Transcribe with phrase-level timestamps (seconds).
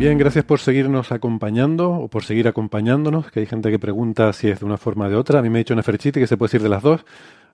[0.00, 4.48] Bien, gracias por seguirnos acompañando o por seguir acompañándonos, que hay gente que pregunta si
[4.48, 5.40] es de una forma o de otra.
[5.40, 7.04] A mí me ha dicho Neferchiti que se puede decir de las dos,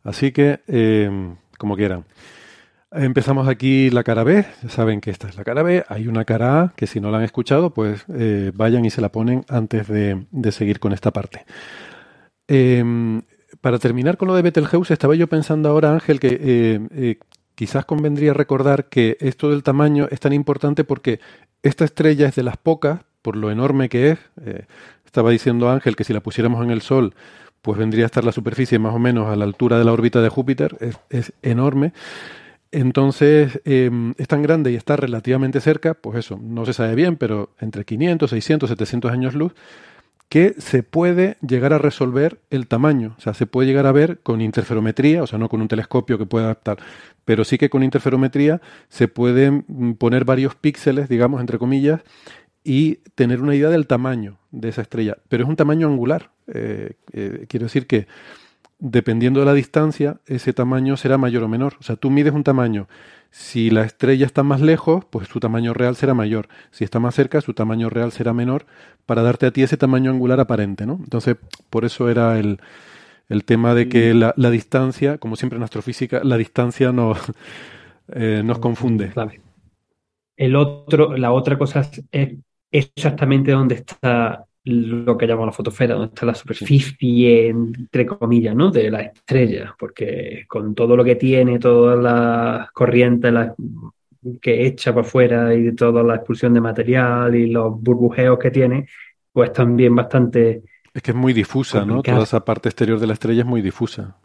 [0.04, 1.10] así que eh,
[1.58, 2.04] como quieran.
[2.92, 6.24] Empezamos aquí la cara B, ya saben que esta es la cara B, hay una
[6.24, 9.44] cara A que si no la han escuchado, pues eh, vayan y se la ponen
[9.48, 11.44] antes de, de seguir con esta parte.
[12.46, 12.84] Eh,
[13.60, 17.18] para terminar con lo de Betelgeuse, estaba yo pensando ahora, Ángel, que eh,
[17.56, 21.18] quizás convendría recordar que esto del tamaño es tan importante porque
[21.62, 24.18] esta estrella es de las pocas, por lo enorme que es.
[24.44, 24.66] Eh,
[25.04, 27.14] estaba diciendo Ángel que si la pusiéramos en el Sol,
[27.62, 30.20] pues vendría a estar la superficie más o menos a la altura de la órbita
[30.20, 30.76] de Júpiter,
[31.10, 31.92] es, enorme.
[32.70, 37.16] Entonces, eh, es tan grande y está relativamente cerca, pues eso, no se sabe bien,
[37.16, 39.54] pero entre 500, 600, 700 años luz,
[40.28, 43.14] que se puede llegar a resolver el tamaño.
[43.18, 46.18] O sea, se puede llegar a ver con interferometría, o sea, no con un telescopio
[46.18, 46.78] que pueda adaptar,
[47.26, 52.00] pero sí que con interferometría se pueden mm, poner varios píxeles, digamos, entre comillas,
[52.64, 55.18] y tener una idea del tamaño de esa estrella.
[55.28, 56.30] Pero es un tamaño angular.
[56.46, 58.06] Eh, eh, quiero decir que
[58.78, 61.74] dependiendo de la distancia, ese tamaño será mayor o menor.
[61.80, 62.88] O sea, tú mides un tamaño.
[63.32, 66.48] Si la estrella está más lejos, pues su tamaño real será mayor.
[66.70, 68.66] Si está más cerca, su tamaño real será menor
[69.04, 71.00] para darte a ti ese tamaño angular aparente, ¿no?
[71.02, 71.36] Entonces,
[71.70, 72.60] por eso era el,
[73.28, 77.18] el tema de que la, la, distancia, como siempre en astrofísica, la distancia nos,
[78.12, 79.12] eh, nos confunde.
[80.36, 82.34] El otro, la otra cosa es
[82.70, 88.70] exactamente dónde está lo que llamamos la fotosfera, donde está la superficie, entre comillas, ¿no?
[88.70, 93.52] de la estrella, porque con todo lo que tiene, todas las corrientes las
[94.42, 98.88] que echa para afuera y toda la expulsión de material y los burbujeos que tiene,
[99.32, 100.62] pues también bastante...
[100.96, 101.84] Es que es muy difusa.
[101.84, 102.02] ¿no?
[102.02, 104.16] Toda esa parte exterior de la estrella es muy difusa.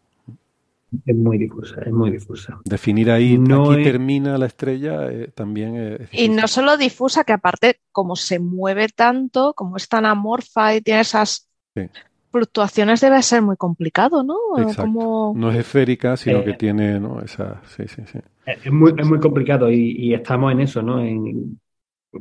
[1.05, 2.59] Es muy difusa, es muy difusa.
[2.63, 3.91] Definir ahí, no aquí es...
[3.91, 8.87] termina la estrella, eh, también es Y no solo difusa, que aparte, como se mueve
[8.87, 11.89] tanto, como es tan amorfa y tiene esas sí.
[12.31, 14.37] fluctuaciones, debe ser muy complicado, ¿no?
[14.77, 15.33] Como...
[15.35, 17.21] No es esférica, sino eh, que tiene, ¿no?
[17.21, 18.19] Esa, sí, sí, sí.
[18.45, 21.01] Es muy, es muy complicado y, y, estamos en eso, ¿no?
[21.01, 21.57] En...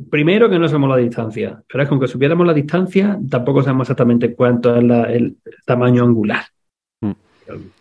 [0.08, 3.86] Primero que no sabemos la distancia, pero es que aunque supiéramos la distancia, tampoco sabemos
[3.86, 5.36] exactamente cuánto es la, el
[5.66, 6.44] tamaño angular.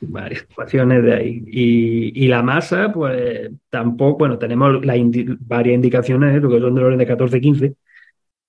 [0.01, 1.43] Varias ecuaciones de ahí.
[1.45, 6.73] Y, y, la masa, pues tampoco, bueno, tenemos la indi varias indicaciones, lo que son
[6.73, 7.75] del orden de 14, 15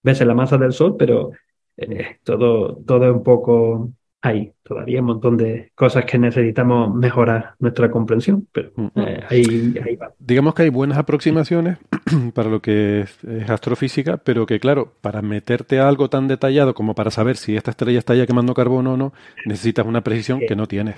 [0.03, 1.33] veces la masa del Sol, pero
[1.77, 3.93] eh, todo, todo es un poco
[4.23, 4.53] ahí.
[4.63, 10.13] Todavía un montón de cosas que necesitamos mejorar nuestra comprensión, pero eh, ahí, ahí, va.
[10.19, 11.79] Digamos que hay buenas aproximaciones
[12.35, 16.75] para lo que es, es, astrofísica, pero que claro, para meterte a algo tan detallado
[16.75, 19.13] como para saber si esta estrella está ya quemando carbono o no,
[19.45, 20.47] necesitas una precisión sí.
[20.47, 20.97] que no tienes.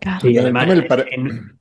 [0.00, 0.28] Claro.
[0.28, 1.58] Y además, en,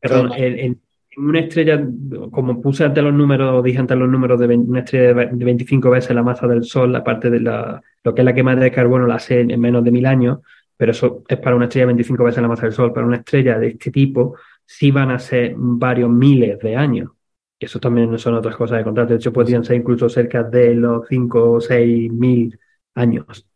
[0.00, 0.80] perdón, en, en,
[1.16, 1.82] una estrella,
[2.30, 5.90] como puse antes los números, dije antes los números de 20, una estrella de 25
[5.90, 9.06] veces la masa del Sol, aparte de la, lo que es la quema de carbono,
[9.06, 10.40] la sé en menos de mil años,
[10.76, 12.92] pero eso es para una estrella de 25 veces la masa del Sol.
[12.92, 17.10] Para una estrella de este tipo, sí van a ser varios miles de años.
[17.58, 19.08] Y eso también son otras cosas de contar.
[19.08, 22.58] De hecho, podrían ser incluso cerca de los 5 o 6 mil
[22.94, 23.46] años.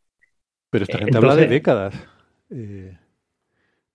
[0.71, 2.09] Pero esta gente Entonces, habla de décadas.
[2.49, 3.00] Eh...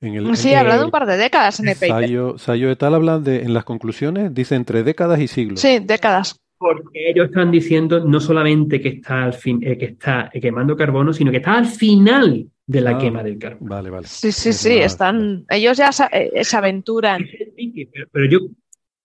[0.08, 1.90] En el, sí, en habla de un par de décadas en el paper.
[1.90, 2.94] Sayo, Sayo et al.
[2.94, 5.60] habla de, en las conclusiones, dice entre décadas y siglos.
[5.60, 6.40] Sí, décadas.
[6.58, 11.12] Porque ellos están diciendo no solamente que está, al fin, eh, que está quemando carbono,
[11.12, 13.70] sino que está al final de la ah, quema del carbono.
[13.70, 14.08] Vale, vale.
[14.08, 17.26] Sí, sí, sí, están, ellos ya se, eh, se aventuran.
[17.58, 18.40] Pero, pero, yo,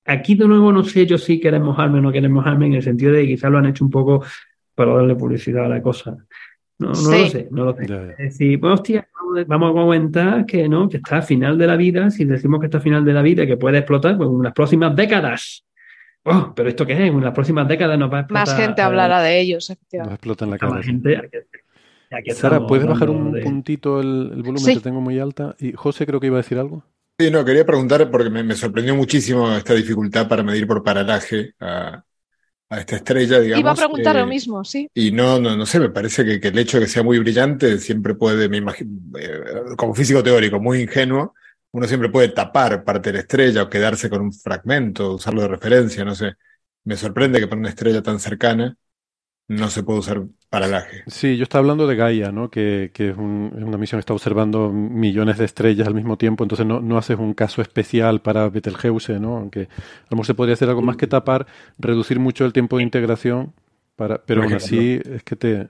[0.04, 2.82] aquí de nuevo no sé yo si queremos mojarme o no queremos mojarme, en el
[2.82, 4.24] sentido de que quizás lo han hecho un poco
[4.74, 6.16] para darle publicidad a la cosa.
[6.80, 7.10] No, no sí.
[7.10, 7.86] lo sé, no lo sé.
[7.86, 8.10] Ya, ya.
[8.12, 9.06] Es decir, hostia,
[9.46, 12.66] vamos a comentar que no, que está a final de la vida, si decimos que
[12.66, 15.66] está a final de la vida, que puede explotar pues, en las próximas décadas.
[16.24, 18.46] Oh, pero esto qué es, en las próximas décadas nos va a explotar.
[18.46, 20.14] Más gente hablará de ellos, efectivamente.
[20.14, 20.82] Explota en la cara.
[20.82, 21.36] Gente, aquí,
[22.10, 23.42] aquí Sara, ¿puedes bajar un de...
[23.42, 24.74] puntito el, el volumen sí.
[24.74, 25.54] que tengo muy alta?
[25.58, 26.82] Y José creo que iba a decir algo.
[27.18, 31.52] Sí, no, quería preguntar porque me, me sorprendió muchísimo esta dificultad para medir por paralaje
[31.60, 32.02] a,
[32.70, 33.60] a esta estrella, digamos.
[33.60, 34.88] Iba a preguntar lo mismo, sí.
[34.94, 37.78] Y no, no, no sé, me parece que, el hecho de que sea muy brillante
[37.78, 38.90] siempre puede, me imagino,
[39.76, 41.34] como físico teórico, muy ingenuo,
[41.72, 45.48] uno siempre puede tapar parte de la estrella o quedarse con un fragmento, usarlo de
[45.48, 46.34] referencia, no sé.
[46.84, 48.76] Me sorprende que para una estrella tan cercana
[49.50, 51.02] no se puede usar paralaje.
[51.08, 52.50] Sí, yo estaba hablando de Gaia, ¿no?
[52.50, 56.64] que, que es, una misión que está observando millones de estrellas al mismo tiempo, entonces
[56.64, 59.36] no, no haces un caso especial para Betelgeuse, ¿no?
[59.38, 61.48] aunque a lo mejor se podría hacer algo más que tapar,
[61.80, 63.52] reducir mucho el tiempo de integración,
[63.96, 65.68] para, pero aún así es que te...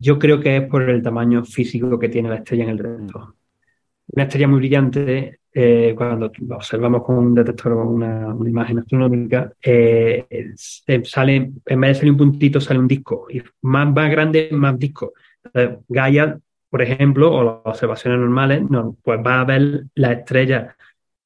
[0.00, 3.36] yo creo que es por el tamaño físico que tiene la estrella en el resto.
[4.12, 10.54] Una estrella muy brillante eh, cuando observamos con un detector o una, imagen astronómica, eh,
[11.04, 13.26] sale, en vez de salir un puntito, sale un disco.
[13.30, 15.12] Y más, más grande, más disco.
[15.88, 16.38] Gaia,
[16.70, 20.74] por ejemplo, o las observaciones normales, no, pues va a ver las estrellas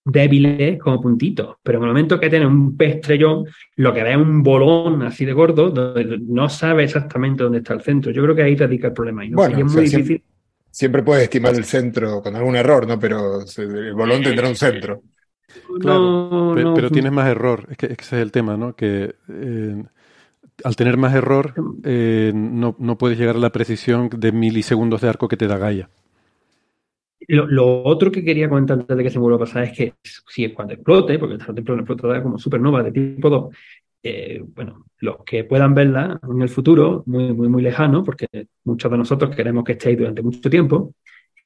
[0.04, 1.56] débiles como puntitos.
[1.62, 3.44] Pero en el momento que tiene un pez estrellón,
[3.76, 7.74] lo que ve es un bolón así de gordo, donde no sabe exactamente dónde está
[7.74, 8.12] el centro.
[8.12, 9.24] Yo creo que ahí radica el problema.
[9.24, 10.22] Y, es muy difícil
[10.76, 12.98] siempre puedes estimar el centro con algún error, ¿no?
[12.98, 15.02] Pero el bolón tendrá un centro.
[15.80, 18.76] Claro, pero, tienes más error, es que, ese es el tema, ¿no?
[18.76, 19.82] Que eh,
[20.64, 25.08] al tener más error eh, no, no, puedes llegar a la precisión de milisegundos de
[25.08, 25.88] arco que te da Gaia.
[27.26, 29.94] Lo, otro que quería comentar antes de que se me vuelva a pasar es que
[30.04, 33.56] si cuando explote, porque o explotará como supernova de tipo 2,
[34.08, 38.26] eh, bueno, los que puedan verla en el futuro, muy, muy, muy lejano, porque
[38.64, 40.94] muchos de nosotros queremos que esté ahí durante mucho tiempo,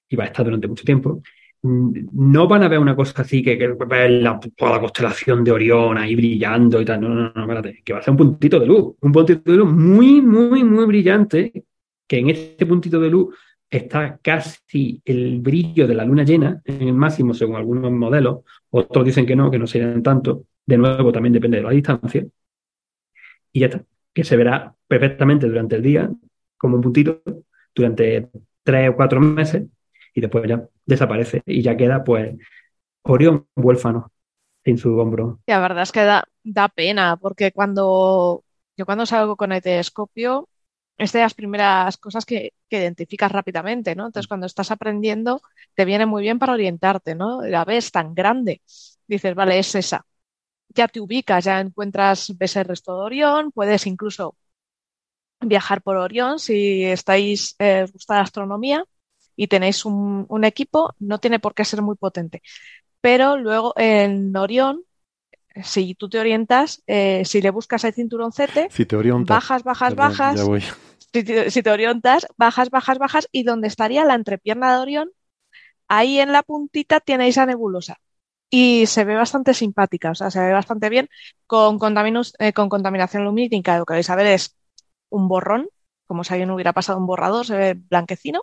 [0.08, 1.22] y va a estar durante mucho tiempo,
[1.62, 5.52] mm, no van a ver una cosa así que, que la, toda la constelación de
[5.52, 7.00] Orión ahí brillando y tal.
[7.00, 9.56] No, no, no, espérate, que va a ser un puntito de luz, un puntito de
[9.56, 11.64] luz muy, muy, muy brillante,
[12.06, 13.34] que en este puntito de luz
[13.70, 18.40] está casi el brillo de la luna llena, en el máximo según algunos modelos,
[18.70, 22.26] otros dicen que no, que no serían tanto, de nuevo también depende de la distancia,
[23.52, 23.84] y ya está.
[24.12, 26.10] Que se verá perfectamente durante el día,
[26.56, 27.22] como un puntito,
[27.74, 28.28] durante
[28.62, 29.64] tres o cuatro meses,
[30.14, 32.36] y después ya desaparece y ya queda, pues,
[33.02, 34.12] Orión huérfano
[34.64, 35.40] sin su hombro.
[35.46, 38.44] la verdad es que da, da pena, porque cuando
[38.76, 40.48] yo cuando salgo con el telescopio,
[40.98, 44.06] es de las primeras cosas que, que, identificas rápidamente, ¿no?
[44.06, 45.40] Entonces, cuando estás aprendiendo,
[45.74, 47.42] te viene muy bien para orientarte, ¿no?
[47.42, 48.60] La ves tan grande,
[49.06, 50.04] dices, vale, es esa
[50.74, 54.36] ya te ubicas, ya encuentras, ves el resto de Orión, puedes incluso
[55.40, 58.84] viajar por Orión si estáis, eh, gusta la astronomía
[59.36, 62.42] y tenéis un, equipo, no tiene por qué ser muy potente.
[63.00, 64.82] Pero luego en Orión,
[65.62, 68.68] si tú te orientas, eh, si le buscas el cinturón si te
[69.24, 70.40] bajas, bajas, bajas.
[71.12, 75.10] Si si te, orientas, bajas, bajas, bajas, y donde estaría la entrepierna de Orión,
[75.88, 77.98] ahí en la puntita tienes esa nebulosa
[78.50, 81.08] y se ve bastante simpática, o sea, se ve bastante bien.
[81.46, 81.78] Con,
[82.38, 84.56] eh, con contaminación lumínica, lo que vais a ver es
[85.08, 85.68] un borrón,
[86.06, 88.42] como si alguien hubiera pasado un borrador, se ve blanquecino,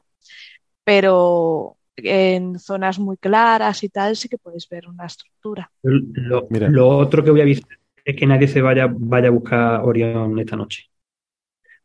[0.83, 5.69] pero en zonas muy claras y tal sí que podéis ver una estructura.
[5.83, 9.81] Lo, lo otro que voy a avisar es que nadie se vaya, vaya a buscar
[9.81, 10.85] Orión esta noche.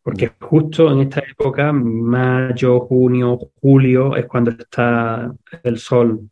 [0.02, 5.32] Porque justo en esta época, mayo, junio, julio, es cuando está
[5.62, 6.28] el sol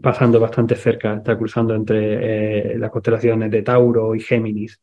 [0.00, 4.80] pasando bastante cerca, está cruzando entre eh, las constelaciones de Tauro y Géminis.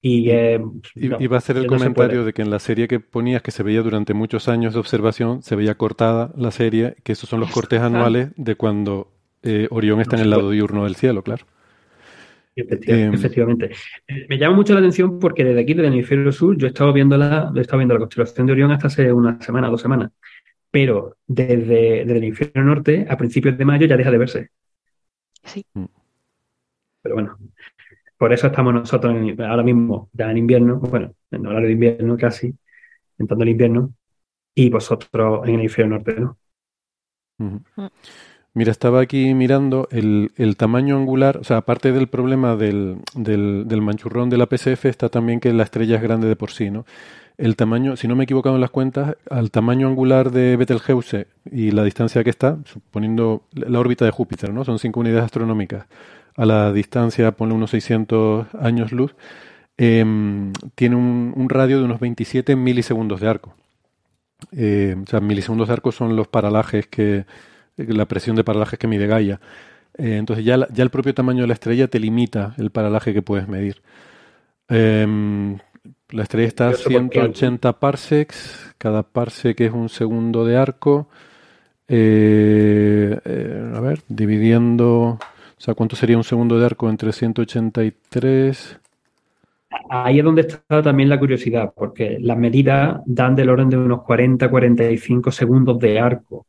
[0.00, 0.60] Y, eh,
[0.94, 3.82] iba a hacer el comentario de que en la serie que ponías, que se veía
[3.82, 7.80] durante muchos años de observación, se veía cortada la serie, que esos son los cortes
[7.80, 9.10] anuales de cuando
[9.42, 11.44] eh, Orión está en el lado diurno del cielo, claro.
[12.54, 13.70] Em, efectivamente.
[14.28, 16.92] Me llama mucho la atención porque desde aquí, desde el hemisferio sur, yo he estado
[16.92, 20.12] viendo la, he estado viendo la constelación de Orión hasta hace una semana, dos semanas
[20.76, 24.50] pero desde, el infierno norte, a principios de mayo, ya deja de verse.
[25.42, 25.64] Sí.
[25.72, 25.86] Mm.
[27.00, 27.38] Pero bueno,
[28.18, 32.54] por eso estamos nosotros ahora mismo ya en invierno, bueno, en horario de invierno casi,
[33.16, 33.94] entrando el invierno,
[34.54, 36.36] y vosotros en el infierno norte, ¿no?
[37.38, 37.56] Mm.
[38.52, 43.80] Mira, estaba aquí mirando el, tamaño angular, o sea, aparte del problema del, del, del,
[43.80, 46.84] manchurrón de la PSF, está también que la estrella es grande de por sí, ¿no?
[47.38, 51.26] El tamaño, si no me he equivocado en las cuentas, al tamaño angular de Betelgeuse
[51.50, 54.64] y la distancia que está, suponiendo la órbita de Júpiter, ¿no?
[54.64, 55.86] Son cinco unidades astronómicas.
[56.36, 59.14] A la distancia, pone unos 600 años luz,
[59.76, 63.54] em, tiene un, radio de unos 27 milisegundos de arco.
[64.52, 67.26] Eh, o sea, milisegundos de arco son los paralajes que,
[67.76, 69.40] la presión de paralajes que mide Gaia.
[69.98, 73.22] Eh, entonces ya, ya el propio tamaño de la estrella te limita el paralaje que
[73.22, 73.82] puedes medir.
[74.68, 75.58] Em,
[76.10, 81.08] la estrella está a 180 parsecs, cada parsec es un segundo de arco.
[81.88, 85.18] Eh, eh, a ver, dividiendo, o
[85.58, 88.80] sea, ¿cuánto sería un segundo de arco entre 183?
[89.90, 94.00] ahí es donde está también la curiosidad, porque las medidas dan del orden de unos
[94.00, 96.46] 40-45 segundos de arco.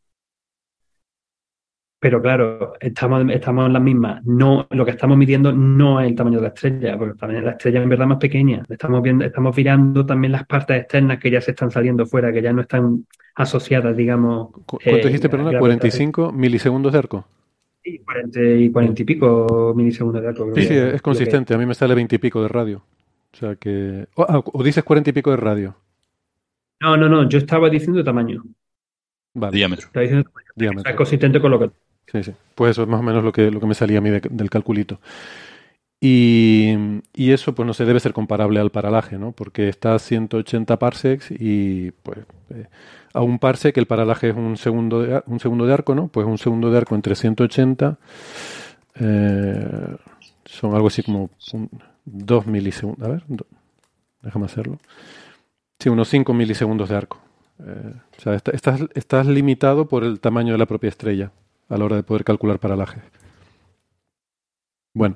[1.99, 4.23] Pero claro, estamos, estamos en las mismas.
[4.23, 7.51] No, lo que estamos midiendo no es el tamaño de la estrella, porque también la
[7.51, 8.61] estrella en verdad más pequeña.
[8.69, 12.43] Estamos viendo, estamos mirando también las partes externas que ya se están saliendo fuera, que
[12.43, 14.49] ya no están asociadas, digamos.
[14.67, 15.59] ¿Cuánto eh, dijiste, perdona?
[15.59, 17.27] ¿45 milisegundos de arco?
[17.83, 20.51] Sí, 40 y, 40 y pico milisegundos de arco.
[20.53, 21.55] Sí, sí, es consistente.
[21.55, 22.83] A mí me sale 20 y pico de radio.
[23.33, 24.07] O sea que.
[24.17, 25.75] Ah, o, dices 40 y pico de radio.
[26.79, 27.27] No, no, no.
[27.27, 28.43] Yo estaba diciendo tamaño.
[29.33, 29.55] Vale.
[29.55, 29.87] Diámetro.
[29.87, 30.91] Estaba diciendo Diámetro.
[30.91, 31.71] Es consistente con lo que
[32.11, 32.33] Sí, sí.
[32.55, 34.49] Pues eso es más o menos lo que, lo que me salía a mí del
[34.49, 34.99] calculito.
[35.99, 36.75] Y,
[37.15, 39.31] eso pues no se debe ser comparable al paralaje, ¿no?
[39.31, 42.19] Porque está a 180 parsecs y pues
[42.51, 42.67] eh,
[43.13, 46.07] a un parsec el paralaje es un segundo de, un segundo de arco, ¿no?
[46.07, 47.97] Pues un segundo de arco entre 180
[48.99, 49.95] eh,
[50.45, 51.31] son algo así como
[52.05, 53.07] 2 milisegundos.
[53.07, 53.23] A ver,
[54.21, 54.77] déjame hacerlo.
[55.79, 57.19] Sí, unos 5 milisegundos de arco.
[57.59, 61.31] Eh, o sea, estás limitado por el tamaño de la propia estrella
[61.69, 63.01] a la hora de poder calcular paralaje.
[64.93, 65.15] Bueno,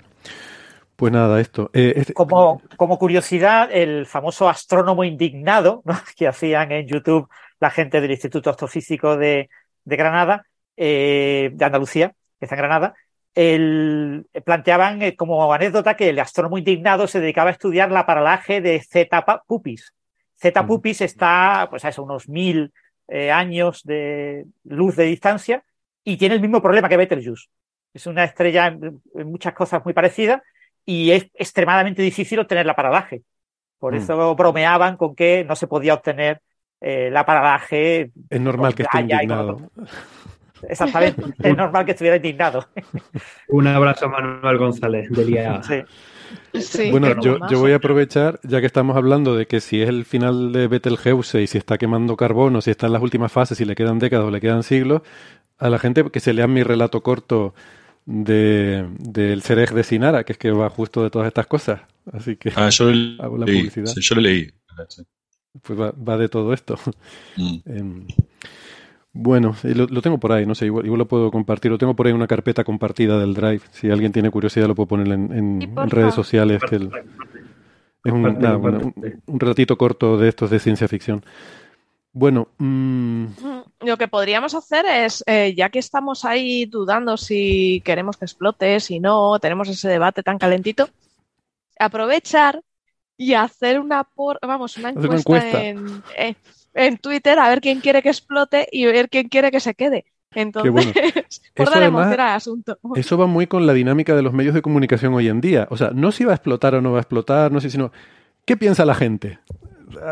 [0.96, 1.72] pues nada, esto.
[1.74, 5.82] Eh, este como, como, curiosidad, el famoso astrónomo indignado
[6.16, 7.28] que hacían en YouTube
[7.60, 9.50] la gente del Instituto Astrofísico de,
[9.84, 10.46] de Granada,
[10.78, 12.94] eh, de Andalucía, que está en Granada,
[13.34, 18.62] el, planteaban eh, como anécdota que el astrónomo indignado se dedicaba a estudiar la paralaje
[18.62, 19.94] de Zeta Pupis.
[20.40, 22.72] Zeta Pupis está pues, a unos mil
[23.10, 25.64] años de luz de distancia
[26.04, 27.48] y tiene el mismo problema que Betelgeuse.
[27.94, 30.44] Es una estrella en, muchas cosas muy parecida
[30.86, 33.24] y es extremadamente difícil obtener la paralaje.
[33.80, 33.98] Por mm.
[33.98, 36.42] eso bromeaban con que no se podía obtener
[36.80, 38.12] eh, la paralaje.
[38.30, 39.70] Es normal que esté indignado.
[40.68, 42.68] Exactamente, es normal que estuviera indignado.
[43.50, 45.86] Un abrazo a Manuel González de
[46.54, 46.92] Sí.
[46.92, 50.06] bueno, yo, yo, voy a aprovechar, ya que estamos hablando de que si es el
[50.06, 53.66] final de Betelgeuse y si está quemando carbono, si está en las últimas fases, si
[53.66, 55.02] le quedan décadas o le quedan siglos,
[55.62, 57.54] a la gente que se lea mi relato corto
[58.06, 61.82] de, del Cerej de Sinara, que es que va justo de todas estas cosas.
[62.12, 62.90] Así que ah, yo
[63.20, 63.94] hago la publicidad.
[63.96, 64.50] yo lo leí.
[65.62, 66.78] Pues va, de todo esto.
[67.38, 67.58] Mm.
[67.66, 68.08] Em,
[69.14, 71.70] bueno, lo, tengo por ahí, no sé, igual, lo puedo compartir.
[71.70, 73.62] Lo tengo por ahí en una carpeta compartida del Drive.
[73.72, 76.62] Si alguien tiene curiosidad, lo puedo poner en, redes sociales.
[76.70, 78.26] Que es un,
[79.28, 81.24] un, ratito corto de estos de ciencia ficción.
[82.14, 83.26] Bueno, mm,
[83.82, 88.80] lo que podríamos hacer es, eh, ya que estamos ahí dudando si queremos que explote,
[88.80, 90.90] si no, tenemos ese debate tan calentito,
[91.80, 92.62] aprovechar
[93.18, 96.36] y hacer una por, vamos, una encuesta, eh,
[96.74, 100.06] En, Twitter a ver quién quiere que explote y ver quién quiere que se quede.
[100.34, 100.94] Entonces,
[101.56, 102.80] por dar emoción al asunto.
[102.96, 105.68] Eso va muy con la dinámica de los medios de comunicación hoy en día.
[105.70, 107.92] O sea, no si va a explotar o no va a explotar, no sé, sino
[108.46, 109.40] ¿qué piensa la gente?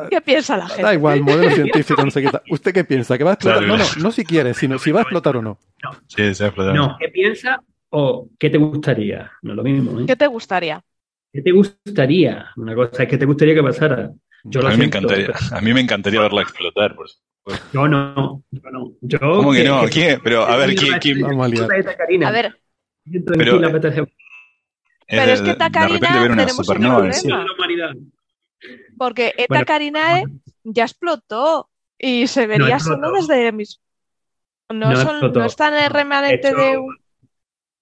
[0.09, 0.83] ¿Qué piensa la gente?
[0.83, 2.41] Da igual, modelo científico no se quita.
[2.49, 3.17] ¿Usted qué piensa?
[3.17, 3.63] ¿Que va a explotar?
[3.63, 5.59] No, no, no si quiere, sino si va a explotar o no.
[5.83, 6.75] No, sí, se va a explotar.
[6.75, 9.31] No, ¿qué piensa o qué te gustaría?
[9.41, 9.99] No es lo mismo.
[9.99, 10.05] ¿eh?
[10.07, 10.83] ¿Qué te gustaría?
[11.31, 12.47] ¿Qué te gustaría?
[12.57, 14.11] Una cosa es que te gustaría que pasara.
[14.43, 16.95] Yo a, mí me encantaría, a mí me encantaría verla explotar.
[16.95, 17.21] Pues.
[17.73, 18.91] Yo no, yo no.
[19.01, 19.83] Yo, ¿Cómo que, no?
[19.91, 20.19] ¿Quién?
[20.23, 20.97] Pero a ver, ¿quién?
[20.99, 21.21] quién?
[21.21, 22.55] Vamos a, a ver.
[23.03, 23.59] Pero,
[25.09, 27.95] pero es que Tacarina tenemos un problema.
[28.97, 30.23] Porque Eta Carinae
[30.63, 33.79] ya explotó y se vería solo desde mis.
[34.69, 36.95] No, no, está en el remanente de un.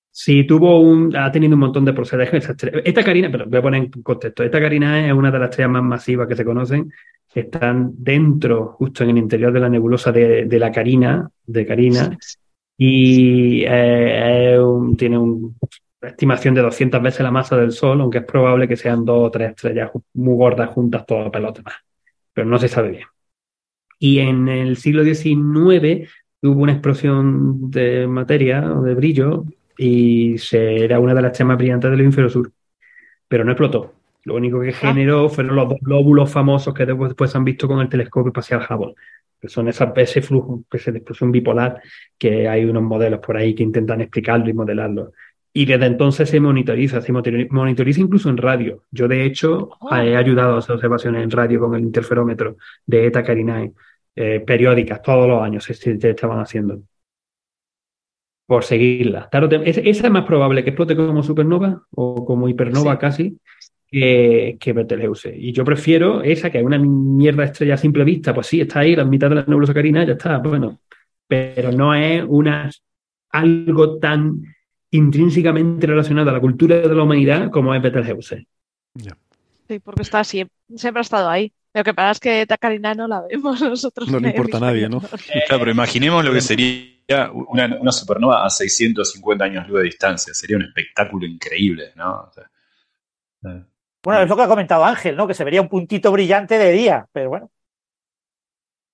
[0.10, 2.50] Sí, tuvo un, ha tenido un montón de procederes.
[2.84, 4.44] Esta Carina, pero voy a poner en contexto.
[4.44, 6.92] Esta Carina es una de las estrellas más masivas que se conocen.
[7.36, 12.18] Están dentro, justo en el interior de la nebulosa de, la Carina, de Carina,
[12.76, 14.58] y eh,
[14.98, 15.56] tiene un
[16.08, 19.32] estimación de 200 veces la masa del Sol, aunque es probable que sean dos o
[19.32, 21.76] tres estrellas muy gordas juntas todas pelotas más.
[22.34, 23.08] Pero no se sabe bien.
[24.00, 26.10] Y en el siglo XIX
[26.42, 29.46] hubo una explosión de materia o de brillo
[29.78, 32.52] y se, era una de las estrellas más brillantes del hemisferio sur.
[33.28, 33.94] Pero no explotó.
[34.24, 34.74] Lo único que ah.
[34.74, 38.94] generó fueron los dos glóbulos famosos que después, han visto con el telescopio espacial Hubble.
[39.40, 41.82] Que son esa, ese flujo, esa explosión bipolar,
[42.18, 45.14] que hay unos modelos por ahí que intentan explicarlo y modelarlo.
[45.58, 48.84] Y desde entonces se monitoriza, se monitoriza incluso en radio.
[48.92, 49.96] Yo, de hecho, oh.
[49.96, 53.74] he ayudado a hacer observaciones en radio con el interferómetro de Eta Carinae,
[54.16, 56.84] eh, periódicas, todos los años se, estaban haciendo.
[58.46, 59.30] Por seguirla.
[59.66, 63.40] esa es más probable que explote como supernova o como hipernova casi
[63.88, 65.36] que, que Betelgeuse.
[65.36, 68.32] Y yo prefiero esa, que es una mierda estrella a simple vista.
[68.32, 70.82] Pues sí, está ahí, la mitad de la nebulosa carina, ya está, bueno.
[71.28, 72.70] Pero no es una
[73.32, 74.44] algo tan
[74.92, 78.48] intrínsecamente relacionada a la cultura de la humanidad como es Betelgeuse.
[79.68, 81.52] Sí, porque está siempre, siempre ha estado ahí.
[81.74, 84.10] Lo que pasa es que Tacarina no la vemos nosotros.
[84.10, 85.00] No le importa a nadie, ¿no?
[85.00, 90.34] Claro, pero imaginemos lo que sería una, una supernova a 650 años luz de distancia.
[90.34, 92.22] Sería un espectáculo increíble, ¿no?
[92.22, 92.50] O sea,
[93.46, 93.64] eh.
[94.04, 95.28] Bueno, es lo que ha comentado Ángel, ¿no?
[95.28, 97.52] Que se vería un puntito brillante de día, pero bueno.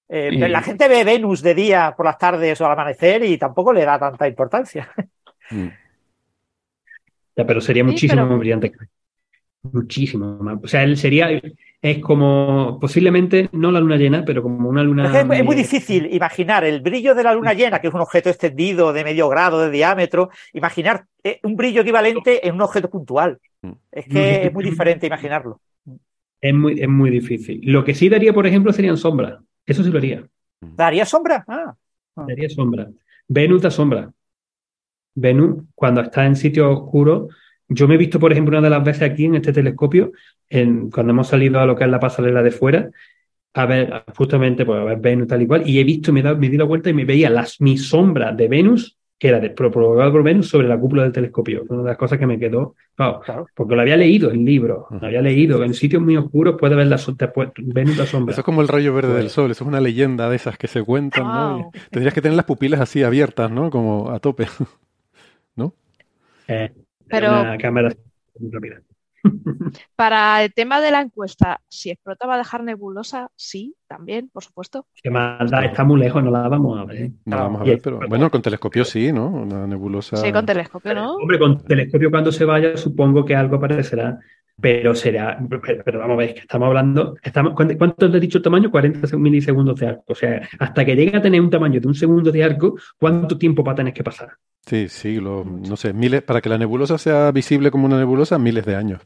[0.10, 0.38] Eh, Sí.
[0.38, 3.86] La gente ve Venus de día por las tardes o al amanecer y tampoco le
[3.86, 4.92] da tanta importancia.
[5.50, 5.68] Mm.
[7.36, 8.72] Ya, pero sería Sí, muchísimo pero- más brillante.
[8.72, 8.78] que-
[9.72, 10.60] Muchísimo más.
[10.62, 11.30] O sea, él sería,
[11.82, 15.06] es como, posiblemente, no la luna llena, pero como una luna.
[15.18, 18.92] Es, muy- difícil imaginar el brillo de la luna llena, que es un objeto extendido
[18.92, 23.40] de medio grado de diámetro, imaginar eh, un brillo equivalente en un objeto puntual.
[23.62, 23.72] Mm.
[23.90, 25.62] Es que es muy diferente imaginarlo.
[26.42, 27.62] Es muy, es muy difícil.
[27.64, 29.40] Lo que sí daría, por ejemplo, serían sombras.
[29.66, 30.26] Eso sí lo haría.
[30.60, 31.46] ¿Daría sombra?
[31.48, 31.74] Ah,
[32.28, 32.90] Daría sombra.
[33.30, 34.12] Venus da sombra.
[35.16, 37.34] Venus, cuando está en sitios oscuros,
[37.68, 40.12] yo me he visto, por ejemplo, una de las veces aquí en este telescopio,
[40.50, 42.90] en, cuando hemos salido a lo que es la pasarela de fuera,
[43.56, 46.24] a ver, justamente, pues a ver Venus tal y cual, y he visto, me he
[46.24, 49.40] dado, me di la vuelta y me veía las, mi sombra de Venus, que era
[49.40, 51.64] de, pro- provocada por Venus, sobre la cúpula del telescopio.
[51.70, 53.46] Una de las cosas que me quedó, claro.
[53.56, 56.76] porque lo había leído en libros, lo había leído, que en sitios muy oscuros puede
[56.76, 58.34] ver la, después, Venus la sombra.
[58.34, 60.58] Eso es como el rayo verde Pues- del sol, eso es una leyenda de esas
[60.58, 61.58] que se cuentan, ¿no?
[61.60, 61.72] Wow.
[61.74, 63.70] Y Tendrías que tener las pupilas así abiertas, ¿no?
[63.70, 64.48] Como a tope.
[66.48, 66.74] Eh,
[67.08, 67.94] Pero- una cámara
[68.52, 68.82] rápida.
[69.96, 74.44] Para el tema de la encuesta, si explota va a dejar nebulosa, sí, también, por
[74.44, 74.86] supuesto.
[75.02, 77.12] Que más da, está muy lejos, no la vamos a ver.
[77.26, 79.28] No la vamos a Y ver, el- pero bueno, con telescopio sí, ¿no?
[79.30, 80.18] Una nebulosa.
[80.18, 81.16] Sí, con telescopio, ¿no?
[81.16, 84.20] Hombre, con telescopio cuando se vaya, supongo que algo aparecerá,
[84.60, 88.38] pero será, pero, pero vamos a ver, que estamos hablando, estamos, ¿cuánto, te he dicho
[88.38, 88.72] el tamaño?
[88.72, 90.04] 40 milisegundos de arco.
[90.08, 93.38] O sea, hasta que llegue a tener un tamaño de un segundo de arco, ¿cuánto
[93.38, 94.30] tiempo va a tener que pasar?
[94.66, 98.66] Sí, siglos, no sé, miles, para que la nebulosa sea visible como una nebulosa, miles
[98.66, 99.02] de años.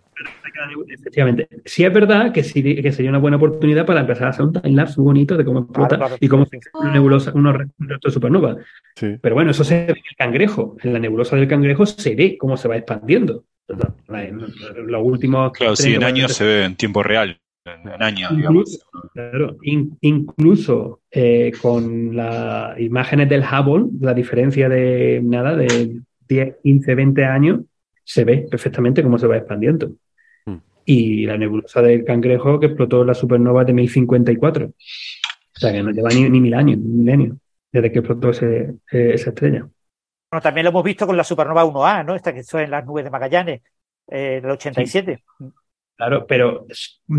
[0.87, 1.47] Efectivamente.
[1.65, 4.53] Sí es verdad que, sí, que sería una buena oportunidad para empezar a hacer un
[4.53, 6.15] timelapse muy bonito de cómo explota claro.
[6.19, 8.57] y cómo se una nebulosa, unos restos de supernova.
[8.95, 9.17] Sí.
[9.21, 10.75] Pero bueno, eso se ve en el cangrejo.
[10.83, 13.45] En la nebulosa del cangrejo se ve cómo se va expandiendo.
[13.67, 17.39] Los últimos Claro, sí, en 30, años se ve en tiempo real.
[17.65, 18.62] En, años, digamos.
[18.69, 25.99] Incluso, claro, in- incluso eh, con las imágenes del Hubble, la diferencia de nada, de
[26.30, 27.60] 10, 15, 20 años,
[28.06, 29.91] se ve perfectamente cómo se va expandiendo.
[30.45, 30.56] Mm.
[30.86, 34.67] Y la nebulosa del cangrejo que explotó la supernova de 1054.
[34.67, 37.38] O sea que no lleva ni, ni mil años, ni milenios,
[37.73, 39.67] desde que explotó ese- eh, esa estrella.
[40.29, 42.15] Bueno, también lo hemos visto con la supernova 1A, ¿no?
[42.15, 43.61] Esta que está en las nubes de Magallanes,
[44.07, 45.23] eh, del 87.
[45.95, 46.67] Claro, pero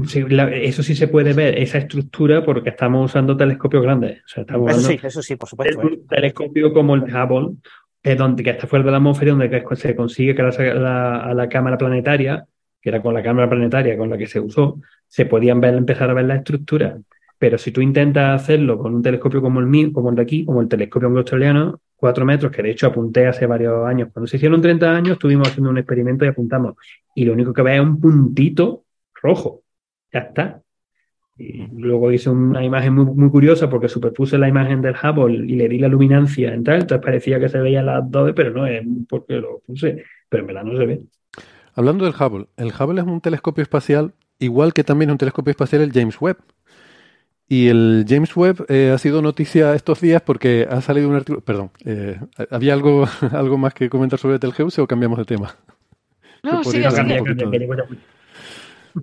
[0.07, 4.21] sí, eso sí se puede ver, esa estructura, porque estamos usando telescopios grandes.
[4.25, 5.83] O sea, estamos Eso sí, eso sí, por supuesto.
[5.83, 5.87] ¿eh?
[5.87, 7.57] un telescopio como el Hubble,
[8.05, 11.49] eh, donde, que está fuera de la atmósfera, donde que se consigue que a la
[11.49, 12.47] cámara planetaria,
[12.81, 16.11] que era con la cámara planetaria con la que se usó, se podían ver, empezar
[16.11, 16.99] a ver la estructura.
[17.39, 20.45] Pero si tú intentas hacerlo con un telescopio como el mío, como el de aquí,
[20.45, 24.09] como el telescopio australiano, cuatro metros, que de hecho apunté hace varios años.
[24.13, 26.77] Cuando se hicieron 30 años, estuvimos haciendo un experimento y apuntamos.
[27.15, 28.85] Y lo único que ves es un puntito
[29.21, 29.63] rojo.
[30.13, 30.63] Ya está.
[31.37, 35.57] Y luego hice una imagen muy, muy curiosa porque superpuse la imagen del Hubble y
[35.57, 38.67] le di la luminancia en tal, entonces parecía que se veían las dos, pero no
[38.67, 41.01] es porque lo puse, pero en verdad no se ve.
[41.75, 45.53] Hablando del Hubble, el Hubble es un telescopio espacial, igual que también es un telescopio
[45.53, 46.39] espacial el James Webb.
[47.49, 51.41] Y el James Webb eh, ha sido noticia estos días porque ha salido un artículo.
[51.41, 52.19] Perdón, eh,
[52.51, 55.55] ¿había algo, algo más que comentar sobre Telgeuse o cambiamos de tema?
[56.41, 56.79] No, que-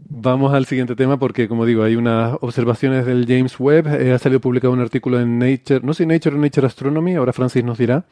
[0.10, 3.88] Vamos al siguiente tema porque, como digo, hay unas observaciones del James Webb.
[4.02, 7.34] eh, ha salido publicado un artículo en Nature, no sé Nature o Nature Astronomy, ahora
[7.34, 8.06] Francis nos dirá,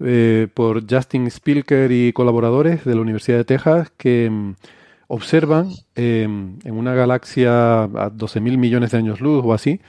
[0.00, 4.54] eh, por Justin Spilker y colaboradores de la Universidad de Texas que mm,
[5.16, 9.80] observan eh, en una galaxia a 12.000 millones de años luz o así,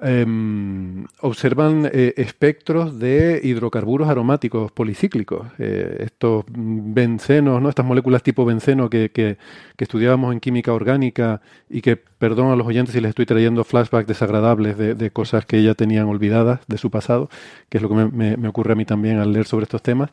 [0.00, 7.68] em, observan eh, espectros de hidrocarburos aromáticos policíclicos, eh, estos bencenos, ¿no?
[7.70, 9.38] estas moléculas tipo benceno que, que-
[9.76, 11.40] que estudiábamos en química orgánica
[11.70, 15.46] y que, perdón a los oyentes si les estoy trayendo flashbacks desagradables de, de cosas
[15.46, 17.28] que ya tenían olvidadas de su pasado,
[17.70, 20.10] que es lo que me- me ocurre a mí también al leer sobre estos temas,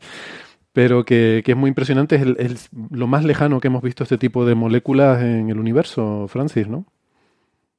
[0.74, 2.58] pero que, que es muy impresionante, es el-
[2.90, 6.86] lo más lejano que hemos visto este tipo de moléculas en el universo, Francis, ¿no?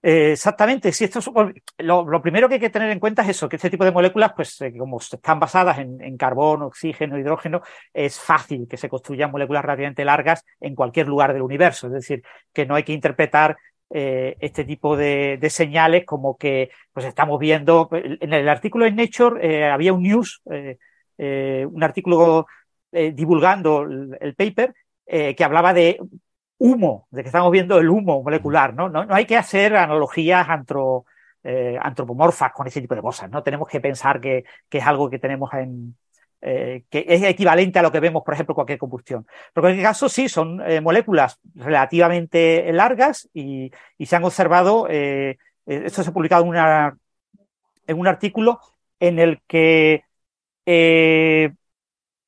[0.03, 1.29] Eh, exactamente, si esto es-
[1.79, 3.91] lo, lo primero que hay que tener en cuenta es eso, que este tipo de
[3.91, 8.87] moléculas, pues eh, como están basadas en, en carbono, oxígeno, hidrógeno, es fácil que se
[8.89, 11.87] construyan moléculas relativamente largas en cualquier lugar del universo.
[11.87, 12.21] Es decir,
[12.53, 13.57] que no hay que interpretar
[13.89, 17.89] eh, este tipo de, de señales como que pues estamos viendo.
[17.91, 20.41] En el artículo en Nature había un news,
[21.17, 22.45] un artículo
[22.91, 24.73] eh, divulgando el, paper
[25.05, 25.99] eh, que hablaba de
[26.57, 28.87] humo, de que estamos viendo el humo molecular, ¿no?
[28.87, 31.05] No, hay que hacer analogías antro,
[31.43, 33.43] eh, antropomorfas con ese tipo de cosas, ¿no?
[33.43, 35.97] Tenemos que pensar que, es algo que tenemos en,
[36.41, 39.25] que es equivalente a lo que vemos, por ejemplo, cualquier combustión.
[39.53, 46.09] Pero en cualquier caso, sí, son moléculas relativamente largas y, se han observado, esto se
[46.09, 46.97] ha publicado en, una,
[47.87, 48.59] en un artículo
[48.99, 50.03] en el que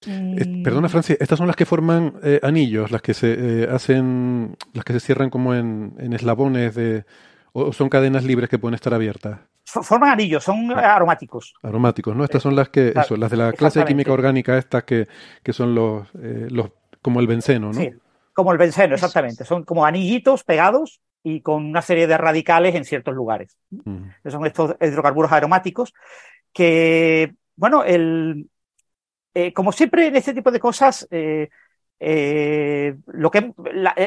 [0.08, 0.64] Mm.
[0.64, 4.86] Perdona, Francia, estas son las que forman eh, anillos, las que se eh, hacen, las
[4.86, 7.06] que se cierran como en, eslabones de,
[7.52, 9.40] o son cadenas libres que pueden estar abiertas.
[9.66, 10.96] Forman anillos, son ah.
[10.96, 11.54] aromáticos.
[11.62, 12.24] Aromáticos, ¿no?
[12.24, 15.08] Estas son las que, eso, las de la clase de química orgánica, estas que,
[15.44, 17.74] que son los, eh, los, como el benceno, ¿no?
[17.74, 17.92] Sí,
[18.34, 19.44] como el benceno, exactamente.
[19.44, 23.58] Son como anillitos pegados y con una serie de radicales en ciertos lugares.
[24.26, 25.94] Son estos hidrocarburos aromáticos
[26.54, 28.48] que, bueno, el,
[29.40, 31.50] eh, como siempre en este tipo de cosas, eh,
[32.00, 33.54] eh, lo que,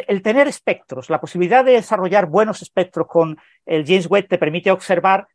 [0.09, 4.73] el tener espectros, la posibilidad de desarrollar buenos espectros con el James Webb te permite
[4.73, 5.29] observar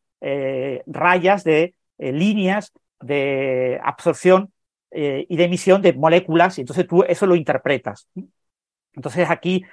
[0.85, 4.51] rayas de líneas de absorción
[4.91, 8.09] y de emisión de moléculas, y entonces tú eso lo interpretas.
[8.95, 9.63] Entonces aquí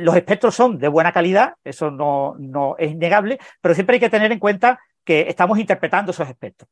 [0.00, 4.08] los espectros son de buena calidad, eso no, no es innegable, pero siempre hay que
[4.08, 6.70] tener en cuenta que estamos interpretando esos espectros.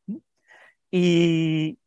[0.97, 1.79] Y,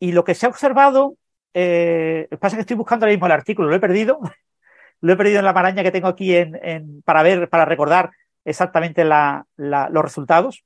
[0.00, 1.16] lo que se ha observado,
[1.52, 4.20] eh, pasa que estoy buscando ahora mismo el artículo, lo he perdido,
[5.00, 6.34] lo he perdido en la maraña que tengo aquí
[7.04, 8.10] para ver, para recordar
[8.44, 10.64] exactamente los resultados.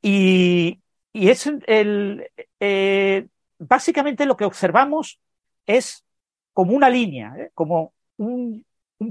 [0.00, 0.80] Y,
[1.12, 2.30] es el,
[2.60, 3.26] eh,
[3.58, 5.20] básicamente lo que observamos
[5.66, 6.04] es
[6.52, 7.50] como una línea, ¿eh?
[7.54, 8.64] como un,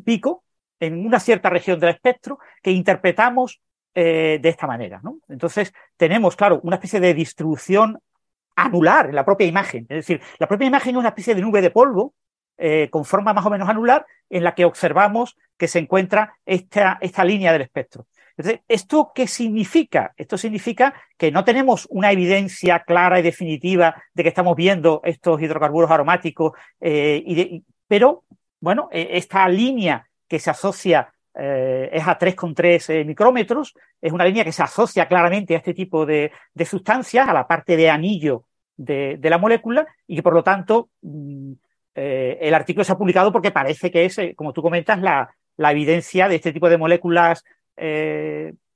[0.06, 0.44] pico
[0.80, 3.62] en una cierta región del espectro que interpretamos
[3.98, 5.02] eh, de esta manera.
[5.30, 7.98] Entonces, tenemos, claro, una especie de distribución
[8.54, 9.86] anular en la propia imagen.
[9.88, 12.14] Es decir, la propia imagen es una especie de nube de polvo
[12.58, 16.98] eh, con forma más o menos anular en la que observamos que se encuentra esta,
[17.00, 18.06] esta línea del espectro.
[18.36, 20.14] Entonces, ¿esto qué significa?
[20.18, 25.42] Esto significa que no tenemos una evidencia clara y definitiva de que estamos viendo estos
[25.42, 28.26] hidrocarburos aromáticos, eh, pero,
[28.60, 34.46] bueno, esta línea que se asocia eh, es a 3,3 eh, micrómetros, es una línea
[34.46, 36.32] que se asocia claramente a este tipo de,
[36.66, 38.46] sustancias, a la parte de anillo
[38.78, 41.52] de, la molécula, y que por lo tanto mm,
[41.96, 46.30] eh, el artículo se ha publicado porque parece que es, como tú comentas, la, evidencia
[46.30, 47.44] de este tipo de moléculas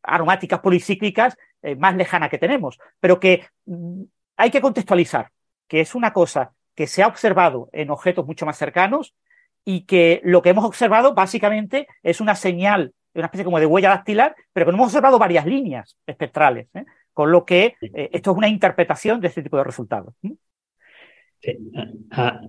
[0.02, 1.38] aromáticas policíclicas
[1.78, 4.04] más lejana que tenemos, pero que mm,
[4.36, 5.30] hay que contextualizar,
[5.68, 9.14] que es una cosa que se ha observado en objetos mucho más cercanos,
[9.66, 13.90] y que lo que hemos observado básicamente es una señal, una especie como de huella
[13.90, 16.86] dactilar, pero que no hemos observado varias líneas espectrales, ¿eh?
[17.14, 20.14] con lo que eh, esto es una interpretación de este tipo de resultados.
[21.76, 22.42] Ah, ah,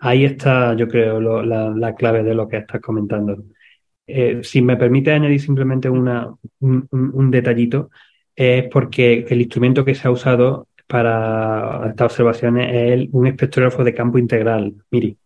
[0.00, 3.44] ahí está, yo creo, la, clave de lo que estás comentando.
[4.06, 7.90] Eh, si me permite añadir simplemente una, un, detallito,
[8.34, 13.94] es porque el instrumento que se ha usado para estas observaciones es un espectrógrafo de
[13.94, 15.16] campo integral, MIRI.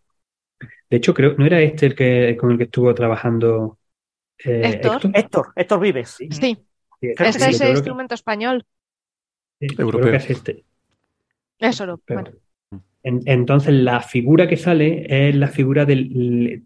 [0.90, 3.78] De hecho, creo, ¿no era este el que con el que estuvo trabajando
[4.44, 5.00] eh, Héctor?
[5.14, 5.52] Héctor?
[5.56, 6.10] Héctor, Vives.
[6.10, 6.28] Sí.
[6.30, 6.58] sí.
[7.00, 8.64] Este es el instrumento español.
[9.58, 10.64] Creo que es este.
[11.58, 12.30] Es bueno.
[13.02, 16.64] entonces, la figura que sale es la figura del.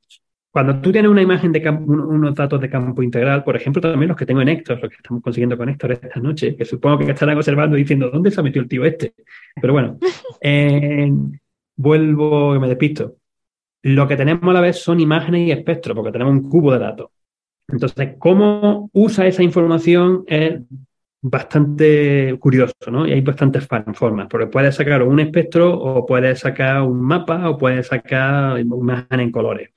[0.51, 4.09] Cuando tú tienes una imagen de campo, unos datos de campo integral, por ejemplo, también
[4.09, 6.99] los que tengo en Héctor, los que estamos consiguiendo con Héctor esta noche, que supongo
[6.99, 9.15] que estarán observando diciendo, ¿dónde se ha metido el tío este?
[9.61, 9.99] Pero bueno,
[10.41, 11.13] eh,
[11.77, 13.17] vuelvo, que me despisto.
[13.83, 16.79] Lo que tenemos a la vez son imágenes y espectros, porque tenemos un cubo de
[16.79, 17.11] datos.
[17.69, 20.61] Entonces, cómo usa esa información es
[21.21, 23.07] bastante curioso, ¿no?
[23.07, 27.59] Y hay bastantes formas, porque puedes sacar un espectro o puedes sacar un mapa o
[27.59, 29.71] puedes sacar imagen en colores.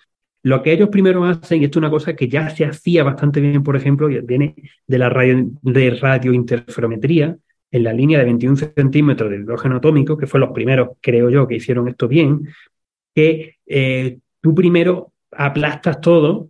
[0.44, 3.42] Lo que ellos primero hacen, y esto es una cosa que ya se hacía bastante
[3.42, 4.56] bien, por ejemplo, y viene
[4.88, 7.38] de la radio, de radiointerferometría,
[7.74, 11.48] en la línea de 21 centímetros de hidrógeno atómico, que fue los primeros, creo yo,
[11.48, 12.48] que hicieron esto bien,
[13.16, 16.49] que eh, tú primero aplastas todo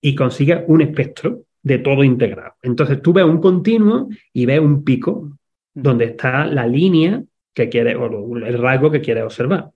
[0.00, 2.54] y consigues un espectro de todo integrado.
[2.62, 5.38] Entonces tú ves un continuo y ves un pico
[5.74, 7.22] donde está la línea
[7.54, 9.70] que quiere o el rasgo que quieres observar.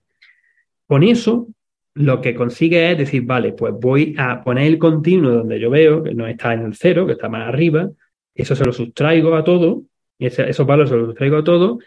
[0.87, 1.47] Con eso,
[1.95, 6.03] lo que consigue es decir, vale, pues voy a poner el continuo donde yo veo
[6.03, 7.89] que no está en el cero, que está más arriba,
[8.33, 9.83] eso se lo sustraigo a todo,
[10.19, 11.79] esos valores se los sustraigo a todo,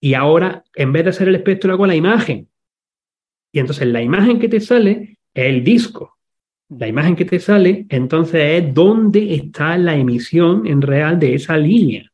[0.00, 2.48] y ahora, en vez de hacer el espectro, hago la imagen.
[3.52, 6.18] Y entonces la imagen que te sale es el disco.
[6.68, 11.56] La imagen que te sale, entonces es dónde está la emisión en real de esa
[11.56, 12.10] línea.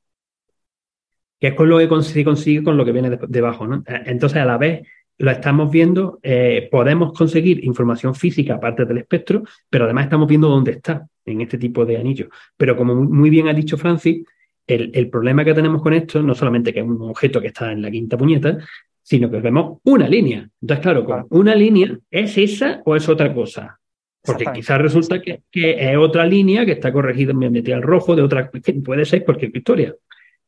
[1.39, 3.67] Que es con lo que se consigue con lo que viene debajo.
[3.67, 3.85] ¿no?
[3.87, 4.87] Entonces, a la vez
[5.19, 10.49] lo estamos viendo, eh, podemos conseguir información física aparte del espectro, pero además estamos viendo
[10.49, 12.29] dónde está en este tipo de anillos.
[12.57, 14.25] Pero como muy bien ha dicho Francis,
[14.67, 17.83] el, problema que tenemos con esto no solamente que es un objeto que está en
[17.83, 18.59] la quinta puñeta,
[19.07, 20.49] sino que vemos una línea.
[20.61, 23.79] Entonces, claro, con una línea, ¿es esa o es otra cosa?
[24.21, 28.23] Porque quizás resulta que, es otra línea que está corregida, me metí al rojo de
[28.23, 29.95] otra, que puede ser cualquier historia.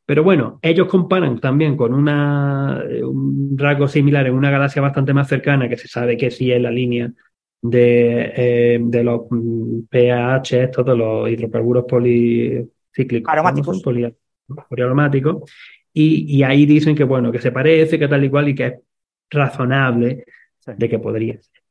[0.04, 5.28] Pero bueno, ellos comparan también con una, un rasgo similar en una galaxia bastante más
[5.28, 7.12] cercana, que se sabe que sí es la línea
[7.62, 9.20] de, eh, de los
[9.88, 13.32] PAH, estos de los hidrocarburos policíclicos.
[13.32, 13.80] Aromáticos.
[14.68, 15.48] poliaromáticos.
[16.00, 18.66] Y, y, ahí dicen que bueno, que se parece, que tal y cual, y que
[18.66, 18.74] es
[19.30, 20.24] razonable
[20.64, 21.62] de que podría ser.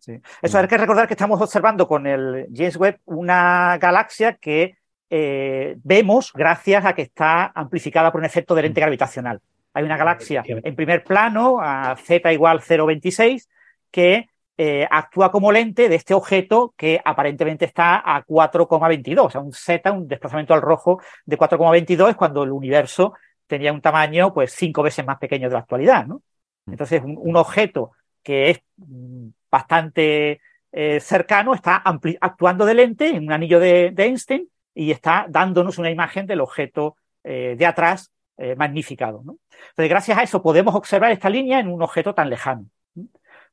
[0.00, 0.20] Sí.
[0.42, 4.76] Eso hay que recordar que estamos observando con el James Webb una galaxia que
[5.08, 9.40] eh, vemos gracias a que está amplificada por un efecto de lente gravitacional.
[9.72, 13.48] Hay una galaxia en primer plano, a z igual 0,26,
[13.90, 14.28] que
[14.64, 19.52] eh, actúa como lente de este objeto que aparentemente está a 4,22, o sea, un
[19.52, 23.12] z, un desplazamiento al rojo de 4,22 es cuando el universo
[23.48, 26.22] tenía un tamaño pues cinco veces más pequeño de la actualidad, ¿no?
[26.66, 26.70] Mm.
[26.70, 27.90] Entonces, un objeto
[28.22, 31.82] que es mm, bastante eh, cercano, está
[32.20, 36.96] actuando de lente en un anillo de, Einstein y está dándonos una imagen del objeto
[37.24, 38.12] eh, de atrás
[38.56, 39.20] magnificado.
[39.20, 42.66] Entonces, gracias a eso podemos observar esta línea en un objeto tan lejano.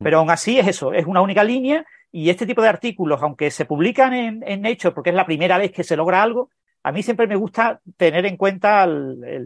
[0.02, 3.52] Pero aún así es eso, es una única línea y este tipo de artículos, aunque
[3.52, 6.50] se publican en, en Nature porque es la primera vez que se logra algo,
[6.84, 8.88] a mí siempre me gusta tener en cuenta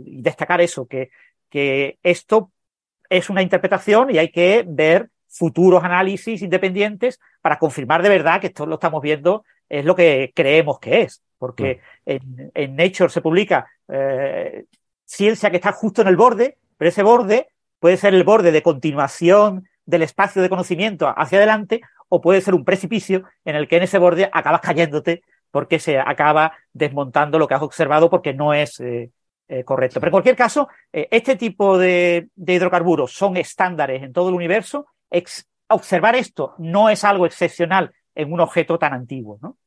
[0.06, 1.10] y destacar eso, que,
[1.50, 2.52] que esto
[3.10, 8.48] es una interpretación y hay que ver futuros análisis independientes para confirmar de verdad que
[8.48, 11.24] esto lo estamos viendo es lo que creemos que es.
[11.40, 14.66] Porque en, Nature se publica eh,
[15.04, 17.48] ciencia que está justo en el borde, pero ese borde
[17.80, 22.54] puede ser el borde de continuación del espacio de conocimiento hacia adelante o puede ser
[22.54, 27.48] un precipicio en el que en ese borde acabas cayéndote porque se acaba desmontando lo
[27.48, 29.12] que has observado porque no es eh,
[29.48, 30.00] eh, correcto.
[30.00, 34.88] Pero en cualquier caso, este tipo de, hidrocarburos son estándares en todo el universo
[35.74, 39.58] observar esto no es algo excepcional en un objeto tan antiguo, ¿no?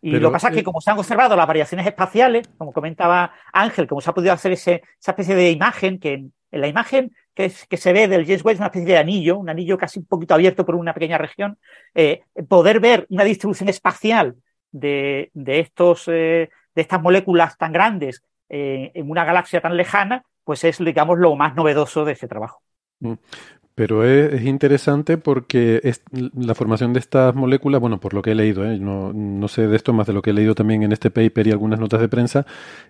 [0.00, 3.32] Y lo que pasa es que como se han observado las variaciones espaciales, como comentaba
[3.52, 7.50] Ángel, como se ha podido hacer esa especie de imagen, que en, la imagen que,
[7.50, 10.34] se ve del James Webb es una especie de anillo, un anillo casi un poquito
[10.34, 11.58] abierto por una pequeña región,
[11.94, 14.36] eh, poder ver una distribución espacial
[14.72, 20.64] de, estos, eh, de estas moléculas tan grandes eh, en una galaxia tan lejana, pues
[20.64, 22.62] es, digamos, lo más novedoso de ese trabajo.
[23.78, 28.34] Pero es, interesante porque es, la formación de estas moléculas, bueno, por lo que he
[28.34, 28.76] leído, ¿eh?
[28.76, 31.46] no, no, sé de esto más de lo que he leído también en este paper
[31.46, 32.44] y algunas notas de prensa,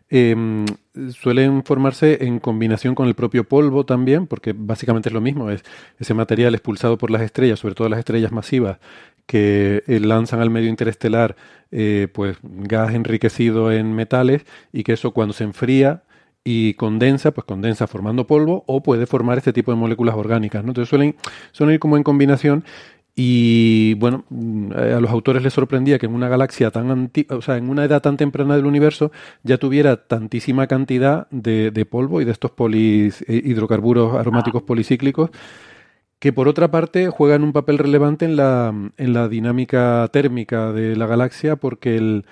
[0.09, 0.65] em,
[1.11, 5.63] suelen formarse en combinación con el propio polvo también, porque básicamente es lo mismo, es
[5.99, 8.79] ese material expulsado por las estrellas, sobre todo las estrellas masivas,
[9.27, 11.37] que eh, lanzan al medio interestelar
[11.71, 16.03] eh, pues gas enriquecido en metales y que eso cuando se enfría
[16.51, 20.65] y condensa, pues condensa formando polvo o puede formar este tipo de moléculas orgánicas.
[20.65, 20.71] ¿no?
[20.71, 21.15] Entonces suelen,
[21.53, 22.65] suelen ir como en combinación
[23.15, 27.43] y bueno, mm, a los autores les sorprendía que en una galaxia tan antigua, o
[27.43, 32.23] sea, en una edad tan temprana del universo ya tuviera tantísima cantidad de, de polvo
[32.23, 35.29] y de estos polis, eh, hidrocarburos aromáticos policíclicos
[36.19, 40.97] que por otra parte juegan un papel relevante en la, en la dinámica térmica de
[40.97, 42.25] la galaxia porque el,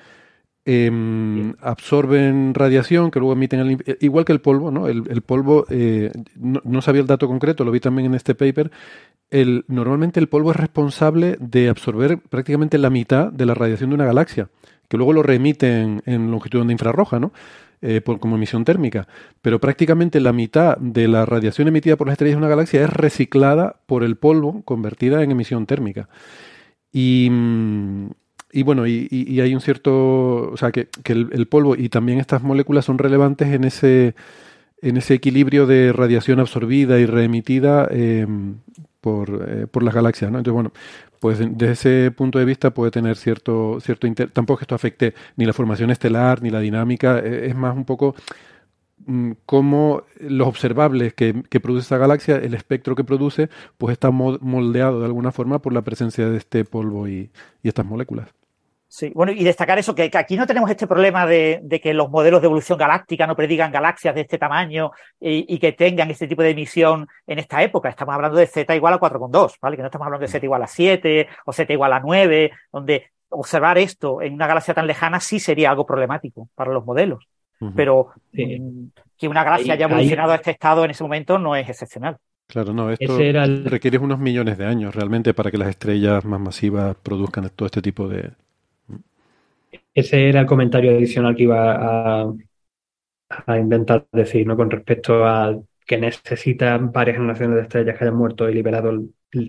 [0.68, 4.88] Em, absorben radiación que luego emiten, el, eh, igual que el polvo, ¿no?
[4.88, 8.72] El, polvo, eh, no, sabía el dato concreto, lo vi también en este paper.
[9.31, 13.94] El, normalmente el polvo es responsable de absorber prácticamente la mitad de la radiación de
[13.94, 14.48] una galaxia,
[14.88, 17.33] que luego lo remiten en longitud de infrarroja, ¿no?
[17.81, 19.07] Eh, por, como emisión térmica.
[19.42, 22.90] Pero prácticamente la mitad de la radiación emitida por las estrellas de una galaxia es
[22.90, 26.09] reciclada por el polvo, convertida en emisión térmica.
[26.90, 28.11] Y, mm,
[28.52, 32.85] y bueno, y, hay un cierto, o sea, que, el, polvo y también estas moléculas
[32.85, 34.14] son relevantes en ese,
[34.80, 38.56] en ese equilibrio de radiación absorbida y reemitida em,
[39.00, 40.38] por, eh, por, las galaxias, ¿no?
[40.38, 40.72] Entonces, bueno,
[41.20, 45.44] pues desde ese punto de vista puede tener cierto, cierto tampoco que esto afecte ni
[45.44, 48.14] la formación estelar, ni la dinámica, e, es más un poco
[49.47, 55.01] cómo los observables que, que, produce esa galaxia, el espectro que produce, pues está moldeado
[55.01, 57.31] de alguna forma por la presencia de este polvo y
[57.62, 58.29] estas moléculas.
[58.88, 62.40] Sí, bueno, y destacar eso, que, aquí no tenemos este problema de, que los modelos
[62.40, 66.51] de evolución galáctica no predigan galaxias de este tamaño y, que tengan este tipo de
[66.51, 67.88] emisión en esta época.
[67.88, 69.77] Estamos hablando de z igual a 4,2, ¿vale?
[69.77, 73.11] Que no estamos hablando de z igual a 7 o z igual a 9, donde
[73.29, 77.29] observar esto en una galaxia tan lejana sí sería algo problemático para los modelos.
[77.75, 81.69] Pero mm, que una galaxia haya evolucionado a este estado en ese momento no es
[81.69, 82.16] excepcional.
[82.49, 83.64] Claro, no, esto el...
[83.64, 87.83] requiere unos millones de años realmente para que las estrellas más masivas produzcan todo este
[87.83, 88.31] tipo de...
[89.95, 92.33] Ese era el comentario adicional que iba a,
[93.47, 94.57] a intentar decir, ¿no?
[94.57, 98.92] Con respecto a que necesitan varias generaciones de estrellas que hayan muerto y liberado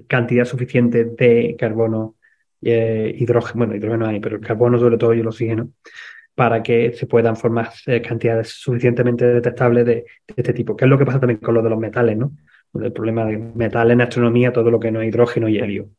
[0.08, 2.15] cantidad suficiente de carbono,
[2.62, 5.72] eh, hidrógeno, bueno, hidrógeno hay, pero el carbono sobre todo y el oxígeno,
[6.38, 10.76] para que se puedan formar eh, cantidades suficientemente detectables de, este tipo.
[10.76, 12.32] Que es lo que pasa también con lo de los metales, ¿no?
[12.76, 15.89] El problema de metales en astronomía, todo lo que no es hidrógeno y helio.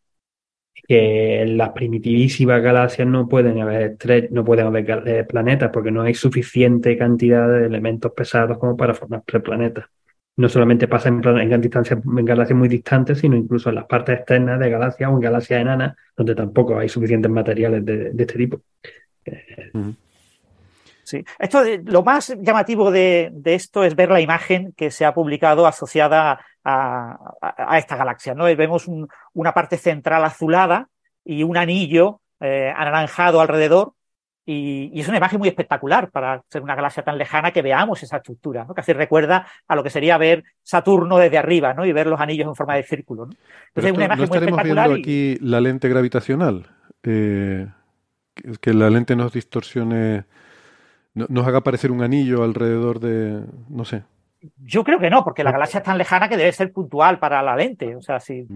[0.87, 3.97] Que en las primitivísimas galaxias no pueden haber
[4.31, 8.95] no pueden haber eh, planetas porque no hay suficiente cantidad de elementos pesados como para
[8.95, 9.87] formar planetas
[10.37, 15.11] no solamente pasa en galaxias muy distantes, sino incluso en las partes externas de galaxias
[15.11, 18.61] o en galaxias enanas, donde tampoco hay suficientes materiales de, este tipo.
[21.09, 21.25] Sí.
[21.39, 26.39] Esto, lo más llamativo de, esto es ver la imagen que se ha publicado asociada
[26.63, 28.35] a, esta galaxia.
[28.35, 28.45] ¿no?
[28.45, 28.87] Vemos
[29.33, 30.89] una parte central azulada
[31.25, 33.95] y un anillo eh, anaranjado alrededor
[34.45, 38.19] y, es una imagen muy espectacular para ser una galaxia tan lejana que veamos esa
[38.19, 38.75] estructura, ¿no?
[38.75, 41.87] que así recuerda a lo que sería ver Saturno desde arriba ¿no?
[41.87, 43.25] y ver los anillos en forma de círculo.
[43.25, 43.33] ¿no?
[43.69, 46.67] Entonces, una imagen ¿no estaremos viendo aquí la lente gravitacional?
[47.03, 47.67] Eh,
[48.61, 50.25] que la lente nos distorsione,
[51.15, 54.05] nos haga aparecer un anillo alrededor de, no sé.
[54.59, 57.43] Yo creo que no, porque la galaxia es tan lejana que debe ser puntual para
[57.43, 57.97] la lente.
[57.97, 58.47] O sea, sí.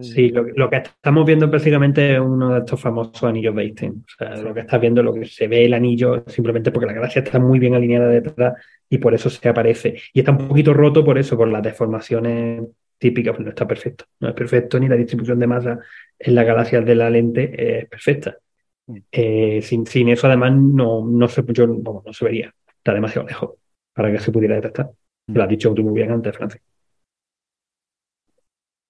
[0.00, 4.04] Sí, lo, que estamos viendo es uno de estos famosos anillos de Einstein.
[4.06, 6.94] O sea, lo que está viendo, lo que se ve el anillo, simplemente porque la
[6.94, 8.54] galaxia está muy bien alineada detrás
[8.88, 10.00] y por eso se aparece.
[10.14, 12.62] Y está un poquito roto por eso, por las deformaciones
[12.98, 14.06] típicas, pues no está perfecto.
[14.18, 15.78] No es perfecto ni la distribución de masa
[16.18, 18.38] en las galaxias de la lente es perfecta.
[18.86, 18.96] Mm.
[19.12, 22.54] Eh, sin, eso, además, no, no, se, no se vería.
[22.66, 23.50] Está demasiado lejos
[23.92, 24.90] para que se pudiera detectar.
[25.28, 26.60] Lo has dicho tú muy bien antes, Francis.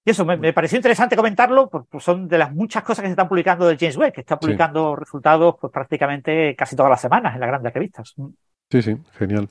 [0.05, 3.27] Y eso, me, pareció interesante comentarlo, porque son de las muchas cosas que se están
[3.27, 7.41] publicando del James Webb, que está publicando resultados pues, prácticamente casi todas las semanas en
[7.41, 8.15] las grandes revistas.
[8.71, 9.49] Sí, sí, genial.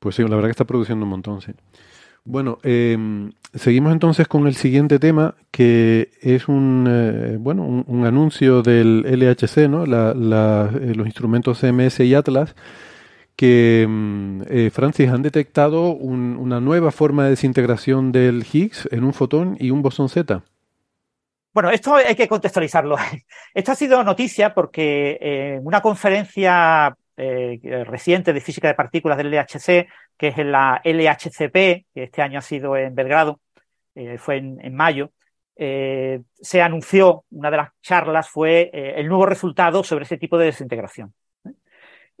[0.00, 1.52] Pues sí, la verdad que está produciendo un montón, sí.
[2.24, 8.62] Bueno, em, seguimos entonces con el siguiente tema, que es un, eh, bueno, un, anuncio
[8.62, 9.84] del LHC, ¿no?
[9.84, 12.54] Eh, los instrumentos CMS y Atlas,
[13.36, 19.14] que, mm, eh, Francis, han detectado una nueva forma de desintegración del Higgs en un
[19.14, 20.42] fotón y un bosón Z.
[21.54, 22.96] Bueno, esto hay que contextualizarlo.
[23.54, 29.88] Esto ha sido noticia porque en una conferencia reciente de física de partículas del LHC,
[30.18, 33.40] que es en la LHCP, que este año ha sido en Belgrado,
[34.18, 35.10] fue en, mayo,
[35.56, 41.14] se anunció, una de las charlas fue el nuevo resultado sobre ese tipo de desintegración.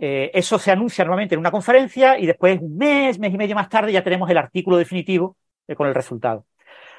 [0.00, 3.56] Eh, eso se anuncia normalmente en una conferencia y después, un mes, mes y medio
[3.56, 6.46] más tarde, ya tenemos el artículo definitivo eh, con el resultado.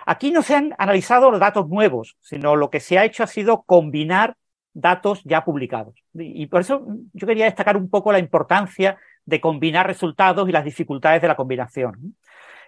[0.05, 3.27] Aquí no se han analizado los datos nuevos, sino lo que se ha hecho ha
[3.27, 4.35] sido combinar
[4.73, 5.95] datos ya publicados.
[6.13, 8.97] Y, por eso yo quería destacar un poco la importancia
[9.29, 12.17] de combinar resultados y las dificultades de la combinación.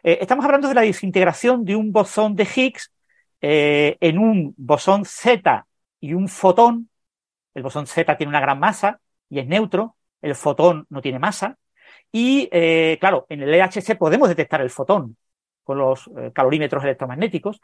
[0.03, 2.91] Eh, estamos hablando de la desintegración de un bosón de Higgs
[3.43, 5.65] en un bosón Z
[5.99, 6.89] y un fotón.
[7.53, 11.57] El bosón Z tiene una gran masa y es neutro, el fotón no tiene masa.
[12.11, 15.15] Y, eh, claro, en el LHC podemos detectar el fotón
[15.63, 17.61] con los eh, calorímetros electromagnéticos,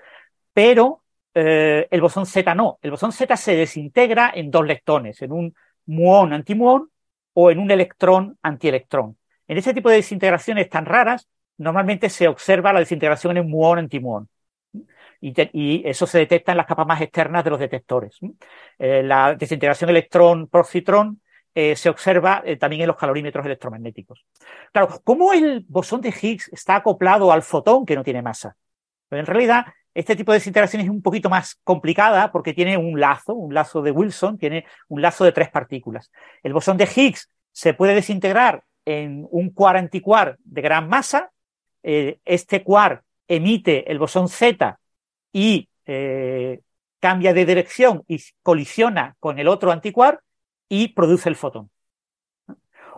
[0.54, 2.80] pero eh, el bosón Z no.
[2.82, 5.56] El bosón Z se desintegra en dos leptones, en un
[5.86, 6.90] muón antimuón
[7.40, 9.16] o en un electrón antielectrón.
[9.48, 14.28] En ese tipo de desintegraciones tan raras, normalmente se observa la desintegración en muón antimuón.
[15.22, 18.18] Y, y, eso se detecta en las capas más externas de los detectores.
[18.80, 21.22] la desintegración electrón-positrón
[21.54, 24.26] eh, se observa eh, también en los calorímetros electromagnéticos.
[24.72, 28.58] Claro, ¿cómo el bosón de Higgs está acoplado al fotón que no tiene masa?
[29.10, 29.68] Pues en realidad,
[29.98, 33.82] este tipo de desintegración es un poquito más complicada porque tiene un lazo, un lazo
[33.82, 36.12] de Wilson, tiene un lazo de tres partículas.
[36.44, 41.32] El bosón de Higgs se puede desintegrar en un quark antiquark de gran masa.
[41.82, 44.80] Eh, este quark emite el bosón Z
[45.34, 45.68] y
[47.00, 50.22] cambia de dirección y colisiona con el otro antiquark
[50.70, 51.72] y produce el fotón.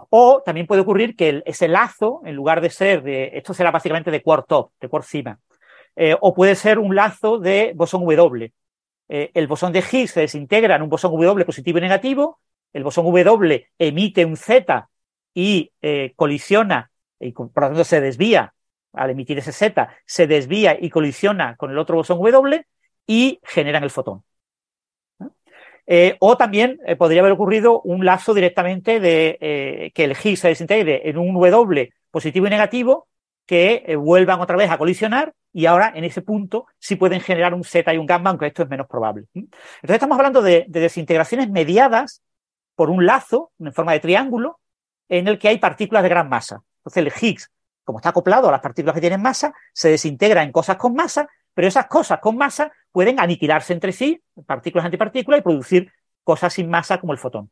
[0.10, 4.12] O también puede ocurrir que ese lazo, en lugar de ser de, esto será básicamente
[4.12, 5.40] de quark top, de quark cima,
[6.02, 8.54] eh, o puede ser un lazo de bosón W.
[9.10, 12.40] Eh, el bosón de Higgs se desintegra en un bosón W positivo y negativo,
[12.72, 14.90] el bosón W emite un Z
[15.34, 16.90] y eh, colisiona,
[17.20, 18.54] y por lo tanto se desvía
[18.94, 22.66] al emitir ese Z, se desvía y colisiona con el otro bosón W
[23.06, 24.24] y generan el fotón.
[26.20, 31.18] O también podría haber ocurrido un lazo directamente de que el Higgs se desintegre en
[31.18, 33.10] un W positivo y negativo
[33.46, 37.64] que vuelvan otra vez a colisionar y ahora en ese punto sí pueden generar un
[37.64, 39.26] Z y un gamma, aunque esto es menos probable.
[39.34, 42.22] Entonces estamos hablando de, de desintegraciones mediadas
[42.76, 44.60] por un lazo en forma de triángulo
[45.10, 46.62] en el que hay partículas de gran masa.
[46.78, 47.52] Entonces el Higgs,
[47.84, 51.28] como está acoplado a las partículas que tienen masa, se desintegra en cosas con masa,
[51.54, 55.92] pero esas cosas con masa pueden aniquilarse entre sí, partículas antipartículas, y producir
[56.24, 57.50] cosas sin masa como el fotón.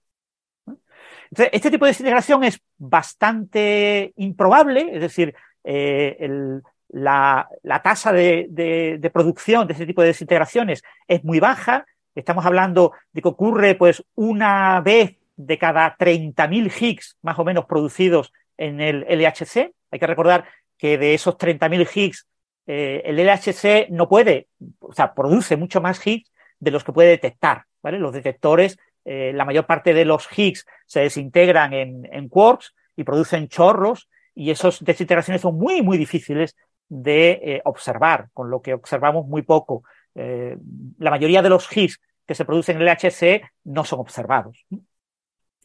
[1.30, 8.12] Entonces, este tipo de desintegración es bastante improbable, es decir, eh, el, la, la, tasa
[8.12, 11.86] de, de, producción de este tipo de desintegraciones es muy baja.
[12.16, 17.66] Estamos hablando de que ocurre pues una vez de cada 30.000 Higgs más o menos
[17.66, 19.74] producidos en el LHC.
[19.92, 20.46] Hay que recordar
[20.78, 22.28] que de esos 30.000 Higgs,
[22.66, 24.48] eh, el LHC no puede,
[24.80, 27.66] o sea, produce mucho más Higgs de los que puede detectar.
[27.84, 28.00] ¿vale?
[28.00, 33.04] Los detectores, eh, la mayor parte de los Higgs se desintegran en, en quarks y
[33.04, 36.56] producen chorros y esas desintegraciones son muy, muy difíciles
[36.90, 39.84] de eh, observar, con lo que observamos muy poco.
[40.16, 40.58] Eh,
[40.98, 44.66] la mayoría de los Higgs que se producen en el LHC no son observados.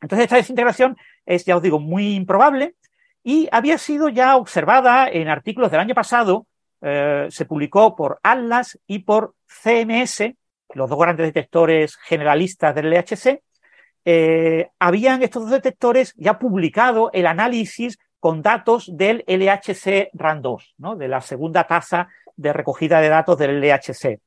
[0.00, 0.96] Entonces, esta desintegración
[1.26, 2.74] es, ya os digo, muy improbable
[3.22, 6.46] y había sido ya observada en artículos del año pasado.
[6.80, 10.34] Eh, se publicó por Atlas y por CMS,
[10.74, 13.42] los dos grandes detectores generalistas del LHC.
[14.80, 20.94] Habían estos dos detectores ya publicado el análisis con datos del LHC RAN 2, ¿no?
[20.94, 22.06] de la segunda tasa
[22.36, 24.20] de recogida de datos del LHC.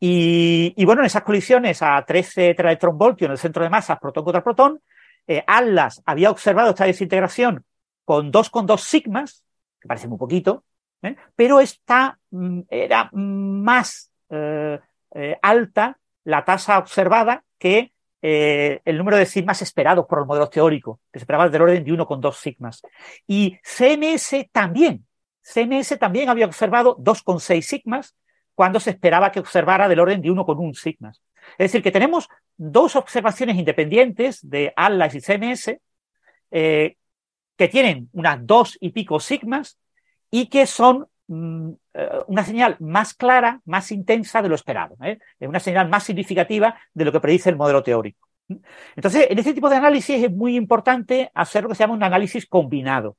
[0.00, 4.24] Y, y, bueno, en esas colisiones a 13 tetraelectronvoltios en el centro de masas, protón
[4.24, 4.82] contra protón,
[5.24, 7.64] eh, Atlas había observado esta desintegración
[8.04, 9.44] con 2,2 sigmas,
[9.80, 10.64] que parece muy poquito,
[11.02, 11.14] ¿eh?
[11.36, 14.80] pero esta mm, era más eh,
[15.14, 17.92] eh, alta la tasa observada que
[18.22, 21.84] eh, el número de sigmas esperados por el modelo teórico, que se esperaba del orden
[21.84, 22.82] de 1,2 sigmas.
[23.26, 25.06] Y CMS también,
[25.42, 28.16] CMS también había observado 2,6 sigmas,
[28.54, 31.22] cuando se esperaba que observara del orden de 1,1 sigmas.
[31.58, 35.76] Es decir, que tenemos dos observaciones independientes de Atlas y CMS
[36.50, 36.96] eh,
[37.56, 39.78] que tienen unas dos y pico sigmas
[40.30, 44.96] y que son una señal más clara, más intensa de lo esperado.
[45.02, 45.18] ¿eh?
[45.40, 48.28] Una señal más significativa de lo que predice el modelo teórico.
[48.94, 52.02] Entonces, en este tipo de análisis es muy importante hacer lo que se llama un
[52.02, 53.16] análisis combinado.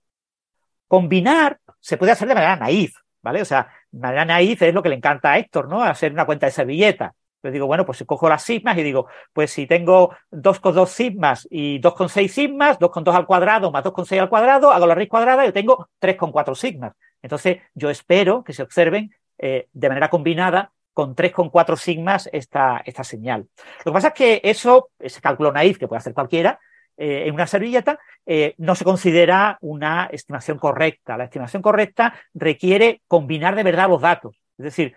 [0.88, 3.42] Combinar se puede hacer de manera naif, ¿vale?
[3.42, 5.84] O sea, de manera naif es lo que le encanta a Héctor, ¿no?
[5.84, 7.14] Hacer una cuenta de servilleta.
[7.44, 11.80] Yo digo, bueno, pues cojo las sigmas y digo, pues si tengo 2,2 sigmas y
[11.80, 15.88] 2,6 sigmas, 2,2 al cuadrado más 2,6 al cuadrado, hago la raíz cuadrada y tengo
[16.00, 16.94] 3,4 sigmas.
[17.22, 23.04] Entonces, yo espero que se observen eh, de manera combinada con 3,4 sigmas esta, esta
[23.04, 23.48] señal.
[23.86, 26.60] Lo que pasa es que eso, ese cálculo naif que puede hacer cualquiera,
[26.98, 31.16] eh, en una servilleta, eh, no se considera una estimación correcta.
[31.16, 34.36] La estimación correcta requiere combinar de verdad los datos.
[34.58, 34.96] Es decir,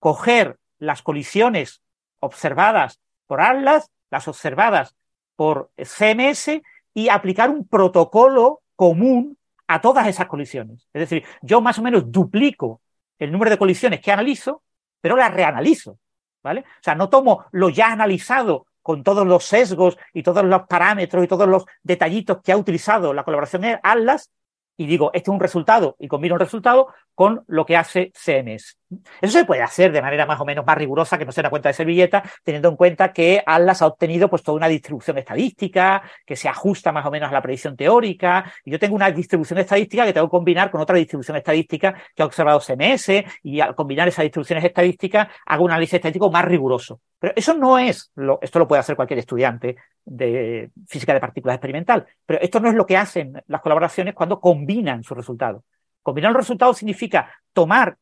[0.00, 1.80] coger las colisiones
[2.18, 4.96] observadas por Atlas, las observadas
[5.36, 6.60] por CMS
[6.94, 9.37] y aplicar un protocolo común
[9.68, 10.88] a todas esas colisiones.
[10.92, 12.80] Es decir, yo más o menos duplico
[13.18, 14.62] el número de colisiones que analizo,
[15.00, 15.98] pero las reanalizo.
[16.42, 16.60] ¿Vale?
[16.60, 21.22] O sea, no tomo lo ya analizado con todos los sesgos y todos los parámetros
[21.24, 24.30] y todos los detallitos que ha utilizado la colaboración Atlas
[24.78, 28.78] y digo, este es un resultado y combino un resultado con lo que hace CMS.
[29.20, 31.50] Eso se puede hacer de manera más o menos más rigurosa, que no sea una
[31.50, 36.00] cuenta de servilleta, teniendo en cuenta que Atlas ha obtenido pues toda una distribución estadística,
[36.24, 39.58] que se ajusta más o menos a la predicción teórica, y yo tengo una distribución
[39.58, 43.74] estadística que tengo que combinar con otra distribución estadística que ha observado CMS, y al
[43.74, 47.00] combinar esas distribuciones estadísticas hago un análisis estadístico más riguroso.
[47.18, 49.76] Pero eso no es, lo, esto lo puede hacer cualquier estudiante
[50.08, 54.40] de física de partículas experimental, pero esto no es lo que hacen las colaboraciones cuando
[54.40, 55.62] combinan sus resultados.
[56.02, 57.96] Combinar los resultados significa tomar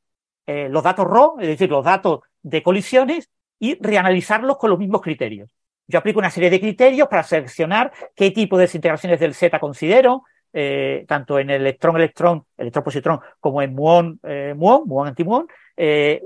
[0.47, 5.01] eh, los datos RAW, es decir, los datos de colisiones, y reanalizarlos con los mismos
[5.01, 5.49] criterios.
[5.89, 10.25] Yo aplico una serie de criterios para seleccionar qué tipo de desintegraciones del Z considero,
[10.53, 15.47] eh, tanto en electrón-electrón, electrón-positrón, como en muón, eh, muón, muón antimuón.
[15.77, 16.23] Eh,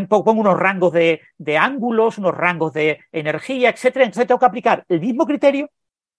[0.00, 1.20] pongo unos rangos de,
[1.58, 4.04] ángulos, unos rangos de energía, etcétera.
[4.04, 5.70] Entonces tengo que aplicar el mismo criterio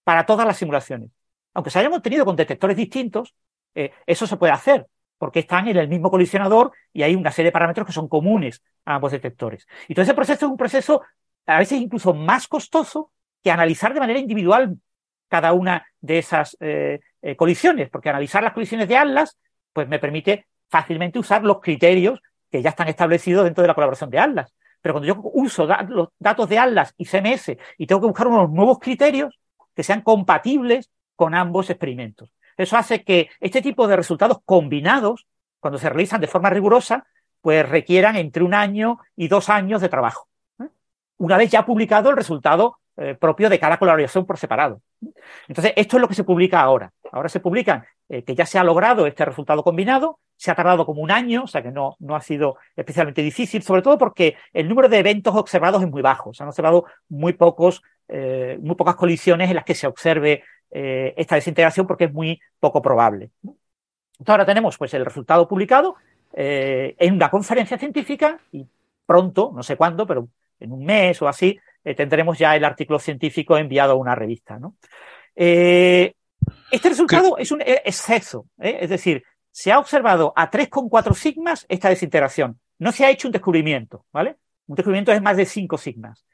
[0.04, 1.10] para todas las simulaciones.
[1.54, 3.34] Aunque se hayan obtenido con detectores distintos,
[3.74, 4.86] eh, eso se puede hacer
[5.18, 8.62] porque están en el mismo colisionador y hay una serie de parámetros que son comunes
[8.84, 9.66] a ambos detectores.
[9.88, 11.02] Y todo ese proceso es un proceso
[11.46, 13.12] a veces incluso más costoso
[13.42, 14.76] que analizar de manera individual
[15.28, 19.38] cada una de esas eh, eh, colisiones, porque analizar las colisiones de Atlas
[19.72, 22.20] pues me permite fácilmente usar los criterios
[22.56, 24.54] que ya están establecidos dentro de la colaboración de Atlas.
[24.80, 28.50] Pero cuando yo uso los datos de Atlas y CMS y tengo que buscar unos
[28.50, 29.38] nuevos criterios
[29.74, 32.32] que sean compatibles con ambos experimentos.
[32.56, 35.26] Eso hace que este tipo de resultados combinados,
[35.60, 37.06] cuando se realizan de forma rigurosa,
[37.42, 40.28] pues requieran entre un año y dos años de trabajo.
[40.58, 40.68] ¿eh?
[41.18, 44.80] Una vez ya publicado el resultado eh, propio de cada colaboración por separado.
[45.46, 46.90] Entonces, esto es lo que se publica ahora.
[47.12, 50.86] Ahora se publica eh, que ya se ha logrado este resultado combinado, se ha tardado
[50.86, 54.36] como un año, o sea que no, no ha sido especialmente difícil, sobre todo porque
[54.52, 56.34] el número de eventos observados es muy bajo.
[56.34, 61.86] Se han observado muy pocos, muy pocas colisiones en las que se observe esta desintegración
[61.86, 63.30] porque es muy poco probable.
[64.18, 65.96] Entonces ahora tenemos pues el resultado publicado
[66.32, 68.66] eh, en una conferencia científica y
[69.04, 70.28] pronto, no sé cuándo, pero
[70.60, 74.58] en un mes o así, eh, tendremos ya el artículo científico enviado a una revista.
[74.58, 74.76] ¿no?
[75.34, 76.14] Eh,
[76.70, 79.22] este resultado es un exceso, es decir,
[79.56, 82.60] se ha observado a 3,4 sigmas esta desintegración.
[82.78, 84.36] No se ha hecho un descubrimiento, ¿vale?
[84.66, 86.26] Un descubrimiento es más de 5 sigmas.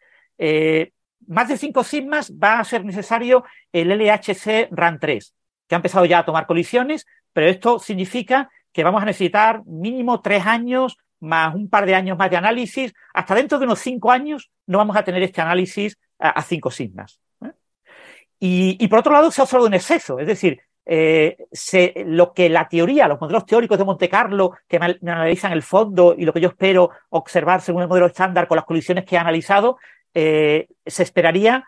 [1.28, 5.36] más de 5 sigmas va a ser necesario el LHC RAN 3,
[5.68, 10.20] que ha empezado ya a tomar colisiones, pero esto significa que vamos a necesitar mínimo
[10.20, 12.92] tres años más un par de años más de análisis.
[13.14, 17.20] Hasta dentro de unos cinco años no vamos a tener este análisis a, cinco sigmas.
[17.44, 17.52] ¿eh?
[18.40, 21.36] Y, por otro lado, se ha observado un exceso, es decir, eh,
[22.06, 26.14] lo que la teoría, los modelos teóricos de Monte Carlo que me, analizan el fondo
[26.16, 29.18] y lo que yo espero observar según el modelo estándar con las colisiones que he
[29.18, 29.78] analizado,
[30.14, 31.64] eh, se esperaría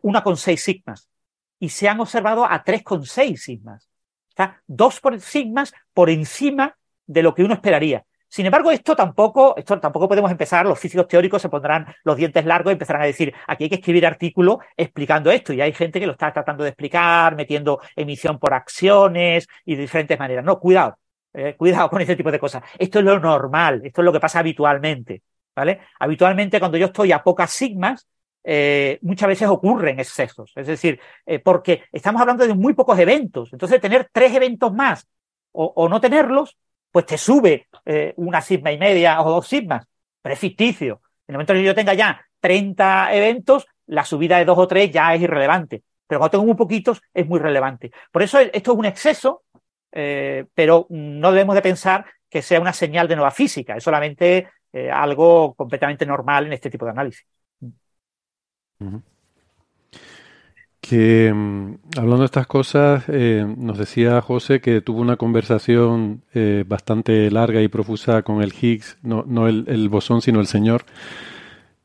[0.00, 1.10] una con seis sigmas
[1.58, 3.90] y se han observado a tres con seis sigmas.
[4.30, 6.74] Está dos por sigmas por encima
[7.06, 8.06] de lo que uno esperaría.
[8.32, 12.46] Sin embargo, esto tampoco, esto tampoco podemos empezar, los físicos teóricos se pondrán los dientes
[12.46, 15.52] largos y empezarán a decir, aquí hay que escribir artículos explicando esto.
[15.52, 19.82] Y hay gente que lo está tratando de explicar, metiendo emisión por acciones y de
[19.82, 20.46] diferentes maneras.
[20.46, 20.96] No, cuidado,
[21.34, 22.62] eh, cuidado con ese tipo de cosas.
[22.78, 25.22] Esto es lo normal, esto es lo que pasa habitualmente.
[25.54, 25.80] ¿Vale?
[26.00, 28.08] Habitualmente, cuando yo estoy a pocas sigmas,
[28.44, 30.52] eh, muchas veces ocurren excesos.
[30.56, 33.52] Es decir, eh, porque estamos hablando de muy pocos eventos.
[33.52, 35.06] Entonces, tener tres eventos más
[35.52, 36.56] o, no tenerlos,
[36.92, 39.84] pues te sube eh, una sigma y media o dos sigmas.
[40.20, 41.00] Pero es ficticio.
[41.26, 44.68] En el momento en que yo tenga ya 30 eventos, la subida de dos o
[44.68, 45.82] tres ya es irrelevante.
[46.06, 47.90] Pero cuando tengo muy poquitos, es muy relevante.
[48.12, 49.42] Por eso esto es un exceso,
[49.90, 53.76] pero no debemos de pensar que sea una señal de nueva física.
[53.76, 54.48] Es solamente
[54.92, 57.26] algo completamente normal en este tipo de análisis.
[60.82, 66.64] Que mm, hablando de estas cosas, eh, nos decía José que tuvo una conversación eh,
[66.66, 70.84] bastante larga y profusa con el Higgs, no, no el, bosón, sino el señor.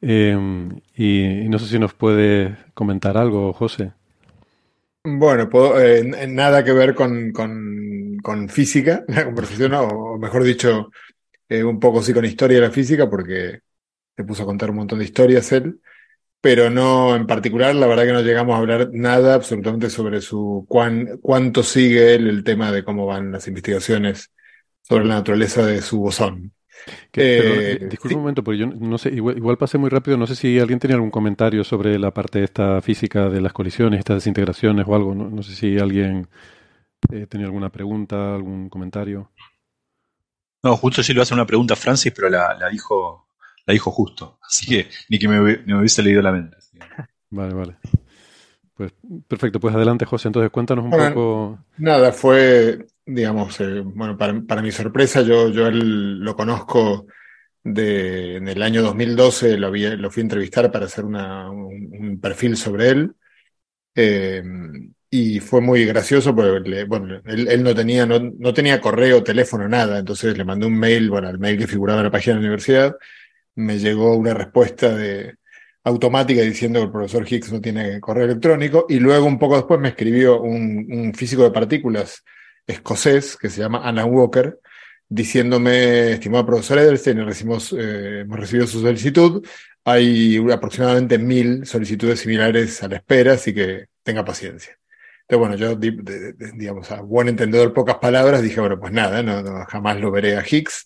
[0.02, 3.92] Em, y, no sé si nos puede comentar algo, José.
[5.04, 5.48] Bueno,
[5.80, 10.90] eh, nada que ver con, con, física, la conversación, o mejor dicho,
[11.50, 13.60] un poco sí con historia de la física, porque
[14.16, 15.80] se puso a contar un montón de historias él
[16.42, 20.66] pero no en particular, la verdad que no llegamos a hablar nada absolutamente sobre su
[20.68, 24.32] cuán, cuánto sigue él el tema de cómo van las investigaciones
[24.82, 26.54] sobre la naturaleza de su bosón.
[27.14, 30.60] Eh, disculpe un momento, porque yo no sé, igual, pasé muy rápido, no sé si
[30.60, 34.86] alguien tenía algún comentario sobre la parte de esta física de las colisiones, estas desintegraciones
[34.88, 36.30] o algo, no, sé si alguien
[37.12, 39.32] eh, tenía alguna pregunta, algún comentario.
[40.64, 43.27] No, justo si le hace una pregunta a Francis, pero la, la dijo
[43.68, 44.40] la dijo justo.
[44.42, 46.58] Así que ni que me, hubiese leído la mente.
[47.30, 47.76] Vale, vale.
[48.74, 48.94] Pues
[49.28, 51.60] perfecto, pues adelante José, entonces cuéntanos un poco.
[51.78, 57.06] Nada, fue, digamos, eh, bueno, para, mi sorpresa, yo, yo él lo conozco
[57.62, 62.56] de, en el año 2012, lo, lo fui a entrevistar para hacer una, un, perfil
[62.56, 63.14] sobre él.
[63.94, 64.42] Eh,
[65.10, 70.00] y fue muy gracioso porque bueno, él, no, tenía, no, no, tenía correo, teléfono, nada,
[70.00, 72.48] entonces le mandé un mail, bueno, al mail que figuraba en la página de la
[72.48, 72.96] universidad,
[73.58, 75.36] me llegó una respuesta de,
[75.88, 79.80] automática diciendo que el profesor Higgs no tiene correo electrónico y luego un poco después
[79.80, 82.24] me escribió un, físico de partículas
[82.66, 84.60] escocés que se llama Alan Walker
[85.10, 89.46] diciéndome, estimado profesor Edelstein, recibimos, eh, hemos recibido su solicitud,
[89.86, 94.78] hay aproximadamente mil solicitudes similares a la espera, así que tenga paciencia.
[95.22, 95.76] Entonces, bueno, yo,
[96.56, 100.44] digamos, a buen entendedor, pocas palabras, dije, bueno, pues nada, no, jamás lo veré a
[100.46, 100.86] Higgs.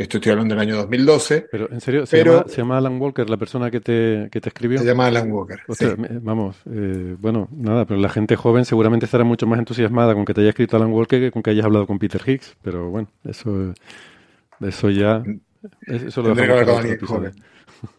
[0.00, 1.48] Esto estoy hablando del año 2012.
[1.52, 2.06] Pero, ¿en serio?
[2.06, 2.24] ¿Se,
[2.56, 4.78] llama, Alan Walker, la persona que te, que te escribió?
[4.78, 5.60] Se llama Alan Walker.
[6.22, 10.32] Vamos, eh, bueno, nada, pero la gente joven seguramente estará mucho más entusiasmada con que
[10.32, 12.56] te haya escrito Alan Walker que con que hayas hablado con Peter Higgs.
[12.62, 13.74] Pero bueno, eso,
[14.60, 15.22] eso ya.
[15.86, 16.34] Eso lo
[17.06, 17.34] joven.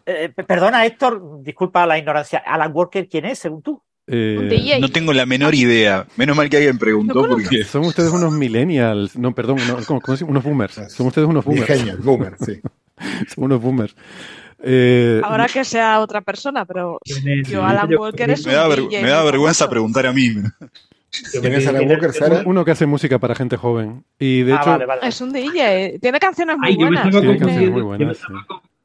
[0.04, 2.42] Eh, perdona, Héctor, disculpa la ignorancia.
[2.44, 3.80] ¿Alan Walker quién es, según tú?
[4.06, 6.06] Eh, no tengo la menor idea.
[6.16, 7.64] Menos mal que alguien preguntó porque...
[7.64, 9.16] Son ustedes unos millennials.
[9.16, 9.58] No, perdón,
[10.28, 10.80] unos boomers.
[10.88, 11.98] Son ustedes unos boomers.
[12.04, 12.60] boomers, sí.
[13.34, 13.94] Son unos boomers.
[14.64, 16.98] Eh, Ahora que sea otra persona, pero
[17.48, 20.34] yo Alan Walker es me da, me da vergüenza preguntar a mí.
[21.40, 22.42] ¿Quién es Alan Walker, Sara?
[22.46, 24.04] Uno que hace música para gente joven.
[24.18, 25.00] Y de Ah, hecho, vale, vale.
[25.08, 27.06] Es un DJ, tiene canciones muy Ay, yo me buenas.
[27.06, 28.18] estaba Tiene canciones muy confundiendo, yo me buenas,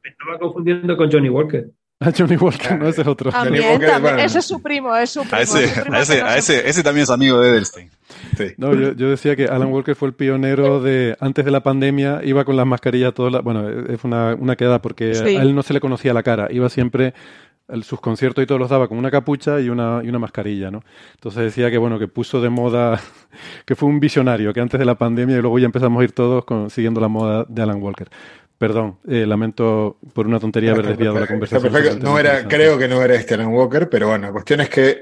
[0.02, 1.70] me estaba confundiendo con Johnny Walker.
[2.00, 3.30] A Johnny Walker, no ese es otro.
[3.30, 4.02] También, Walker, también.
[4.14, 4.18] bueno.
[4.18, 5.36] Ese es su primo, es su primo.
[5.36, 7.40] A ese, su primo a ese, que no a se- ese, ese también es amigo
[7.40, 7.90] de Edelstein.
[8.36, 8.44] Sí.
[8.56, 12.20] No, yo, yo decía que Alan Walker fue el pionero de, antes de la pandemia,
[12.24, 15.36] iba con las mascarillas todas las, bueno, es una, una queda porque Sí.
[15.36, 17.14] a él no se le conocía la cara, iba siempre,
[17.68, 20.70] el- sus conciertos y todos los daba con una capucha y una, y una mascarilla,
[20.70, 20.82] ¿no?
[21.14, 22.98] Entonces decía que, bueno, que puso de moda,
[23.66, 26.12] que fue un visionario, que antes de la pandemia y luego ya empezamos a ir
[26.12, 28.08] todos con- siguiendo la moda de Alan Walker.
[28.58, 31.62] Perdón, eh, lamento por una tontería haber desviado la conversación.
[32.02, 35.00] No era, creo que no era este Alan Walker, pero bueno, la cuestión es que,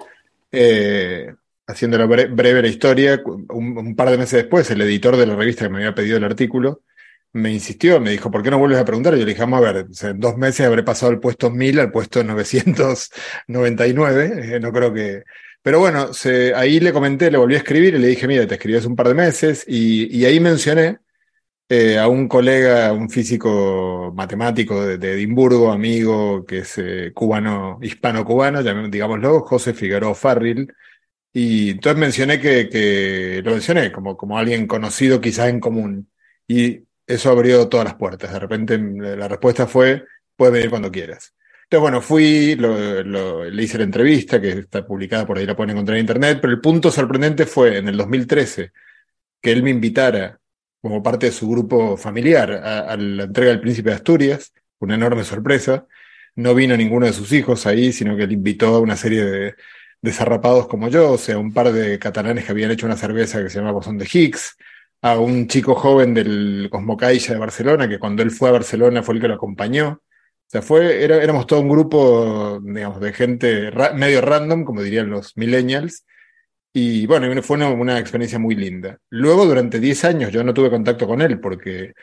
[0.52, 1.32] eh,
[1.66, 5.26] haciendo la bre- breve la historia, un, un par de meses después, el editor de
[5.26, 6.82] la revista que me había pedido el artículo
[7.32, 9.14] me insistió, me dijo, ¿por qué no vuelves a preguntar?
[9.14, 11.80] Y yo le dije, vamos a ver, en dos meses habré pasado el puesto 1000
[11.80, 15.22] al puesto 999, eh, no creo que...
[15.62, 18.54] Pero bueno, se- ahí le comenté, le volví a escribir y le dije, mira, te
[18.54, 20.98] escribí hace un par de meses y, y ahí mencioné
[21.68, 28.62] eh, a un colega, un físico matemático de, Edimburgo, amigo, que es eh, cubano, hispano-cubano,
[28.88, 30.72] digámoslo, José Figueroa Farril.
[31.32, 36.10] Y entonces mencioné que, que lo mencioné como, como alguien conocido quizás en común.
[36.48, 38.32] Y eso abrió todas las puertas.
[38.32, 40.04] De repente mm, la respuesta fue,
[40.36, 41.34] puedes venir cuando quieras.
[41.64, 45.56] Entonces, bueno, fui, lo- lo- le hice la entrevista, que está publicada por ahí, la
[45.56, 48.72] pueden encontrar en internet, pero el punto sorprendente fue en el 2013
[49.42, 50.38] que él me invitara
[50.86, 55.24] como parte de su grupo familiar a, la entrega del Príncipe de Asturias, una enorme
[55.24, 55.86] sorpresa.
[56.36, 59.54] No vino ninguno de sus hijos ahí, sino que él invitó a una serie de
[60.00, 63.50] desarrapados como yo, o sea, un par de catalanes que habían hecho una cerveza que
[63.50, 64.56] se llama Bosón de Higgs,
[65.02, 69.14] a un chico joven del Cosmocaixa de Barcelona, que cuando él fue a Barcelona fue
[69.16, 69.88] el que lo acompañó.
[69.88, 75.10] O sea, fue, era- éramos todo un grupo, digamos, de gente medio random, como dirían
[75.10, 76.06] los millennials,
[76.78, 78.98] y bueno, fue una, experiencia muy linda.
[79.08, 81.94] Luego, durante 10 años, yo no tuve contacto con él porque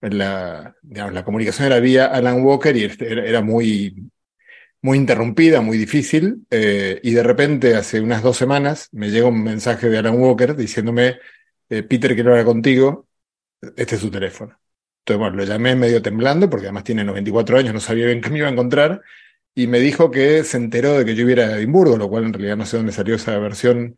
[0.00, 0.74] la,
[1.22, 4.10] comunicación era vía Alan Walker y este era, era muy,
[4.80, 6.46] muy interrumpida, muy difícil.
[6.50, 10.56] eh, y de repente, hace unas dos semanas, me llega un mensaje de Alan Walker
[10.56, 11.18] diciéndome,
[11.68, 13.08] eh, Peter, quiero hablar contigo,
[13.76, 14.58] este es su teléfono.
[15.00, 18.30] Entonces, bueno, lo llamé medio temblando, porque además tiene 94 años, no sabía bien qué
[18.30, 19.02] me iba a encontrar,
[19.54, 22.32] y me dijo que se enteró de que yo iba a Edimburgo, lo cual en
[22.32, 23.96] realidad no sé dónde salió esa versión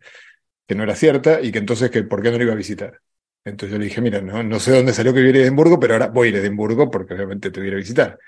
[0.67, 3.01] que no era cierta, y que entonces que por qué no lo iba a visitar.
[3.45, 5.95] Entonces yo le dije, mira, no, no sé dónde salió que iba a Edimburgo, pero
[5.95, 8.19] ahora voy a ir a Edimburgo porque obviamente te voy a ir a visitar.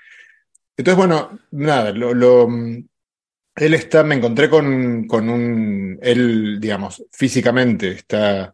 [0.77, 2.87] Entonces, bueno, nada, lo, lo, mm,
[3.55, 8.53] él está, me encontré con, con un, él, digamos, físicamente está,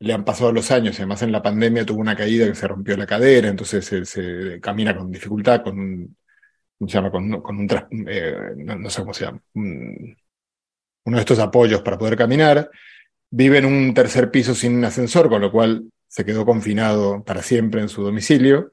[0.00, 2.96] le han pasado los años, además en la pandemia tuvo una caída que se rompió
[2.96, 6.25] la cadera, entonces se, se camina con dificultad, con un, ¿cómo
[6.80, 7.10] llama?
[7.10, 7.68] Con, con un,
[8.08, 10.16] eh, no, sé cómo se llama, un-
[11.04, 12.70] uno de estos apoyos para poder caminar.
[13.30, 17.80] Vive en un tercer piso sin ascensor, con lo cual se quedó confinado para siempre
[17.80, 18.72] en su domicilio.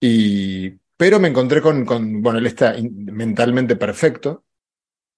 [0.00, 4.44] Y, pero me encontré con, con bueno, él está mentalmente perfecto.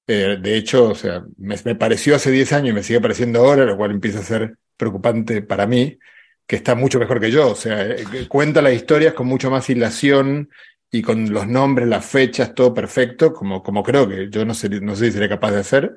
[0.06, 3.64] Eh, de hecho, o sea, me, pareció hace 10 años y me sigue pareciendo ahora,
[3.64, 5.98] lo cual empieza a ser preocupante para mí,
[6.46, 7.50] que está mucho mejor que yo.
[7.50, 10.50] O sea, eh, cuenta las historias con mucho más hilación
[10.90, 14.68] y con los nombres, las fechas, todo perfecto, como, como creo que yo no sé,
[14.80, 15.94] no sé si seré capaz de hacer.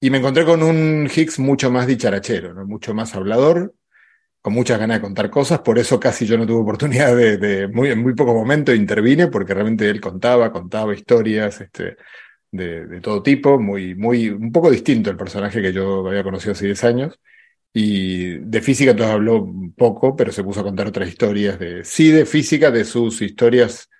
[0.00, 2.66] Y me encontré con un Higgs mucho más dicharachero, ¿no?
[2.66, 3.74] Mucho más hablador,
[4.42, 7.68] con muchas ganas de contar cosas, por eso casi yo no tuve oportunidad de, de
[7.68, 11.96] muy, en muy poco momento intervine, porque realmente él contaba, contaba historias, este,
[12.50, 16.52] de, de todo tipo, muy, muy, un poco distinto el personaje que yo había conocido
[16.52, 17.20] hace 10 años.
[17.72, 19.46] Y de física entonces habló
[19.76, 23.90] poco, pero se puso a contar otras historias de, sí, de física, de sus historias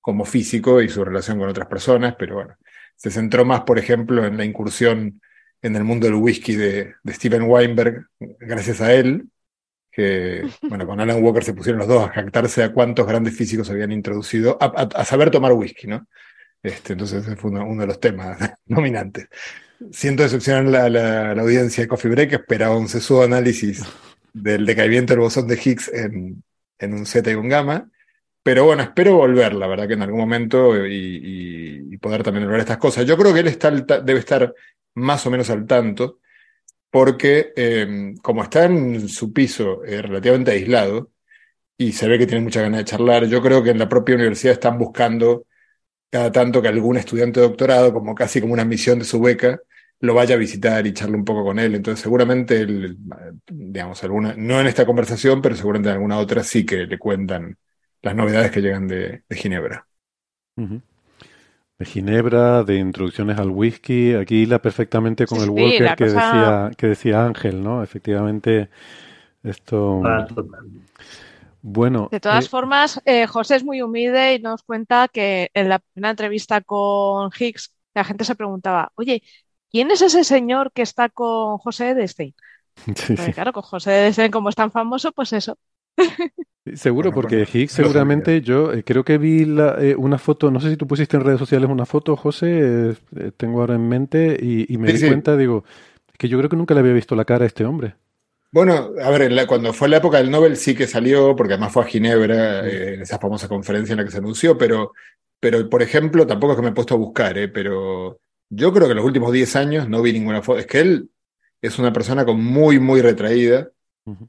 [0.00, 2.56] como físico y su relación con otras personas, pero bueno,
[2.96, 5.20] se centró más, por ejemplo, en la incursión
[5.62, 8.06] en el mundo del whisky de, de Steven Weinberg,
[8.40, 9.28] gracias a él,
[9.90, 13.70] que, bueno, con Alan Walker se pusieron los dos a jactarse a cuántos grandes físicos
[13.70, 16.06] habían introducido, a, a- a saber tomar whisky, ¿no?
[16.62, 19.28] Este, entonces ese fue uno, uno de los temas dominantes.
[19.92, 23.82] Siento decepcionar la, la, la audiencia de Coffee Break, que esperaba un sesudo análisis
[24.32, 26.42] del decaimiento del bosón de Higgs en,
[26.78, 27.90] en un Z y un gamma.
[28.42, 32.78] Pero bueno, espero volver, la verdad que en algún momento y, poder también hablar estas
[32.78, 33.04] cosas.
[33.04, 34.54] Yo creo que él está debe estar
[34.94, 36.20] más o menos al tanto,
[36.90, 41.10] porque eh, como está en su piso eh, relativamente aislado
[41.76, 44.16] y se ve que tiene mucha ganas de charlar, yo creo que en la propia
[44.16, 45.46] universidad están buscando
[46.10, 49.60] cada tanto que algún estudiante de doctorado, como casi como una misión de su beca,
[50.00, 51.74] lo vaya a visitar y charle un poco con él.
[51.74, 52.98] Entonces, seguramente, él,
[53.46, 57.56] digamos, alguna, no en esta conversación, pero seguramente en alguna otra sí que le cuentan
[58.02, 59.86] las novedades que llegan de, de Ginebra.
[61.78, 64.14] De Ginebra, de introducciones al whisky.
[64.14, 67.82] Aquí la perfectamente con Sí, el sí, Walker que cosa- decía que decía Ángel, ¿no?
[67.82, 68.68] Efectivamente,
[69.44, 70.00] esto.
[70.02, 70.70] Ah, total.
[71.62, 75.68] Bueno, De todas eh, formas, eh, José es muy humilde y nos cuenta que en
[75.68, 79.22] la primera entrevista con Higgs, la gente se preguntaba, oye,
[79.70, 82.34] ¿quién es ese señor que está con José Edestein?
[83.16, 83.32] sí.
[83.32, 85.58] claro, con José Edestein, como es tan famoso, pues eso.
[86.76, 90.50] Seguro, Bueno, porque bueno, Higgs seguramente yo eh, creo que vi la- eh, una foto,
[90.50, 93.88] no sé si tú pusiste en redes sociales una foto, José, eh, tengo ahora en
[93.88, 95.06] mente y, y me Sí, di sí.
[95.06, 95.64] cuenta, digo,
[96.18, 97.96] que yo creo que nunca le había visto la cara a este hombre.
[98.52, 101.72] Bueno, a ver, la- cuando fue la época del Nobel sí que salió, porque además
[101.72, 104.92] fue a Ginebra, en esa famosa conferencia en la que se anunció, pero,
[105.38, 108.92] pero por ejemplo, tampoco es que me he puesto a buscar, pero yo creo que
[108.92, 110.58] en los últimos 10 años no vi ninguna foto.
[110.58, 111.10] Es que él
[111.62, 113.70] es una persona con muy, muy retraída.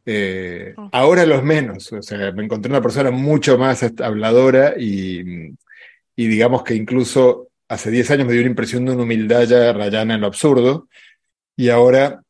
[0.05, 0.89] Eh, Oh.
[0.91, 5.22] ahora los menos, o sea, me encontré una persona mucho más habladora y,
[6.15, 9.74] y digamos que incluso hace 10 años me dio una impresión de una humildad ya
[9.74, 10.88] rayana en lo absurdo
[11.55, 12.22] y ahora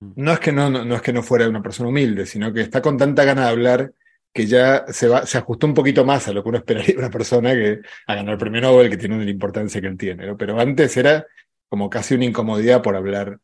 [0.00, 2.60] no es que no, no, no es que no fuera una persona humilde, sino que
[2.60, 3.92] está con tanta gana de hablar
[4.32, 6.98] que ya se va, se ajustó un poquito más a lo que uno esperaría de
[6.98, 10.26] una persona que ha ganado el premio Nobel, que tiene la importancia que él tiene,
[10.26, 10.36] ¿no?
[10.36, 11.26] Pero antes era
[11.68, 13.38] como casi una incomodidad por hablar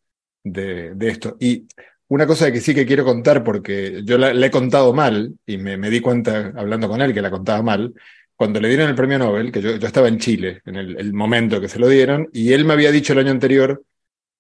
[0.45, 1.37] de, de esto.
[1.41, 1.67] Y
[2.13, 5.79] una cosa que sí que quiero contar, porque yo la, he contado mal, y me,
[5.89, 7.95] di cuenta hablando con él que la contaba mal,
[8.37, 11.71] cuando le dieron el premio Nobel, que yo, estaba en Chile en el, momento que
[11.71, 13.83] se lo dieron, y él me había dicho el año anterior,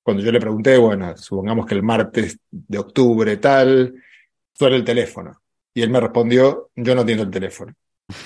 [0.02, 3.94] cuando yo le pregunté, bueno, supongamos que el martes de octubre tal,
[4.52, 5.40] suena el teléfono.
[5.72, 7.72] Y él me respondió, yo no atiendo el teléfono.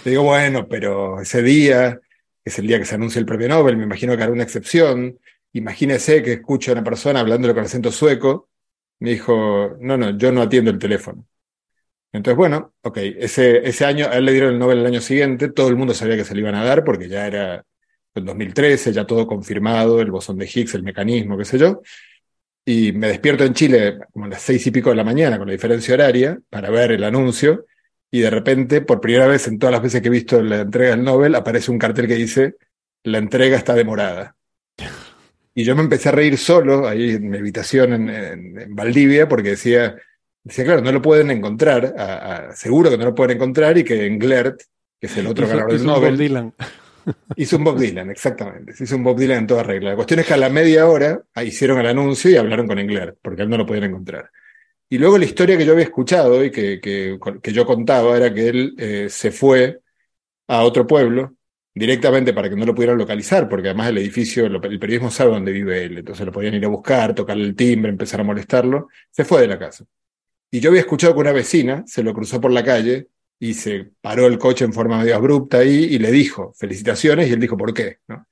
[0.05, 2.01] Le digo, bueno, pero ese día,
[2.45, 5.21] es el día que se anuncia el premio Nobel, me imagino que hará una excepción.
[5.53, 8.49] Imagínese que escucho a una persona hablándole con acento sueco.
[9.01, 11.27] Me dijo, no, no, yo no atiendo el teléfono.
[12.13, 15.51] Entonces, bueno, ok, ese, ese año, a él le dieron el Nobel el año siguiente,
[15.51, 17.65] todo el mundo sabía que se le iban a dar porque ya era
[18.15, 21.83] en 2013, ya todo confirmado, el bosón de Higgs, el mecanismo, qué sé yo.
[22.65, 25.47] Y me despierto en Chile como a las seis y pico de la mañana con
[25.47, 27.67] la diferencia horaria para ver el anuncio.
[28.11, 30.91] Y de repente, por primera vez en todas las veces que he visto la entrega
[30.91, 32.57] del Nobel, aparece un cartel que dice:
[33.05, 34.37] La entrega está demorada.
[35.59, 39.27] Y yo me empecé a reír solo ahí en mi habitación en, en- en Valdivia
[39.27, 39.97] porque decía,
[40.45, 43.83] decía, claro, no lo pueden encontrar, a- a- seguro que no lo pueden encontrar y
[43.83, 44.61] que Englert,
[45.01, 46.55] que es el otro Hizo- ganador del hizo un Bob Nobel, Dylan.
[47.37, 48.75] Hizo un Bob Dylan, exactamente.
[48.79, 49.91] Hizo un Bob Dylan en toda regla.
[49.91, 53.17] La cuestión es que a la media hora hicieron el anuncio y hablaron con Englert,
[53.23, 54.29] porque él no lo podían encontrar.
[54.91, 58.35] Y luego la historia que yo había escuchado y que, que, que yo contaba era
[58.35, 59.81] que él eh, se fue
[60.49, 61.36] a otro pueblo
[61.77, 65.53] directamente para que no lo pudieran localizar, porque además el edificio, el periodismo sabe dónde
[65.53, 68.89] vive él, entonces lo podían ir a buscar, tocarle el timbre, empezar a molestarlo.
[69.11, 69.85] Se fue de la casa.
[70.51, 73.09] Y yo había escuchado que una vecina se lo cruzó por la calle
[73.39, 77.35] y se paró el coche en forma medio abrupta ahí y le dijo felicitaciones y
[77.35, 78.27] él dijo por qué, ¿no?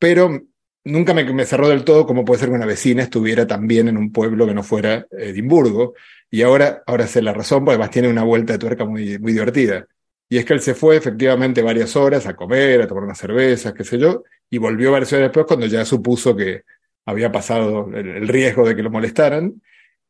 [0.00, 0.42] Pero
[0.82, 4.10] nunca me, cerró del todo cómo puede ser que una vecina estuviera también en un
[4.10, 5.94] pueblo que no fuera Edimburgo.
[6.32, 9.32] Y ahora, ahora sé la razón, porque además tiene una vuelta de tuerca muy, muy
[9.32, 9.86] divertida.
[10.28, 13.72] Y es que él se fue efectivamente varias horas a comer, a tomar unas cervezas,
[13.72, 16.62] qué sé yo, y volvió varias horas después cuando ya supuso que
[17.04, 19.62] había pasado el, riesgo de que lo molestaran,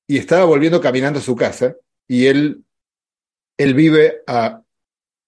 [0.07, 1.77] y estaba volviendo caminando a su casa,
[2.09, 2.64] y él,
[3.59, 4.62] él vive a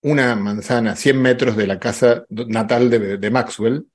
[0.02, 3.86] una manzana, 100 metros de la casa natal de, Maxwell,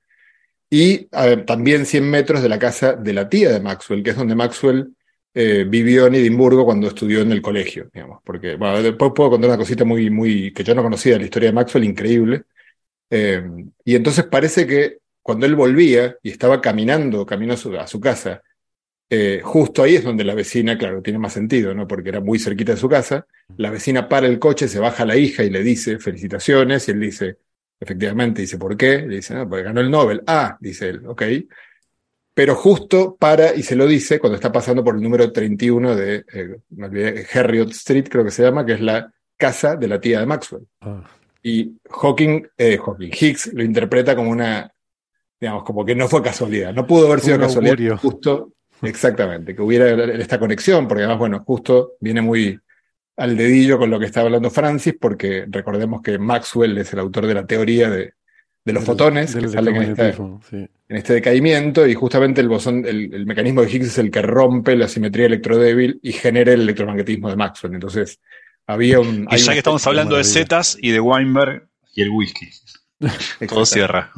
[0.70, 1.06] y
[1.46, 4.94] también 100 metros de la casa de la tía de Maxwell, que es donde Maxwell
[5.34, 9.50] eh, vivió en Edimburgo cuando estudió en el colegio, digamos, porque, bueno, después puedo contar
[9.50, 12.44] una cosita muy, muy, que yo no conocía la historia de Maxwell, increíble.
[13.10, 13.42] Eh,
[13.84, 18.42] y entonces parece que cuando él volvía y estaba caminando, camino a su, a casa,
[19.10, 21.86] eh, justo ahí es donde la vecina, claro, tiene más sentido, ¿no?
[21.88, 23.26] Porque era muy cerquita de su casa,
[23.56, 27.00] la vecina para el coche, se baja la hija y le dice felicitaciones, y él
[27.00, 27.38] dice,
[27.80, 28.98] efectivamente, dice, ¿por qué?
[28.98, 30.22] Le dice, no, porque ganó el Nobel.
[30.26, 31.22] Ah, dice él, ok.
[32.34, 36.24] Pero justo para, y se lo dice, cuando está pasando por el número 31 de,
[36.32, 40.00] eh, me olvidé, Harriot Street, creo que se llama, que es la casa de la
[40.00, 40.66] tía de Maxwell.
[40.80, 41.04] Ah,
[41.42, 44.72] Y Hawking, eh, Hawking, Higgs lo interpreta como una,
[45.40, 46.74] digamos, como que no fue casualidad.
[46.74, 47.98] No pudo haber sido casualidad augurio.
[47.98, 52.58] justo, exactamente, que hubiera esta conexión, porque además, bueno, justo viene muy
[53.16, 57.28] al dedillo con lo que está hablando Francis, porque recordemos que Maxwell es el autor
[57.28, 58.14] de la teoría de,
[58.64, 59.96] de los fotones del que salen en
[60.48, 60.56] sí.
[60.88, 64.22] en este decaimiento y justamente el bosón, el, el mecanismo de Higgs es el que
[64.22, 67.74] rompe la simetría electrodébil y genera el electromagnetismo de Maxwell.
[67.74, 68.20] Entonces,
[68.66, 69.28] había un...
[69.30, 70.24] Y ya que estamos hablando de.
[70.24, 72.48] Zetas y de Weinberg y el whisky,
[73.48, 74.10] todo cierra.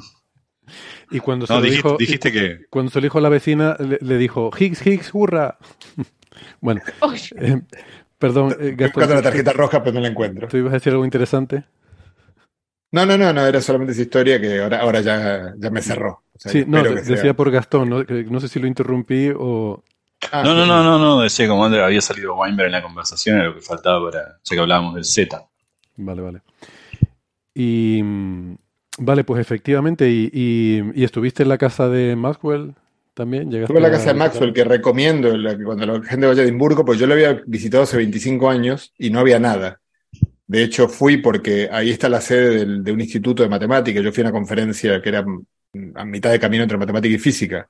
[1.11, 3.21] Y cuando se No, lo dijiste, dijo, dijiste y que cuando se lo dijo a
[3.21, 5.59] la vecina, le, le dijo, Higgs, Higgs, hurra.
[6.61, 6.81] bueno,
[7.39, 7.63] eh,
[8.19, 10.49] perdón, eh, Gastón, la ¿tú- tarjeta roja, pero no la encuentro.
[10.49, 11.65] ¿tú ibas a decir algo interesante?
[12.93, 16.23] No, no, no, no, era solamente esa historia que ahora, ahora ya, ya me cerró.
[16.35, 18.41] O sea, Sí, no, de- decía sea- por Gastón, ¿no?
[18.41, 19.83] Sé si lo interrumpí o...
[20.33, 23.37] Ah, No, no, no, no, no, decía como antes había salido Weinberg en la conversación,
[23.37, 25.47] era lo que faltaba para, ya que hablábamos del Z.
[25.97, 26.43] Vale, vale.
[27.55, 28.01] Y...
[28.03, 28.57] mm,
[28.99, 32.73] Vale, pues efectivamente, y, y- y estuviste en la casa de Maxwell
[33.13, 34.19] también, llegaste Estuve en la casa de?
[34.19, 37.83] Maxwell, que recomiendo la- cuando la gente vaya a Edimburgo, pues yo lo había visitado
[37.83, 39.81] hace 25 años y no había nada.
[40.47, 44.03] De hecho, fui porque ahí está la sede de un instituto de matemáticas.
[44.03, 45.43] Yo fui a una conferencia que era mm,
[45.97, 47.69] a mitad de camino entre matemática y física.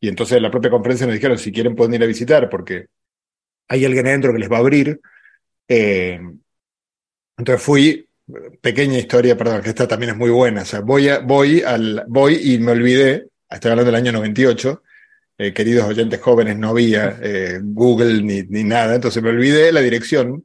[0.00, 2.86] Y entonces en la propia conferencia nos dijeron, si quieren pueden ir a visitar, porque
[3.68, 5.00] hay alguien adentro que les va a abrir.
[5.68, 6.20] Eh,
[7.36, 8.08] entonces fui,
[8.60, 10.62] pequeña historia, perdón, que esta también es muy buena.
[10.62, 14.82] O sea, voy, a- voy, al, voy y me olvidé, estoy hablando del año 98,
[15.38, 19.80] eh, queridos oyentes jóvenes, no había eh, Google ni, ni nada, entonces me olvidé la
[19.82, 20.44] dirección,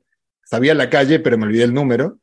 [0.54, 2.20] sabía la calle, pero me olvidé el número,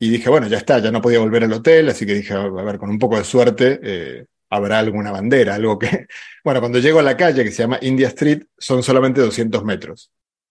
[0.00, 2.48] y dije, bueno, ya está, ya no podía volver al hotel, así que dije, a
[2.48, 6.06] ver, con un poco de suerte, eh, habrá alguna bandera, algo que...
[6.44, 10.10] Bueno, cuando llego a la calle que se llama India Street, son solamente 200 metros.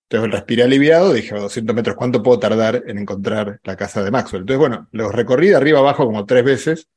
[0.09, 4.11] Entonces respiré aliviado, dije, a 200 metros, ¿cuánto puedo tardar en encontrar la casa de
[4.11, 4.41] Maxwell?
[4.41, 6.87] Entonces, bueno, los recorrí de arriba abajo como tres veces,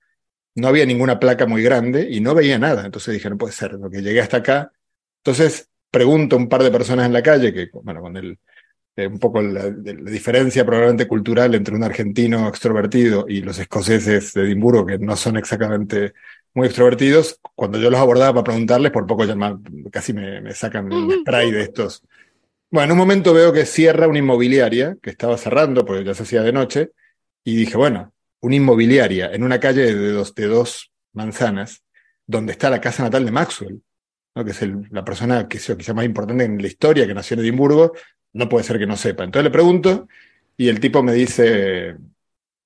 [0.54, 2.84] no había ninguna placa muy grande y no veía nada.
[2.84, 4.72] Entonces dije, no puede ser, lo que llegué hasta acá.
[5.24, 8.38] Entonces pregunto a un par de personas en la calle, que, bueno, con el,
[8.96, 14.42] eh, un poco la, diferencia probablemente cultural entre un argentino extrovertido y los escoceses de
[14.42, 16.12] Edimburgo, que no son exactamente
[16.54, 19.58] muy extrovertidos, cuando yo los abordaba para preguntarles, por poco llamar,
[19.92, 22.02] casi me, me sacan el spray de estos.
[22.70, 26.24] Bueno, en un momento veo que cierra una inmobiliaria, que estaba cerrando, porque ya se
[26.24, 26.90] hacía de noche,
[27.44, 31.82] y dije, bueno, una inmobiliaria en una calle de dos, de dos manzanas,
[32.26, 33.82] donde está la casa natal de Maxwell,
[34.34, 34.44] ¿no?
[34.44, 37.34] que es el- la persona que sea quizá más importante en la historia, que nació
[37.34, 37.92] en Edimburgo,
[38.34, 39.24] no puede ser que no sepa.
[39.24, 40.08] Entonces le pregunto,
[40.56, 41.90] y el tipo me dice,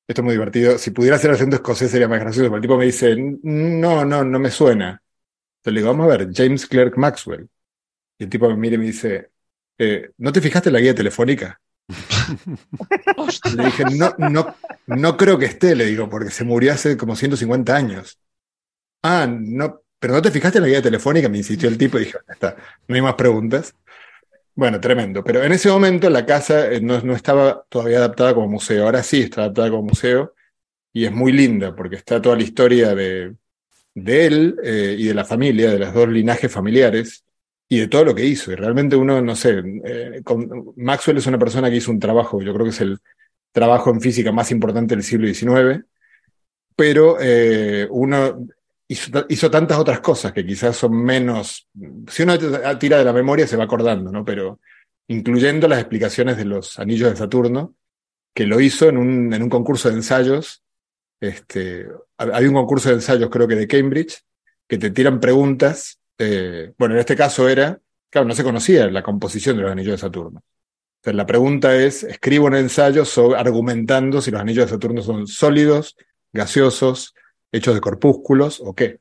[0.06, 2.76] esto es muy divertido, si pudiera hacer acento escocés sería más gracioso, pero el tipo
[2.78, 5.02] me dice, no, no, no me suena.
[5.58, 7.48] Entonces le digo, vamos a ver, James Clerk Maxwell.
[8.18, 9.30] Y el tipo me mira y me dice,
[9.78, 11.60] eh, ¿no te fijaste en la guía telefónica?
[13.56, 14.54] Le dije, no, no,
[14.86, 18.18] no creo que esté, le digo, porque se murió hace como 150 años.
[19.02, 22.04] Ah, no, pero no te fijaste en la guía telefónica, me insistió el tipo y
[22.04, 23.74] dije, está, no hay más preguntas.
[24.54, 25.24] Bueno, tremendo.
[25.24, 28.84] Pero en ese momento la casa eh, no, no estaba todavía adaptada como museo.
[28.84, 30.34] Ahora sí está adaptada como museo
[30.92, 33.34] y es muy linda porque está toda la historia de,
[33.94, 37.24] de él eh, y de la familia, de los dos linajes familiares
[37.66, 38.52] y de todo lo que hizo.
[38.52, 40.22] Y realmente uno, no sé, eh,
[40.76, 42.98] Maxwell es una persona que hizo un trabajo, yo creo que es el
[43.52, 45.86] trabajo en física más importante del siglo XIX,
[46.76, 47.16] pero
[47.88, 48.46] uno
[48.88, 51.68] hizo, ta- hizo tantas otras cosas que quizás son menos,
[52.08, 52.46] si uno t-
[52.78, 54.24] tira de la memoria se va acordando, ¿no?
[54.24, 54.60] Pero
[55.08, 57.74] incluyendo las explicaciones de los anillos de Saturno,
[58.34, 60.62] que lo hizo en un, en un concurso de ensayos.
[61.20, 61.86] Este,
[62.18, 64.22] hab- había un concurso de ensayos, creo que de Cambridge,
[64.68, 66.00] que te tiran preguntas.
[66.18, 67.78] eh, bueno, en este caso era,
[68.10, 70.42] claro, no se conocía la composición de los anillos de Saturno.
[71.00, 73.04] Entonces, la pregunta es, escribo un ensayo
[73.36, 75.96] argumentando si los anillos de Saturno son sólidos,
[76.32, 77.14] gaseosos,
[77.54, 78.98] hechos de corpúsculos o qué.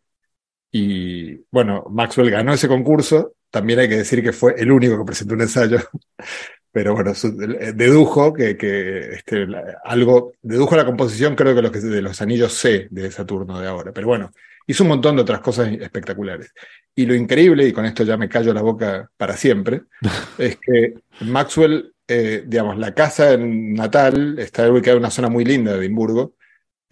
[0.71, 3.33] Y bueno, Maxwell ganó ese concurso.
[3.49, 5.77] También hay que decir que fue el único que presentó un ensayo.
[6.71, 9.45] Pero bueno, eh, dedujo que, que este,
[9.83, 13.67] algo, dedujo la composición, creo que los que de los anillos C de Saturno de
[13.67, 13.91] ahora.
[13.91, 14.31] Pero bueno,
[14.65, 16.51] hizo un montón de otras cosas espectaculares.
[16.95, 19.83] Y lo increíble, y con esto ya me callo la boca para siempre,
[20.39, 25.73] es que Maxwell, eh, digamos, la casa natal está ubicada en una zona muy linda
[25.73, 26.33] de Edimburgo,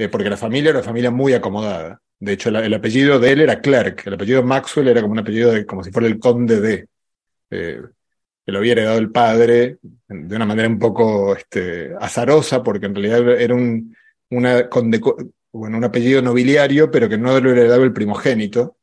[0.01, 2.01] eh, porque la familia era una familia muy acomodada.
[2.19, 5.51] De hecho, el apellido de él era Clark, el apellido Maxwell era como un apellido
[5.51, 6.87] de, como si fuera el conde de,
[7.51, 7.81] eh,
[8.43, 9.77] que lo había heredado el padre
[10.07, 13.95] de una manera un poco este, azarosa, porque en realidad era un,
[14.31, 14.67] una
[15.51, 18.77] bueno, un apellido nobiliario, pero que no lo heredaba el primogénito,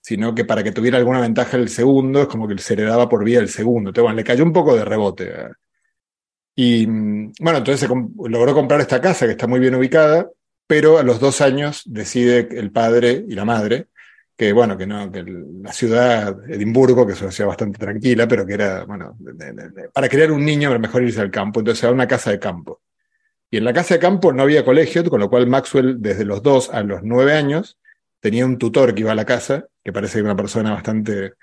[0.00, 3.24] sino que para que tuviera alguna ventaja el segundo, es como que se heredaba por
[3.24, 3.90] vía del segundo.
[3.90, 5.32] Entonces, le cayó un poco de rebote.
[6.54, 10.28] Y mm, bueno, entonces logró comprar esta casa que está muy bien ubicada,
[10.72, 13.88] pero a los dos años decide el padre y la madre
[14.34, 18.46] que, bueno, que no, que la ciudad, Edimburgo, que es una ciudad bastante tranquila, pero
[18.46, 19.14] que era, bueno,
[19.92, 22.80] para criar un niño era mejor irse al campo, entonces a una casa de campo.
[23.50, 26.42] Y en la casa de campo no había colegio, con lo cual Maxwell, desde los
[26.42, 27.76] dos a los nueve años,
[28.18, 31.34] tenía un tutor que iba a la casa, que parece una persona bastante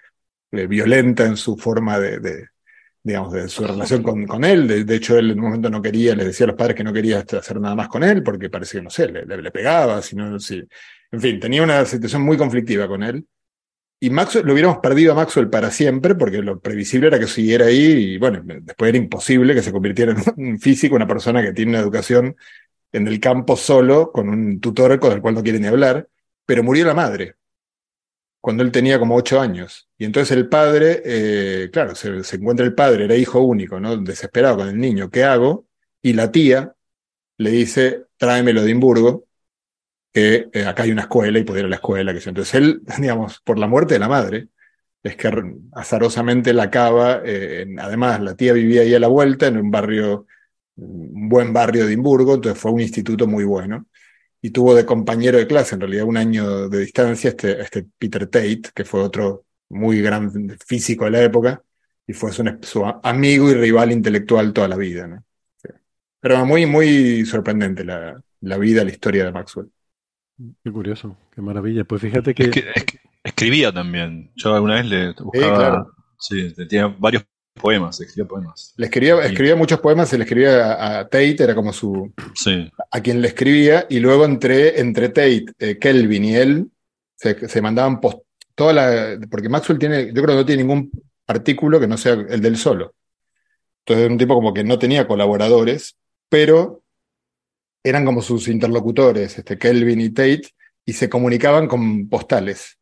[0.53, 2.47] eh, violenta en su forma de,
[3.03, 4.67] digamos, de su relación con, con él.
[4.67, 6.83] De, de hecho, él en un momento no quería, le decía a los padres que
[6.83, 9.51] no quería hacer nada más con él, porque parece que, no sé, le, le- le
[9.51, 10.63] pegaba, sino, sí.
[11.11, 13.25] En fin, tenía una situación muy conflictiva con él.
[14.01, 17.65] Y Maxwell, lo hubiéramos perdido a Maxwell para siempre, porque lo previsible era que siguiera
[17.65, 20.19] ahí, y bueno, después era imposible que se convirtiera en
[20.51, 22.35] un físico, una persona que tiene una educación
[22.91, 26.07] en el campo solo con un tutor con el cual no quiere ni hablar,
[26.45, 27.35] pero murió la madre
[28.41, 29.89] cuando él tenía como ocho años.
[29.97, 33.97] Y entonces el padre, eh, claro, se, encuentra el padre, era hijo único, ¿no?
[33.97, 35.67] Desesperado con el niño, ¿qué hago?
[36.01, 36.73] Y la tía
[37.37, 39.25] le dice, tráemelo de Edimburgo,
[40.13, 42.13] que eh, acá hay una escuela y puede ir a la escuela.
[42.13, 44.47] Que Entonces él, digamos, por la muerte de la madre,
[45.03, 45.31] es que
[45.73, 50.27] azarosamente la acaba, eh, además la tía vivía ahí a la vuelta, en un barrio,
[50.75, 53.85] un buen barrio de Edimburgo, entonces fue un instituto muy bueno
[54.41, 58.27] y tuvo de compañero de clase, en realidad un año de distancia, este, este Peter
[58.27, 60.31] Tate, que fue otro muy gran
[60.65, 61.61] físico de la época,
[62.07, 65.07] y fue su, su amigo y rival intelectual toda la vida.
[65.07, 65.23] ¿no?
[66.19, 69.69] Pero muy, muy sorprendente la, la, vida, la historia de Maxwell.
[70.63, 71.83] Qué curioso, qué maravilla.
[71.83, 72.43] Pues fíjate que...
[72.43, 74.31] Es que, es que escribía también.
[74.35, 75.91] Yo alguna vez le buscaba...
[76.17, 76.55] Sí, claro.
[76.55, 77.25] sí, tenía varios
[77.59, 78.73] poemas, escribía poemas.
[78.77, 82.11] Le escribía, escribía muchos poemas, se le escribía a, a, Tate, era como su.
[82.33, 82.71] Sí.
[82.91, 86.71] A quien le escribía, y luego entre, entre Tate, eh, Kelvin y él,
[87.15, 88.19] se, se mandaban post,
[88.55, 89.19] toda la.
[89.29, 90.91] Porque Maxwell tiene, yo creo que no tiene ningún
[91.27, 92.95] artículo que no sea el del solo.
[93.79, 95.95] Entonces era un tipo como que no tenía colaboradores,
[96.27, 96.81] pero
[97.83, 100.53] eran como sus interlocutores, este, Kelvin y Tate,
[100.85, 102.77] y se comunicaban con postales.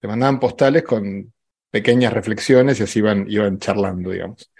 [0.00, 1.32] Se mandaban postales con
[1.72, 4.52] pequeñas reflexiones y así iban, iban charlando, digamos.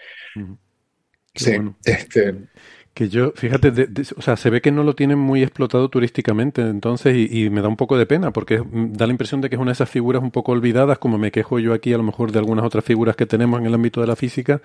[1.35, 1.77] Sí, bueno.
[1.85, 2.47] este,
[2.93, 5.89] Que yo, fíjate, de- de- o sea, se ve que no lo tienen muy explotado
[5.89, 9.41] turísticamente, entonces, y, y me da un poco de pena, porque mm, da la impresión
[9.41, 11.91] de que es una de esas figuras un poco olvidadas, como me quejo yo aquí
[11.93, 14.61] a lo mejor de algunas otras figuras que tenemos en el ámbito de la física.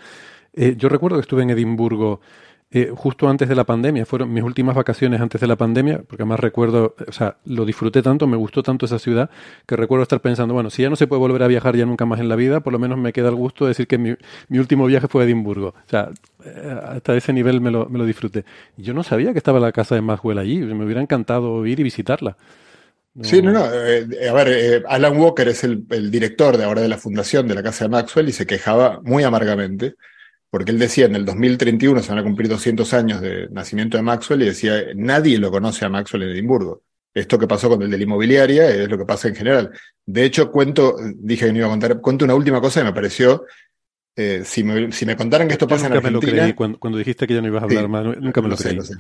[0.55, 2.21] Eh, yo recuerdo que estuve en Edimburgo
[2.71, 6.23] eh, justo antes de la pandemia, fueron mis últimas vacaciones antes de la pandemia, porque
[6.23, 9.31] además recuerdo, o sea, lo disfruté tanto, me gustó tanto esa ciudad,
[9.67, 12.05] que recuerdo estar pensando, bueno, si ya no se puede volver a viajar ya nunca
[12.05, 14.15] más en la vida, por lo menos me queda el gusto de decir que mi,
[14.49, 15.69] mi último viaje fue a Edimburgo.
[15.69, 16.11] O sea,
[16.45, 18.45] eh, hasta ese nivel me lo, me lo disfruté.
[18.77, 21.85] Yo no sabía que estaba la casa de Maxwell allí, me hubiera encantado ir y
[21.85, 22.37] visitarla.
[23.23, 23.65] Sí, no, no.
[23.73, 27.49] eh, a ver, eh, Alan Walker es el, el director de ahora de la fundación
[27.49, 29.95] de la Casa de Maxwell y se quejaba muy amargamente
[30.51, 34.03] porque él decía en el 2031 se van a cumplir 200 años de nacimiento de
[34.03, 36.83] Maxwell y decía nadie lo conoce a Maxwell en Edimburgo.
[37.15, 39.71] Esto que pasó con el de la inmobiliaria es lo que pasa en general.
[40.07, 42.93] De hecho, cuento, dije que no iba a contar, cuento una última cosa que me
[42.93, 43.45] pareció,
[44.17, 46.43] eh, si, me, si me contaran que esto Yo pasa en nunca me lo Argentina...
[46.43, 48.49] creí cuando, cuando dijiste que ya no ibas a hablar Sí, más, nu- nunca me
[48.49, 48.77] lo, lo sé, creí.
[48.77, 48.95] lo sé.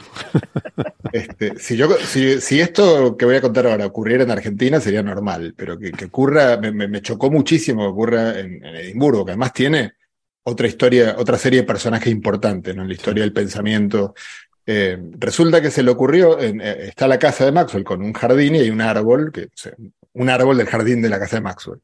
[1.10, 5.02] Este, si, yo, si, si esto que voy a contar ahora ocurriera en Argentina sería
[5.02, 9.24] normal, pero que, que ocurra, me, me- me chocó muchísimo que ocurra en, en Edimburgo,
[9.24, 9.92] que además tiene
[10.48, 12.82] otra historia, otra serie de personajes importantes ¿no?
[12.82, 14.14] en la historia del pensamiento.
[14.66, 18.12] Eh, resulta que se le ocurrió, en- eh, está la casa de Maxwell con un
[18.12, 19.72] jardín y hay un árbol, que, o sea,
[20.12, 21.80] un árbol del jardín de la casa de Maxwell.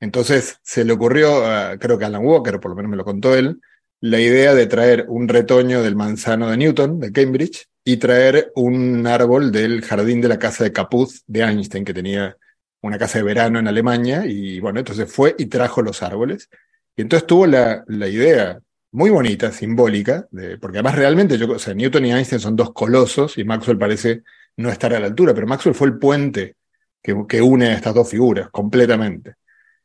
[0.00, 1.42] Entonces se le ocurrió,
[1.78, 3.60] creo que a Alan Walker, por lo menos me lo contó él,
[4.00, 9.06] la idea de traer un retoño del manzano de Newton, de Cambridge, y traer un
[9.06, 12.36] árbol del jardín de la casa de Capuz de Einstein, que tenía
[12.82, 16.48] una casa de verano en Alemania, y bueno, entonces fue y trajo los árboles.
[16.96, 18.60] Y entonces tuvo la, la idea
[18.92, 20.26] muy bonita, simbólica,
[20.60, 24.22] porque además realmente, yo, o sea, Newton y Einstein son dos colosos, y Maxwell parece
[24.56, 26.56] no estar a la altura, pero Maxwell fue el puente
[27.02, 29.36] que, que une a estas dos figuras completamente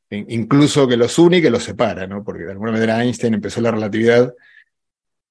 [0.09, 2.23] in- incluso que los une y que los separa, ¿no?
[2.23, 4.33] Porque de alguna manera Einstein empezó la relatividad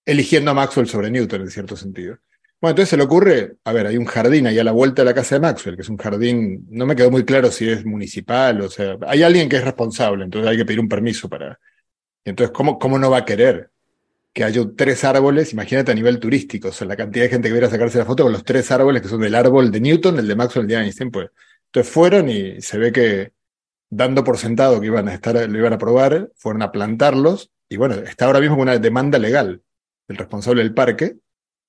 [0.04, 2.18] eligiendo a Maxwell sobre Newton, en cierto sentido.
[2.64, 5.04] Bueno, entonces se le ocurre, a ver, hay un jardín ahí a la vuelta de
[5.04, 7.84] la casa de Maxwell, que es un jardín, no me quedó muy claro si es
[7.84, 11.60] municipal, o sea, hay alguien que es responsable, entonces hay que pedir un permiso para...
[12.24, 13.68] Y entonces, ¿cómo, cómo no va a querer
[14.32, 15.52] que haya tres árboles?
[15.52, 18.22] Imagínate a nivel turístico, o sea, la cantidad de gente que viera sacarse la foto
[18.22, 20.76] con los tres árboles que son del árbol de Newton, el de Maxwell, el de
[20.76, 21.28] Einstein, pues.
[21.66, 23.32] Entonces fueron y se ve que
[23.90, 27.76] dando por sentado que iban a estar, lo iban a probar, fueron a plantarlos, y
[27.76, 29.60] bueno, está ahora mismo con una demanda legal
[30.08, 31.18] del responsable del parque,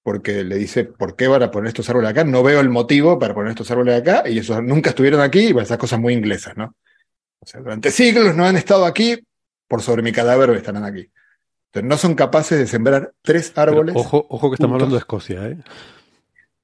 [0.06, 2.24] porque le dice, ¿por qué van a poner estos árboles acá?
[2.24, 5.60] No veo el motivo para poner estos árboles acá, y esos nunca estuvieron aquí, y
[5.60, 6.76] esas cosas muy inglesas, ¿no?
[7.39, 9.18] O sea, durante siglos no han estado aquí,
[9.68, 11.10] por sobre mi cadáver estarán aquí.
[11.72, 13.95] Entonces no son capaces de sembrar tres Pero árboles.
[13.97, 15.58] ojo, ojo que estamos hablando de Escocia, ¿eh?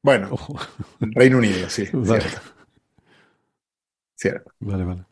[0.03, 0.59] Bueno, Ojo.
[0.99, 1.89] Reino Unido, sí.
[1.93, 2.21] Vale.
[2.21, 2.41] Cierto.
[4.15, 4.51] Cierto.
[4.59, 5.05] Vale, vale.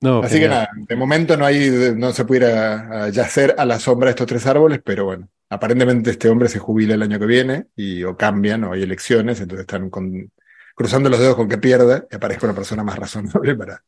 [0.00, 4.06] No, Así que nada, de momento no hay, no se pudiera yacer a la sombra
[4.06, 7.68] de estos tres árboles, pero bueno, aparentemente este hombre se jubila el año que viene
[7.76, 10.32] y o cambian o hay elecciones, entonces están con-
[10.74, 13.84] cruzando los dedos con que pierda y aparezca una persona más razonable para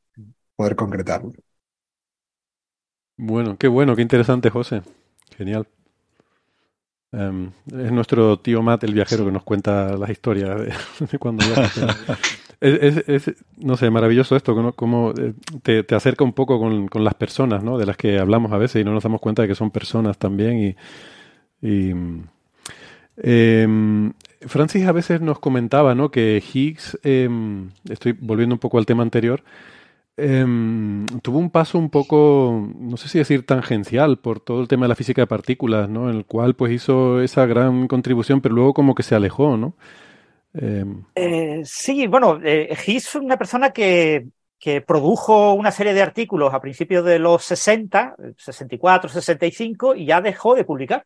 [0.56, 1.32] poder concretarlo.
[3.16, 4.82] Bueno, qué bueno, qué interesante, José.
[5.36, 5.66] Genial.
[7.12, 10.60] Em, es nuestro tío Matt, el viajero, que nos cuenta las historias
[11.10, 11.70] de, cuando viaja.
[12.60, 14.72] Es, no sé, maravilloso esto, ¿no?
[14.72, 17.78] Cómo eh, te, te acerca un poco con, con las personas, ¿no?
[17.78, 20.18] De las que hablamos a veces y no nos damos cuenta de que son personas
[20.18, 20.58] también.
[20.58, 20.76] Y,
[21.64, 21.94] y,
[23.16, 24.12] em,
[24.46, 26.10] Francis a veces nos comentaba ¿no?
[26.10, 29.42] que Higgs, em, estoy volviendo un poco al tema anterior,
[30.16, 34.84] em, tuvo un paso un poco, no sé si decir tangencial por todo el tema
[34.84, 36.10] de la física de partículas, ¿no?
[36.10, 39.74] en el cual pues hizo esa gran contribución, pero luego como que se alejó, ¿no?
[41.16, 46.54] Eh, sí, bueno, eh, Higgs fue una persona que, que produjo una serie de artículos
[46.54, 51.04] a principios de los 60, 64, 65, y ya dejó de publicar.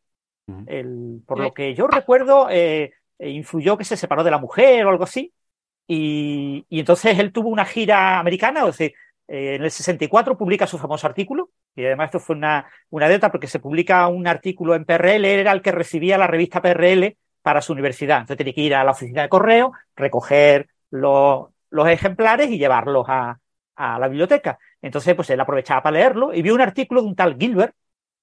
[0.66, 4.86] El, por lo que yo recuerdo, eh, eh, influyó que se separó de la mujer
[4.86, 5.32] o algo así.
[5.86, 8.90] Y, y entonces él tuvo una gira americana, o sea,
[9.28, 13.30] eh, en el 64 publica su famoso artículo, y además esto fue una, una deta
[13.30, 17.60] porque se publica un artículo en PRL, era el que recibía la revista PRL para
[17.60, 18.20] su universidad.
[18.20, 23.06] Entonces tenía que ir a la oficina de correo, recoger los, los ejemplares y llevarlos
[23.08, 23.38] a,
[23.76, 24.58] a, la biblioteca.
[24.82, 27.74] Entonces, pues él aprovechaba para leerlo y vio un artículo de un tal Gilbert,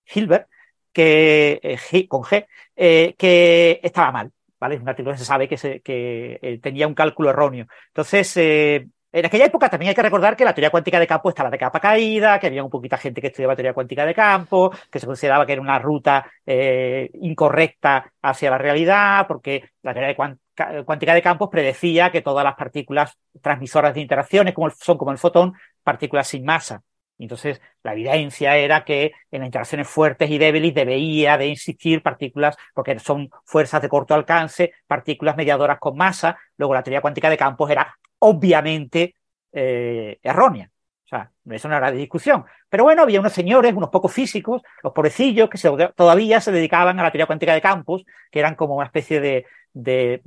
[0.05, 0.47] Gilbert,
[0.95, 4.31] que, eh, con G, eh, que estaba mal.
[4.57, 4.77] ¿vale?
[4.77, 7.67] Un artículo se sabe que, eh, tenía un cálculo erróneo.
[7.87, 11.49] Entonces, en aquella época también hay que recordar que la teoría cuántica de campo estaba
[11.49, 14.99] de capa caída, que había un poquita gente que estudiaba teoría cuántica de campo, que
[14.99, 20.15] se consideraba que era una ruta incorrecta hacia la realidad, porque la teoría
[20.85, 25.17] cuántica de campos predecía que todas las partículas transmisoras de interacciones, como son como el
[25.17, 26.81] fotón, partículas sin masa.
[27.17, 32.57] Entonces, la evidencia era que en las interacciones fuertes y débiles debía de existir partículas,
[32.73, 36.37] porque son fuerzas de corto alcance, partículas mediadoras con masa.
[36.57, 39.15] Luego, la teoría cuántica de campos era obviamente
[39.51, 40.69] eh, errónea.
[41.05, 42.45] O sea, eso no era de discusión.
[42.67, 45.59] Pero bueno, había unos señores, unos pocos físicos, los pobrecillos, que
[45.95, 49.45] todavía se dedicaban a la teoría cuántica de campos, que eran como una especie de,
[49.71, 50.21] de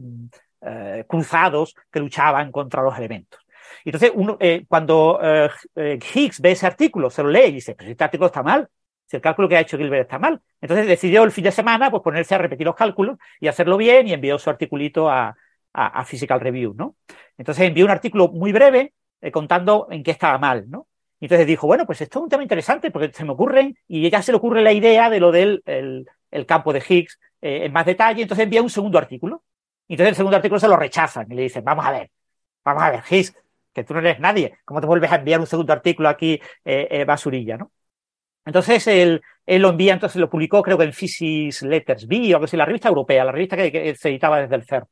[0.60, 3.40] eh, cruzados que luchaban contra los elementos.
[3.84, 7.74] Entonces, uno, eh, cuando eh, eh, Higgs ve ese artículo, se lo lee y dice,
[7.74, 8.68] pero este artículo está mal,
[9.06, 10.40] si el cálculo que ha hecho Gilbert está mal.
[10.60, 14.08] Entonces decidió el fin de semana pues, ponerse a repetir los cálculos y hacerlo bien
[14.08, 15.36] y envió su articulito a,
[16.06, 16.96] Physical Review, ¿no?
[17.36, 18.94] Entonces envió un artículo muy breve
[19.32, 20.88] contando en qué estaba mal, ¿no?
[21.20, 24.22] entonces dijo, bueno, pues esto es un tema interesante porque se me ocurren, y ya
[24.22, 28.22] se le ocurre la idea de lo del el, campo de Higgs en más detalle,
[28.22, 29.44] entonces envía un segundo artículo.
[29.88, 32.10] Entonces el segundo artículo se lo rechazan y le dicen, vamos a ver,
[32.64, 33.34] vamos a ver, Higgs,
[33.78, 34.58] que tú no eres nadie.
[34.64, 37.72] ¿Cómo te vuelves a enviar un segundo artículo aquí, eh, eh, basurilla, no?
[38.44, 42.36] Entonces él, él, lo envía, entonces lo publicó, creo que en Physics Letters B o
[42.36, 44.86] algo así, la revista europea, la revista que, se editaba desde el CERN.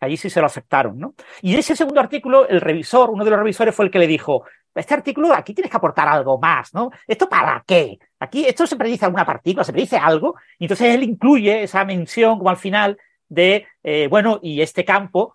[0.00, 1.14] Allí sí se lo aceptaron, ¿no?
[1.40, 4.44] Y ese segundo artículo, el revisor, uno de los revisores fue el que le dijo,
[4.74, 6.90] este artículo aquí tienes que aportar algo más, ¿no?
[7.06, 7.98] ¿Esto para qué?
[8.20, 12.38] Aquí esto se predice alguna partícula, se predice algo, y entonces él incluye esa mención
[12.38, 12.96] como al final
[13.28, 15.34] de, eh, bueno, y este campo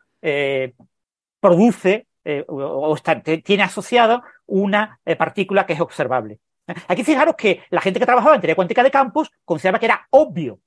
[1.39, 2.93] produce eh, o,
[3.41, 6.41] tiene asociado una eh, partícula que es observable.
[6.89, 10.05] Aquí fijaros que la gente que trabajaba en teoría cuántica de campos consideraba que era
[10.09, 10.59] obvio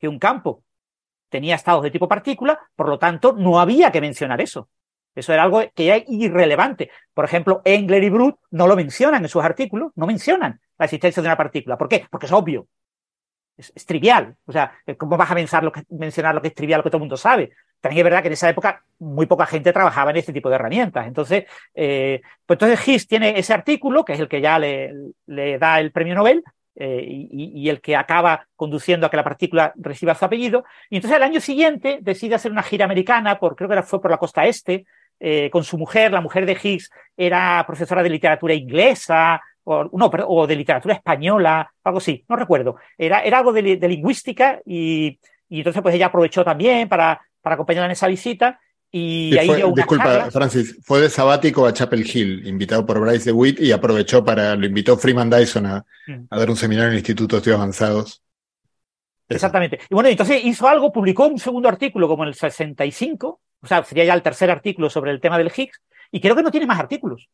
[0.00, 0.64] que un campo
[1.28, 4.68] tenía estados de tipo partícula, por lo tanto no había que mencionar eso.
[5.14, 6.90] Eso era algo que era irrelevante.
[7.14, 11.22] Por ejemplo, Engler y Brut no lo mencionan en sus artículos, no mencionan la existencia
[11.22, 11.78] de una partícula.
[11.78, 12.04] ¿Por qué?
[12.10, 12.66] Porque es obvio.
[13.56, 14.36] Es, trivial.
[14.44, 17.16] O sea, ¿cómo vas a mencionar lo que es trivial, lo que todo el mundo
[17.16, 17.52] sabe?
[17.80, 20.56] También es verdad que en esa época muy poca gente trabajaba en este tipo de
[20.56, 21.06] herramientas.
[21.06, 24.92] Entonces, eh, pues entonces Higgs tiene ese artículo, que es el que ya le,
[25.26, 26.42] le da el premio Nobel,
[26.78, 30.64] eh, y, y, el que acaba conduciendo a que la partícula reciba su apellido.
[30.90, 34.10] Y entonces al año siguiente decide hacer una gira americana, por, creo que fue por
[34.10, 34.84] la costa este,
[35.18, 36.12] eh, con su mujer.
[36.12, 41.72] La mujer de Higgs era profesora de literatura inglesa, o, no, o de literatura española,
[41.82, 42.76] algo así, no recuerdo.
[42.96, 45.18] Era, era algo de, de lingüística y,
[45.48, 48.58] y entonces pues ella aprovechó también para para acompañarla en esa visita.
[48.90, 53.26] Y ahí dio una Disculpa, Francis, fue de sabático a Chapel Hill, invitado por Bryce
[53.26, 56.24] DeWitt y aprovechó para, lo invitó Freeman Dyson a, mm.
[56.28, 58.20] a dar un seminario en el Instituto de Estudios Avanzados.
[59.28, 59.78] Exactamente.
[59.88, 63.84] Y bueno, entonces hizo algo, publicó un segundo artículo como en el 65, o sea,
[63.84, 65.80] sería ya el tercer artículo sobre el tema del Higgs,
[66.10, 67.28] y creo que no tiene más artículos.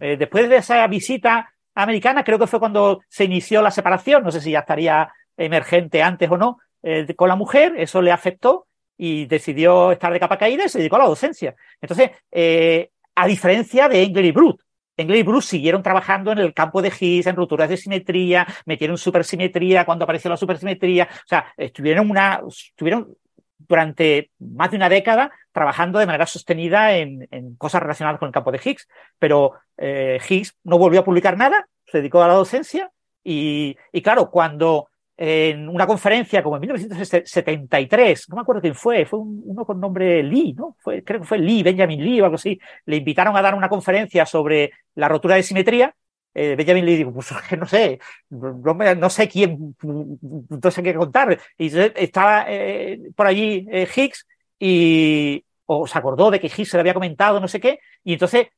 [0.00, 4.32] eh, después de esa visita americana, creo que fue cuando se inició la separación, no
[4.32, 8.68] sé si ya estaría emergente antes o no, eh, con la mujer, eso le afectó,
[8.96, 11.54] y decidió estar de capa caída y se dedicó a la docencia.
[11.80, 14.60] Entonces, eh, a diferencia de Engler y Brut,
[14.96, 18.96] Engler y Brut siguieron trabajando en el campo de Higgs, en rupturas de simetría, metieron
[18.96, 23.16] supersimetría cuando apareció la supersimetría, o sea, estuvieron una, estuvieron
[23.58, 28.32] durante más de una década trabajando de manera sostenida en, en cosas relacionadas con el
[28.32, 28.88] campo de Higgs,
[29.18, 32.90] pero eh, Higgs no volvió a publicar nada, se dedicó a la docencia
[33.22, 39.06] y, y claro, cuando en una conferencia como en 1973, no me acuerdo quién fue,
[39.06, 40.76] fue uno con nombre Lee, ¿no?
[40.82, 44.26] Creo que fue Lee, Benjamin Lee o algo así, le invitaron a dar una conferencia
[44.26, 45.94] sobre la rotura de simetría.
[46.34, 48.00] Eh, Benjamin Lee dijo, pues no sé,
[48.30, 51.38] no, no, sé quién, no sé qué contar.
[51.56, 54.26] Y estaba eh, por allí eh, Higgs
[54.58, 58.14] y o se acordó de que Higgs se le había comentado, no sé qué, y
[58.14, 58.48] entonces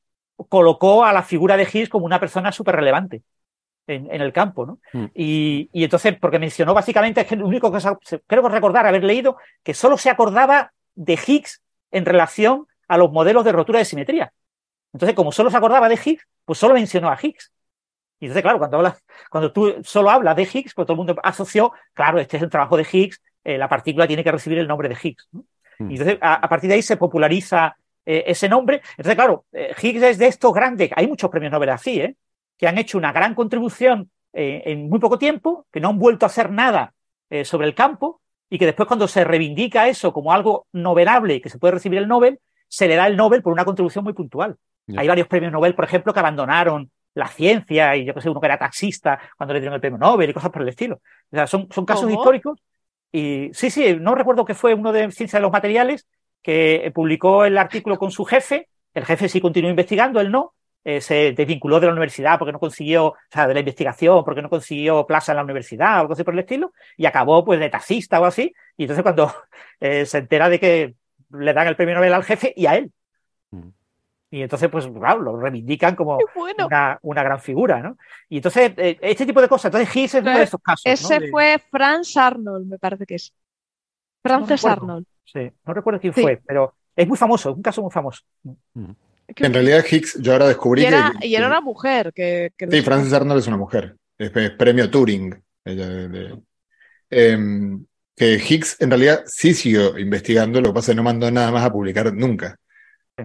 [0.48, 3.22] colocó a la figura de Higgs como una persona súper relevante
[3.86, 4.78] en, en, el campo, ¿no?
[4.92, 5.06] Mm.
[5.14, 7.78] Y, y, entonces, porque mencionó básicamente, es que lo único que
[8.26, 13.10] creo que recordar haber leído, que solo se acordaba de Higgs en relación a los
[13.10, 14.32] modelos de rotura de simetría.
[14.92, 17.52] Entonces, como solo se acordaba de Higgs, pues solo mencionó a Higgs.
[18.18, 21.16] Y entonces, claro, cuando hablas, cuando tú solo hablas de Higgs, pues todo el mundo
[21.22, 24.66] asoció, claro, este es el trabajo de Higgs, eh, la partícula tiene que recibir el
[24.66, 25.28] nombre de Higgs.
[25.32, 25.44] ¿no?
[25.78, 25.90] Mm.
[25.90, 27.76] Y entonces, a, a, partir de ahí se populariza
[28.06, 28.82] eh, ese nombre.
[28.90, 32.16] Entonces, claro, eh, Higgs es de estos grandes, hay muchos premios Nobel así, ¿eh?
[32.58, 36.26] Que han hecho una gran contribución eh, en muy poco tiempo, que no han vuelto
[36.26, 36.94] a hacer nada
[37.30, 41.40] eh, sobre el campo y que después cuando se reivindica eso como algo novelable y
[41.40, 42.38] que se puede recibir el Nobel,
[42.68, 44.56] se le da el Nobel por una contribución muy puntual.
[44.86, 45.00] Ya.
[45.00, 48.40] Hay varios premios Nobel, por ejemplo, que abandonaron la ciencia y yo que sé, uno
[48.40, 50.96] que era taxista cuando le dieron el premio Nobel y cosas por el estilo.
[51.30, 52.14] O sea, son, son casos ¿Cómo?
[52.14, 52.60] históricos
[53.10, 56.06] y sí, sí, no recuerdo que fue uno de Ciencia de los Materiales
[56.42, 60.52] que publicó el artículo con su jefe, el jefe sí continuó investigando, él no,
[60.88, 64.40] eh, se desvinculó de la universidad porque no consiguió, o sea, de la investigación, porque
[64.40, 67.58] no consiguió plaza en la universidad o algo así por el estilo, y acabó pues
[67.58, 69.32] de taxista o así, y entonces cuando
[69.80, 70.94] eh, se entera de que
[71.30, 72.92] le dan el premio Nobel al jefe y a él.
[73.50, 73.68] Mm.
[74.30, 76.66] Y entonces, pues, claro, lo reivindican como bueno.
[76.66, 77.96] una, una gran figura, ¿no?
[78.28, 79.66] Y entonces, eh, este tipo de cosas.
[79.72, 80.84] Entonces, Higgs es uno de esos casos.
[80.86, 80.92] ¿no?
[80.92, 83.32] Ese De- fue Franz Arnold, me parece que es.
[84.22, 84.64] Frances.
[84.64, 85.06] Arnold.
[85.24, 86.22] Sí, no recuerdo quién Sí.
[86.22, 88.22] fue, pero es muy famoso, es un caso muy famoso.
[89.28, 91.26] En realidad, Higgs, yo ahora descubrí Y era, que.
[91.26, 93.96] y era una mujer que, que Sí, Frances Arnold es una mujer.
[94.18, 95.34] Es, es premio Turing.
[95.64, 96.42] Ella de- de-
[97.10, 97.86] Em,
[98.16, 101.52] que Higgs en realidad sí siguió investigando, lo que pasa es que no mandó nada
[101.52, 102.56] más a publicar nunca.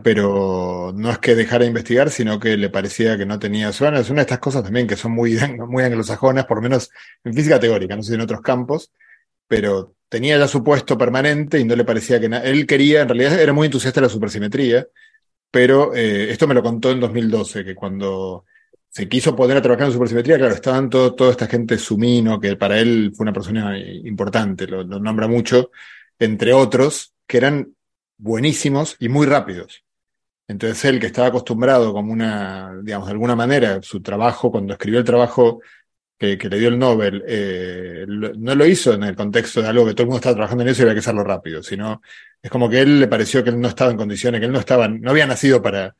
[0.03, 3.72] Pero no es que dejara de investigar, sino que le parecía que no tenía.
[3.80, 5.38] Bueno, es una de estas cosas también que son muy,
[5.68, 6.90] muy anglosajonas, por lo menos
[7.23, 8.91] en física teórica, no sé si en otros campos,
[9.48, 12.44] pero tenía ya su puesto permanente y no le parecía que nada.
[12.45, 14.88] Él quería, en realidad era muy entusiasta de la supersimetría,
[15.52, 18.45] pero eh, esto me lo contó en 2012, que cuando
[18.90, 22.56] se quiso poner a trabajar en supersimetría, claro, estaban todo, toda esta gente sumino, que
[22.56, 25.72] para él fue una persona importante, lo, lo nombra mucho,
[26.18, 27.76] entre otros, que eran
[28.18, 29.84] buenísimos y muy rápidos.
[30.48, 34.99] Entonces él, que estaba acostumbrado como una, digamos, de alguna manera, su trabajo, cuando escribió
[34.99, 35.61] el trabajo
[36.22, 39.68] que, que le dio el Nobel, eh, lo- no lo hizo en el contexto de
[39.69, 42.02] algo que todo el mundo estaba trabajando en eso y había que hacerlo rápido, sino
[42.41, 44.52] es como que a él le pareció que él no estaba en condiciones, que él
[44.52, 45.95] no estaba, no había nacido para,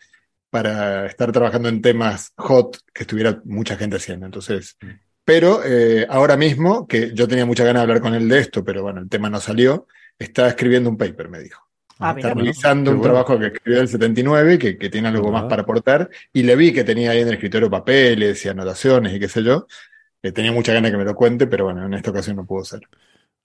[0.50, 4.26] para estar trabajando en temas hot que estuviera mucha gente haciendo.
[4.28, 4.78] Entonces,
[5.26, 8.64] pero eh, ahora mismo, que yo tenía mucha ganas de hablar con él de esto,
[8.64, 9.88] pero bueno, el tema no salió,
[10.20, 11.62] está escribiendo un paper, me dijo.
[12.00, 12.52] Ah, Está mira, bueno.
[12.52, 13.04] revisando Qué un bueno.
[13.14, 16.56] trabajo que escribió en el 79, que, que tiene algo más para aportar, y le
[16.56, 19.68] vi que tenía ahí en el escritorio papeles y anotaciones y qué sé yo.
[20.22, 22.64] Que tenía mucha ganas que me lo cuente, pero bueno, en esta ocasión no pudo
[22.66, 22.82] ser.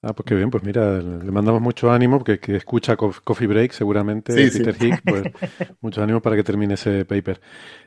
[0.02, 3.48] Ah, pues qué bien, pues mira, le mandamos mucho ánimo, porque que escucha Co- Coffee
[3.48, 4.62] Break seguramente, Sí, sí.
[4.62, 5.26] Peter Higgs, pues
[5.80, 7.40] mucho ánimo para que termine ese paper.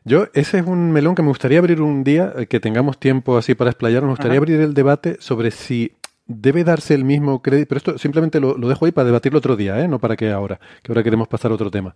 [0.04, 3.38] Yo, ese es un melón que me gustaría abrir un día, eh, que tengamos tiempo
[3.38, 4.40] así para explayar, me gustaría Ajá.
[4.40, 5.94] abrir el debate sobre si
[6.28, 9.56] debe darse el mismo crédito, pero esto simplemente lo, lo dejo ahí para debatirlo otro
[9.56, 9.88] día, ¿eh?
[9.88, 11.96] no para que ahora, que ahora queremos pasar a otro tema.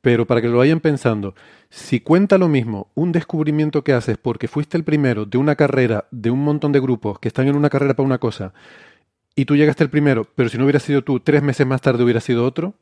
[0.00, 1.34] Pero para que lo vayan pensando,
[1.68, 6.06] si cuenta lo mismo un descubrimiento que haces porque fuiste el primero de una carrera,
[6.10, 8.54] de un montón de grupos que están en una carrera para una cosa,
[9.34, 12.02] y tú llegaste el primero, pero si no hubiera sido tú, tres meses más tarde
[12.02, 12.74] hubiera sido otro,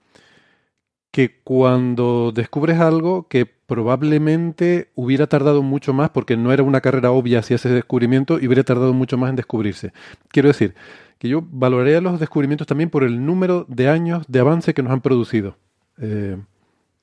[1.11, 7.11] que cuando descubres algo que probablemente hubiera tardado mucho más, porque no era una carrera
[7.11, 9.93] obvia hacia ese descubrimiento, y hubiera tardado mucho más en descubrirse.
[10.29, 10.75] Quiero decir,
[11.19, 14.93] que yo valoraría los descubrimientos también por el número de años de avance que nos
[14.93, 15.57] han producido,
[15.99, 16.39] eh,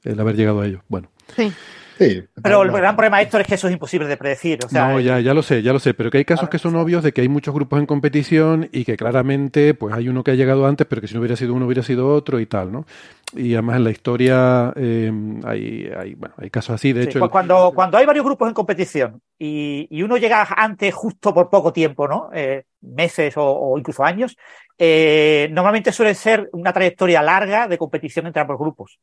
[0.06, 0.82] el haber llegado a ellos.
[0.88, 1.10] Bueno.
[1.36, 1.52] Sí.
[1.98, 2.22] Sí.
[2.44, 4.60] Pero el no, gran problema, Héctor, es que eso es imposible de predecir.
[4.66, 6.60] O sea, no, ya, ya lo sé, ya lo sé, pero que hay casos que
[6.60, 10.22] son obvios de que hay muchos grupos en competición y que claramente pues hay uno
[10.22, 12.48] que ha llegado antes, pero que si no hubiera sido uno hubiera sido otro y
[12.48, 12.86] tal, ¿no?
[13.34, 15.10] Y además en la historia eh,
[15.46, 17.24] hay, hay, bueno, hay casos así, de Sí, hecho...
[17.24, 21.50] el- cuando, cuando hay varios grupos en competición y, y uno llega antes justo por
[21.50, 22.30] poco tiempo, ¿no?
[22.34, 24.36] Eh, meses o, o incluso años,
[24.78, 29.00] eh, normalmente suele ser una trayectoria larga de competición entre ambos grupos.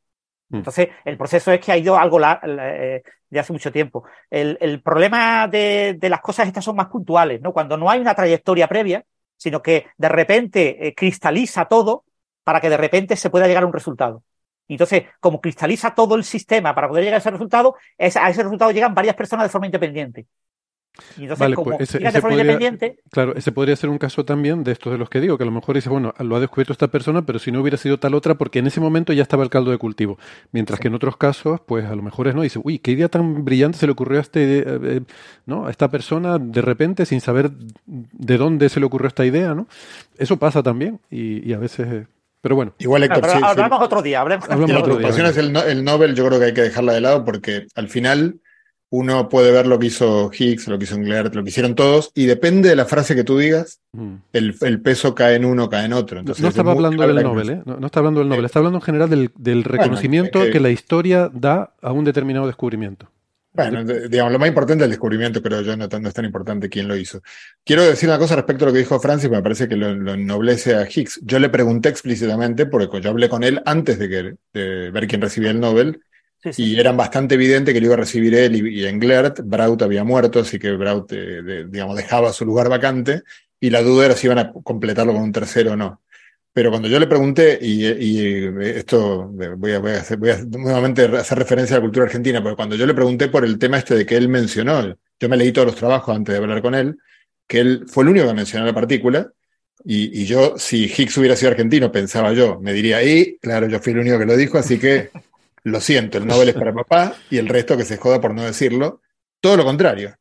[0.53, 0.57] Mm.
[0.57, 4.03] Entonces, el proceso es que ha ido algo eh, de hace mucho tiempo.
[4.29, 7.51] El, problema de, las cosas estas son más puntuales, ¿no?
[7.51, 9.03] Cuando no hay una trayectoria previa,
[9.35, 12.05] sino que de repente eh, cristaliza todo
[12.43, 14.21] para que de repente se pueda llegar a un resultado.
[14.67, 18.43] Entonces, como cristaliza todo el sistema para poder llegar a ese resultado, es- a ese
[18.43, 20.27] resultado llegan varias personas de forma independiente.
[21.17, 24.25] Y entonces, Vale, como pues ese- ese podría- independiente, Claro, ese podría ser un caso
[24.25, 26.39] también de estos de los que digo, que a lo mejor dice, bueno, lo ha
[26.39, 29.23] descubierto esta persona, pero si no hubiera sido tal otra, porque en ese momento ya
[29.23, 30.19] estaba el caldo de cultivo.
[30.51, 33.09] Mientras que en otros casos, pues a lo mejor es no, dice, uy, qué idea
[33.09, 35.01] tan brillante se le ocurrió a este, eh, eh,
[35.47, 35.65] ¿no?
[35.65, 37.49] A esta persona de repente sin saber
[37.85, 39.67] de dónde se le ocurrió esta idea, ¿no?
[40.17, 42.07] Eso pasa también y, y a veces, eh,
[42.41, 42.73] Pero bueno.
[42.77, 43.45] Igual, Héctor, Pero sí, sí.
[43.45, 44.19] hablamos otro día.
[44.21, 46.93] Hablemos Hablamos la otro día, es el, el Nobel, yo creo que hay que dejarla
[46.93, 48.41] de lado porque al final
[48.95, 52.11] uno puede ver lo que hizo Higgs, lo que hizo Englert, lo que hicieron todos,
[52.13, 54.15] y depende de la frase que tú digas, Mm.
[54.33, 56.15] el, el peso cae en uno, cae en otro.
[56.17, 57.49] No, Entonces, no es estaba hablando del Nobel.
[57.49, 57.61] ¿eh?
[57.65, 60.51] No, no está hablando del Nobel, está hablando en general del, del reconocimiento es que-
[60.53, 63.09] que la historia da a un determinado descubrimiento.
[63.55, 66.25] Bueno, de- digamos, lo más importante es el descubrimiento, creo yo, no, no es tan
[66.25, 67.21] importante quién lo hizo.
[67.63, 70.13] Quiero decir una cosa respecto a lo que dijo Francis, me parece que lo, lo
[70.13, 71.19] ennoblece a Higgs.
[71.23, 75.21] Yo le pregunté explícitamente, porque yo hablé con él antes de, que, de ver quién
[75.21, 76.01] recibía el Nobel,
[76.43, 76.63] Sí, sí.
[76.73, 79.39] y era bastante evidente que lo iba a recibir él y, y Englert.
[79.43, 83.23] Braut había muerto, así que Braut, eh, de- digamos, dejaba su lugar vacante,
[83.59, 86.01] y la duda era si iban a completarlo con un tercero o no.
[86.51, 90.37] Pero cuando yo le pregunté, y, y esto voy a, voy, a hacer, voy a
[90.43, 93.77] nuevamente hacer referencia a la cultura argentina, pero cuando yo le pregunté por el tema
[93.79, 96.75] este de que él mencionó, yo me leí todos los trabajos antes de hablar con
[96.75, 96.97] él,
[97.47, 99.31] que él fue el único que mencionó la partícula,
[99.85, 103.79] y, y yo, si Higgs hubiera sido argentino, pensaba yo, me diría, y claro, yo
[103.79, 105.09] fui el único que lo dijo, así que
[105.63, 108.43] lo siento, el Nobel es para papá, y el resto que se joda por no
[108.43, 109.01] decirlo.
[109.39, 110.15] Todo lo contrario.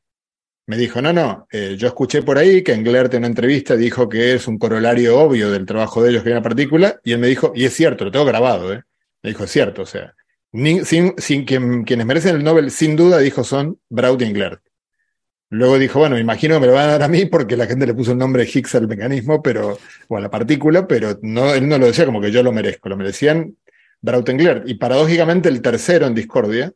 [0.66, 4.08] Me dijo, no, no, eh, yo escuché por ahí que Englert en una entrevista dijo
[4.08, 7.18] que es un corolario obvio del trabajo de ellos que hay una partícula, y él
[7.18, 8.82] me dijo, y es cierto, lo tengo grabado, ¿eh?
[9.22, 10.14] Me dijo, es cierto, o sea,
[10.52, 14.62] sin, sin quien- quienes merecen el Nobel, sin duda, dijo, son Braut y Englert.
[15.50, 17.66] Luego dijo, bueno, me imagino que me lo van a dar a mí porque la
[17.66, 19.78] gente le puso el nombre Higgs al mecanismo, pero,
[20.08, 22.88] o a la partícula, pero no, él no lo decía como que yo lo merezco,
[22.88, 23.56] lo merecían
[24.02, 24.28] Braut
[24.66, 26.72] y paradójicamente el tercero en discordia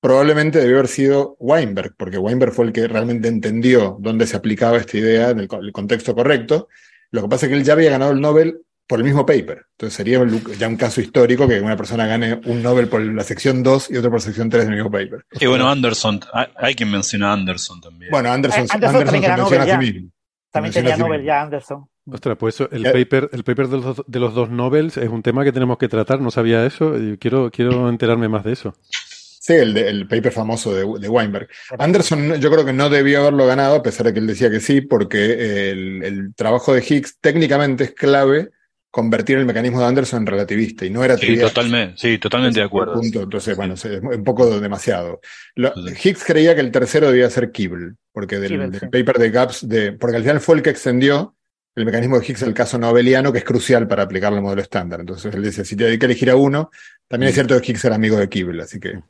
[0.00, 4.76] probablemente debió haber sido Weinberg, porque Weinberg fue el que realmente entendió dónde se aplicaba
[4.78, 6.68] esta idea en el, co- el contexto correcto.
[7.10, 9.66] Lo que pasa es que él ya había ganado el Nobel por el mismo paper.
[9.72, 10.20] Entonces sería
[10.58, 13.96] ya un caso histórico que una persona gane un Nobel por la sección 2 y
[13.96, 15.24] otro por sección 3 del mismo paper.
[15.40, 16.20] Y bueno, Anderson,
[16.56, 18.10] hay, quien menciona a Anderson también.
[18.12, 20.10] Bueno, Anderson, Eh, Anderson Anderson también se ganó menciona a sí Nobel mismo.
[20.52, 21.86] También tenía Nobel ya Anderson.
[22.10, 25.08] Ostras, pues eso, el paper, el paper de los, dos- de los dos Nobels es
[25.08, 28.52] un tema que tenemos que tratar, no sabía eso, y quiero, quiero enterarme más de
[28.52, 28.74] eso.
[28.88, 31.48] Sí, el, de- el paper famoso de, de Weinberg.
[31.78, 34.60] Anderson yo creo que no debió haberlo ganado, a pesar de que él decía que
[34.60, 38.50] sí, porque el, el trabajo de Higgs técnicamente es clave
[38.90, 41.48] convertir el mecanismo de Anderson en relativista, y no era sí, trivial.
[41.48, 42.94] totalmente, sí, totalmente de acuerdo.
[42.94, 43.22] Punto.
[43.24, 45.20] Entonces, bueno, es un poco demasiado.
[45.54, 45.74] Lo-.
[46.02, 48.86] Higgs creía que el tercero debía ser Kibble, porque del, Kibble, del sí.
[48.86, 51.35] paper de Gaps, de, porque al final fue el que extendió
[51.76, 55.00] el mecanismo de Higgs al caso nobeliano, que es crucial para aplicarlo al modelo estándar.
[55.00, 56.70] Entonces él dice, si te hay que elegir a uno,
[57.08, 57.36] también es Mm.
[57.46, 59.00] cierto que Higgs era amigo de Kibble, así que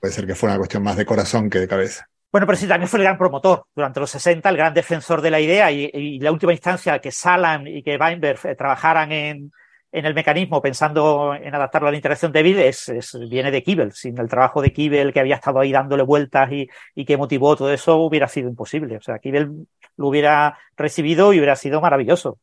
[0.00, 2.08] puede ser que fuera una cuestión más de corazón que de cabeza.
[2.32, 5.30] Bueno, pero sí, también fue el gran promotor durante los 60, el gran defensor de
[5.30, 9.50] la idea y, y la última instancia que Salam y que Weinberg eh, trabajaran en,
[9.92, 13.90] en el mecanismo pensando en adaptarlo a la interacción débil es, es- viene de Kibble.
[13.92, 17.56] Sin el trabajo de Kibble que había estado ahí dándole vueltas y, y que motivó
[17.56, 18.96] todo eso hubiera sido imposible.
[18.98, 19.48] O sea, Kibble
[19.96, 22.38] lo hubiera recibido y hubiera sido maravilloso.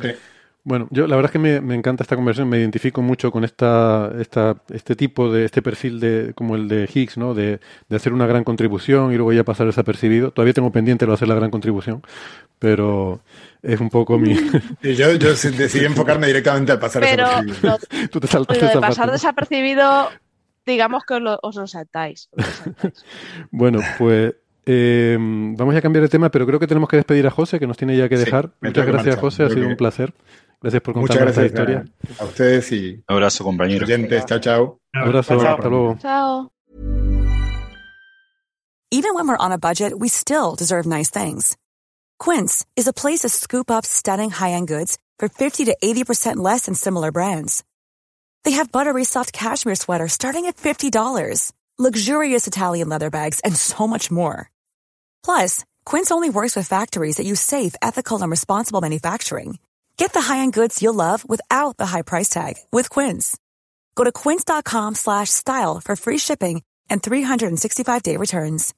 [0.00, 0.08] Sí.
[0.64, 3.42] Bueno, yo la verdad es que me, me encanta esta conversión, me identifico mucho con
[3.42, 7.34] esta, esta, este tipo de, este perfil de, como el de Higgs, ¿no?
[7.34, 7.58] De,
[7.88, 10.30] de hacer una gran contribución y luego ya pasar desapercibido.
[10.30, 12.02] Todavía tengo pendiente lo de hacer la gran contribución,
[12.60, 13.22] pero
[13.60, 14.36] es un poco mi...
[14.82, 17.78] Y yo, yo decidí enfocarme directamente al pasar Pero desapercibido.
[17.92, 19.12] lo, Tú te lo de pasar parte, ¿no?
[19.12, 20.10] desapercibido,
[20.64, 22.28] digamos que os lo, os lo saltáis.
[22.30, 23.04] os lo saltáis.
[23.50, 24.34] Bueno, pues
[24.66, 27.66] eh, vamos a cambiar de tema, pero creo que tenemos que despedir a José, que
[27.66, 28.52] nos tiene ya que Sí, dejar.
[28.60, 29.20] me Muchas gracias, marchar.
[29.20, 30.14] José, ha Creo sido que- un placer.
[30.60, 32.16] Gracias por Muchas contarnos esta gracias historia.
[32.20, 33.84] a, ustedes y Un abrazo, compañero.
[33.84, 34.24] oyentes.
[34.26, 34.80] Chao, chao.
[34.94, 35.54] Un abrazo, Chao.
[35.56, 35.96] hasta luego.
[36.00, 36.52] Chao.
[38.90, 41.56] Even when we're on a budget, we still deserve nice things.
[42.18, 46.66] Quince is a place to scoop up stunning high-end goods for 50 to 80% less
[46.66, 47.64] than similar brands.
[48.44, 53.88] They have buttery soft cashmere sweaters starting at $50, luxurious Italian leather bags, and so
[53.88, 54.50] much more.
[55.24, 59.58] Plus, Quince only works with factories that use safe, ethical, and responsible manufacturing.
[59.96, 63.38] Get the high-end goods you'll love without the high price tag with Quince.
[63.94, 68.74] Go to quince.com slash style for free shipping and 365-day returns.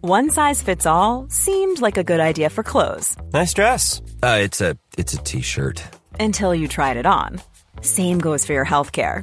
[0.00, 4.00] One size fits all seemed like a good idea for clothes Nice dress.
[4.22, 5.82] Uh, it's a it's a t-shirt.
[6.20, 7.40] until you tried it on.
[7.82, 9.22] Same goes for your healthcare.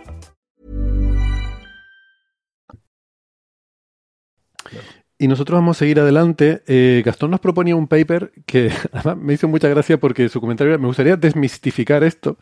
[5.21, 6.63] Y nosotros vamos a seguir adelante.
[6.65, 10.73] Eh, Gastón nos proponía un paper que además me hizo mucha gracia porque su comentario
[10.73, 12.39] era, me gustaría desmistificar esto.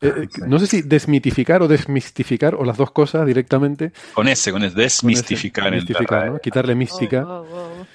[0.00, 3.92] Eh, eh, no sé si desmitificar o desmistificar o las dos cosas directamente.
[4.14, 6.32] Con ese, con ese, Con ese, desmistificar.
[6.32, 6.38] ¿no?
[6.38, 7.26] Quitarle mística.
[7.28, 7.86] Oh, oh, oh.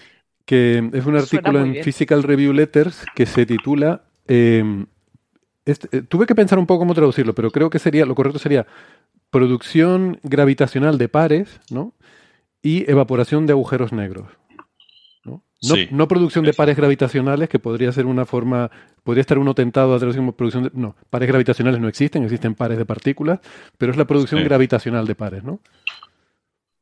[0.46, 4.86] que es un artículo en Physical Review Letters que se titula eh,
[5.68, 8.40] este, eh, tuve que pensar un poco cómo traducirlo, pero creo que sería lo correcto
[8.40, 8.66] sería
[9.30, 11.94] producción gravitacional de pares, ¿no?
[12.62, 14.28] Y evaporación de agujeros negros.
[15.64, 18.70] No, no, producción de pares gravitacionales, que podría ser una forma,
[19.04, 22.78] podría estar uno tentado a traducir producción de, no, pares gravitacionales no existen, existen pares
[22.78, 23.40] de partículas,
[23.76, 25.60] pero es la producción gravitacional de pares, ¿no?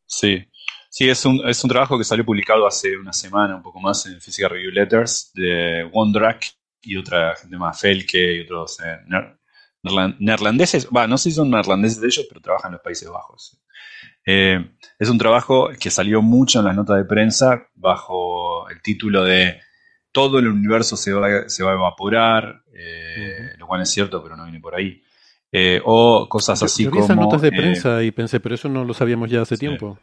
[0.06, 0.46] Sí,
[0.90, 4.06] sí, es un, es un trabajo que salió publicado hace una semana, un poco más,
[4.08, 6.46] en Physical Review Letters, de Wondrak
[6.82, 8.98] y otra gente más, Felke y otros eh,
[10.20, 13.58] neerlandeses, bueno, no sé si son neerlandeses de ellos, pero trabajan en los Países Bajos.
[14.26, 14.60] Eh,
[14.98, 19.60] es un trabajo que salió mucho en las notas de prensa bajo el título de
[20.12, 24.38] Todo el universo se va, se va a evaporar, eh, lo cual es cierto, pero
[24.38, 25.02] no viene por ahí.
[25.84, 27.04] o cosas así como.
[27.04, 30.00] esas notas de prensa y pensé, pero eso no lo sabíamos ya hace tiempo.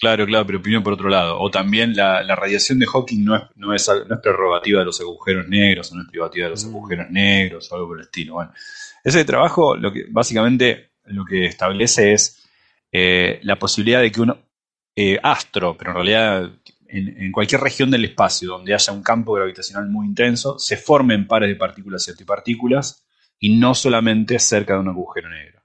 [0.00, 1.38] Claro, claro, pero opinión por otro lado.
[1.38, 3.90] O también la, radiación de Hawking no es, no, es,
[4.22, 6.68] prerrogativa de los agujeros negros, o no es privativa de los mm.
[6.68, 8.34] agujeros negros, o algo por el estilo.
[8.34, 8.52] Bueno,
[9.04, 12.39] ese trabajo lo que básicamente lo que establece es
[12.92, 14.36] eh, la posibilidad de que un
[14.96, 16.50] eh, astro, pero en realidad
[16.88, 21.26] en, en, cualquier región del espacio donde haya un campo gravitacional muy intenso, se formen
[21.26, 23.06] pares de partículas y antipartículas
[23.38, 25.60] y no solamente cerca de un agujero negro.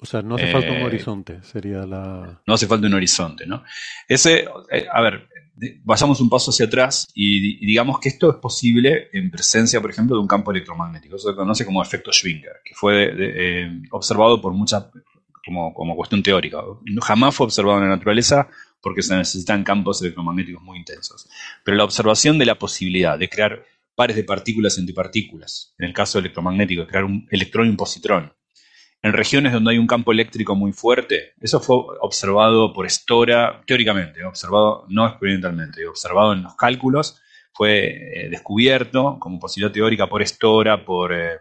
[0.00, 2.42] O sea, no hace falta un eh, horizonte, sería la...
[2.46, 3.64] No hace falta un horizonte, ¿no?
[4.06, 4.46] Ese,
[4.92, 5.28] a ver,
[5.82, 10.16] vayamos un paso hacia atrás y, digamos que esto es posible en presencia, por ejemplo,
[10.16, 11.16] de un campo electromagnético.
[11.16, 14.86] Eso se conoce como efecto Schwinger, que fue eh, observado por muchas,
[15.44, 16.62] como, como cuestión teórica.
[17.02, 18.48] Jamás fue observado en la naturaleza
[18.80, 21.28] porque se necesitan campos electromagnéticos muy intensos.
[21.64, 23.64] Pero la observación de la posibilidad de crear
[23.94, 27.76] pares de partículas y antipartículas, en el caso electromagnético, de crear un electrón y un
[27.76, 28.32] positrón,
[29.02, 31.34] en regiones donde hay un campo eléctrico muy fuerte.
[31.40, 37.20] Eso fue observado por Stora, teóricamente, observado no experimentalmente, observado en los cálculos,
[37.52, 41.38] fue eh, descubierto como posibilidad teórica por Stora, por eh,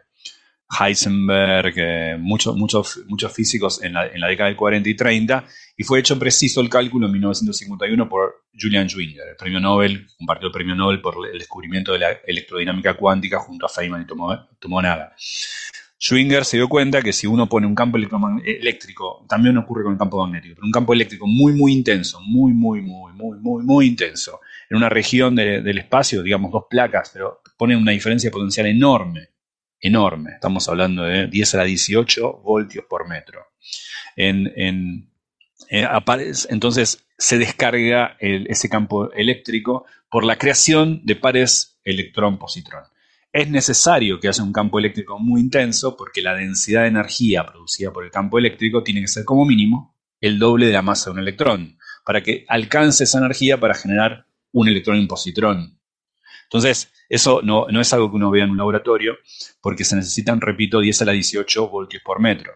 [0.69, 5.45] Heisenberg, eh, muchos, muchos, muchos físicos en la, en la, década del 40 y 30,
[5.77, 10.47] y fue hecho preciso el cálculo en 1951 por Julian Schwinger, el premio Nobel, compartió
[10.47, 15.15] el premio Nobel por el descubrimiento de la electrodinámica cuántica junto a Feynman y Tomonaga.
[16.03, 19.97] Schwinger se dio cuenta que si uno pone un campo eléctrico, también ocurre con el
[19.97, 23.87] campo magnético, pero un campo eléctrico muy, muy intenso, muy, muy, muy, muy, muy, muy
[23.87, 29.29] intenso, en una región del espacio, digamos dos placas, pero pone una diferencia potencial enorme,
[29.83, 30.31] enorme.
[30.31, 33.45] Estamos hablando de 10 a la 18 voltios por metro.
[34.15, 34.47] En,
[35.69, 35.87] eh,
[36.49, 42.83] entonces se descarga ese campo eléctrico por la creación de pares electrón-positrón.
[43.31, 47.91] Es necesario que haya un campo eléctrico muy intenso porque la densidad de energía producida
[47.91, 51.15] por el campo eléctrico tiene que ser como mínimo el doble de la masa de
[51.15, 55.79] un electrón para que alcance esa energía para generar un electrón y positrón.
[56.53, 59.17] Entonces, eso no, es algo que uno vea en un laboratorio
[59.61, 62.51] porque se necesitan, repito, 10 a la 18 voltios por metro.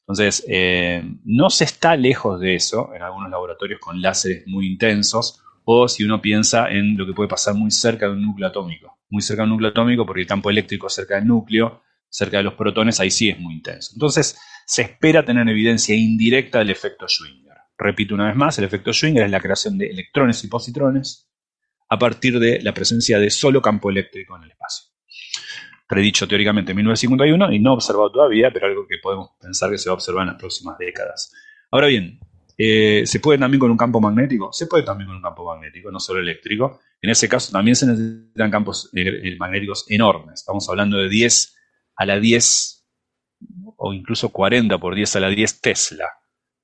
[0.00, 5.42] Entonces, eh, no se está lejos de eso en algunos laboratorios con láseres muy intensos
[5.64, 8.98] o si uno piensa en lo que puede pasar muy cerca de un núcleo atómico
[9.10, 12.54] muy cerca del núcleo atómico, porque el campo eléctrico cerca del núcleo, cerca de los
[12.54, 13.92] protones, ahí sí es muy intenso.
[13.94, 17.54] Entonces, se espera tener evidencia indirecta del efecto Schwinger.
[17.76, 21.28] Repito una vez más, el efecto Schwinger es la creación de electrones y positrones
[21.88, 24.88] a partir de la presencia de solo campo eléctrico en el espacio.
[25.86, 29.88] Predicho teóricamente en 1951 y no observado todavía, pero algo que podemos pensar que se
[29.88, 31.32] va a observar en las próximas décadas.
[31.70, 32.20] Ahora bien,
[32.58, 34.52] eh, ¿se puede también con un campo magnético?
[34.52, 36.80] Se puede también con un campo magnético, no solo eléctrico.
[37.00, 40.40] En ese caso también se necesitan campos eh, eh, magnéticos enormes.
[40.40, 41.54] Estamos hablando de 10
[41.96, 42.86] a la 10
[43.76, 46.06] o incluso 40 por 10 a la 10 Tesla.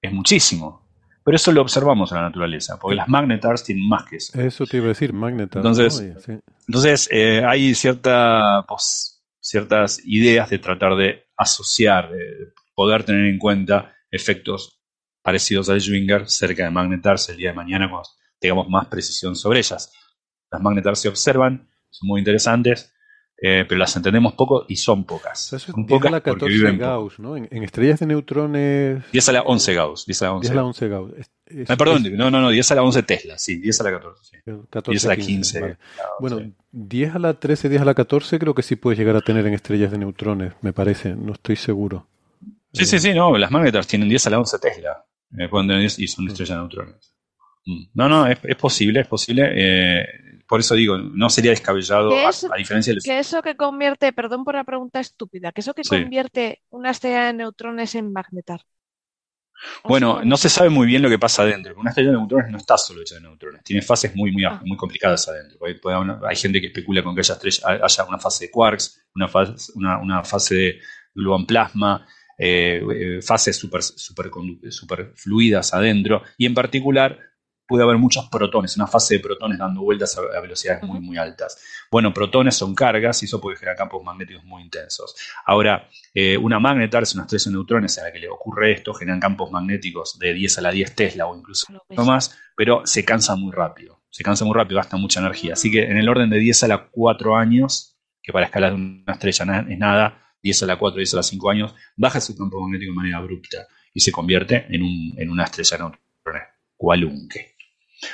[0.03, 0.84] Es muchísimo.
[1.25, 4.39] Pero eso lo observamos en la naturaleza, porque las magnetars tienen más que eso.
[4.39, 5.65] Eso te iba a decir, magnetars.
[5.65, 6.39] Entonces,
[6.69, 8.65] entonces eh, hay cierta,
[9.41, 14.83] ciertas ideas de tratar de asociar, de poder tener en cuenta efectos
[15.23, 19.61] parecidos al Schwinger cerca de magnetars el día de mañana cuando tengamos más precisión sobre
[19.61, 19.93] ellas.
[20.51, 22.94] Las magnetars se observan, son muy interesantes,
[23.47, 25.53] eh, pero las entendemos poco y son pocas.
[25.53, 27.37] Eso son pocas a la 14 Gauss, ¿no?
[27.37, 29.03] En, estrellas de neutrones...
[29.13, 30.07] 10 a la 11 Gauss.
[30.07, 31.13] 10 a la 11, 10 a la 11 Gauss.
[31.69, 34.25] Ah, perdón, no, no, no, 10 a la 11 Tesla, sí, 10 a la 14.
[34.25, 34.53] Sí.
[34.71, 35.61] 14 10 a la 15.
[35.61, 35.79] 15
[36.21, 39.21] bueno, 10 a la 13, 10 a la 14 creo que sí puedes llegar a
[39.21, 42.07] tener en estrellas de neutrones, me parece, no estoy seguro.
[42.73, 45.05] Sí, sí, sí, no, las magnetars tienen 10 a la 11 Tesla,
[45.39, 47.15] eh, pueden tener 10 y son estrellas de neutrones.
[47.67, 47.85] Mm.
[47.93, 49.45] No, no, es, es posible, es posible.
[50.47, 53.01] Por eso digo, no sería descabellado, a, diferencia de...
[53.01, 57.27] Que eso que convierte, perdón por la pregunta estúpida, que eso que convierte una estrella
[57.27, 58.61] de neutrones en magnetar.
[59.85, 61.75] Bueno, no se sabe muy bien lo que pasa adentro.
[61.79, 63.63] Una estrella de neutrones no está solo hecha de neutrones.
[63.63, 64.61] Tiene fases muy, muy, Ah.
[64.65, 65.59] muy complicadas adentro.
[66.27, 69.73] Hay gente que especula con que haya, estrella- haya una fase de quarks, una fase,
[69.77, 70.81] una, una fase de
[71.15, 72.07] gluón plasma,
[72.37, 74.31] eh, eh, fases super, super,
[74.71, 76.23] super fluidas adentro.
[76.37, 77.19] Y en particular
[77.67, 81.17] puede haber muchos protones, una fase de protones dando vueltas a, a velocidades muy, muy
[81.17, 81.59] altas.
[81.91, 85.15] Bueno, protones son cargas y eso puede generar campos magnéticos muy intensos.
[85.47, 88.93] Ahora, eh, una magnetar es una estrella de neutrones a la que le ocurre esto,
[88.95, 91.67] generan campos magnéticos de 10 a la 10 Tesla o incluso
[91.97, 94.03] no más, pero se cansa muy rápido.
[94.11, 95.55] Se cansa muy rápido, gasta mucha energía.
[95.55, 98.77] Así que en el orden de 10 a la 4 años, que para escalar de
[98.77, 102.21] una estrella na- es nada, 10 a la 4, 10 a la 5 años, baja
[102.21, 105.83] su campo magnético de manera abrupta y se convierte en, un- en una estrella de
[105.85, 107.54] neutrones cualunque.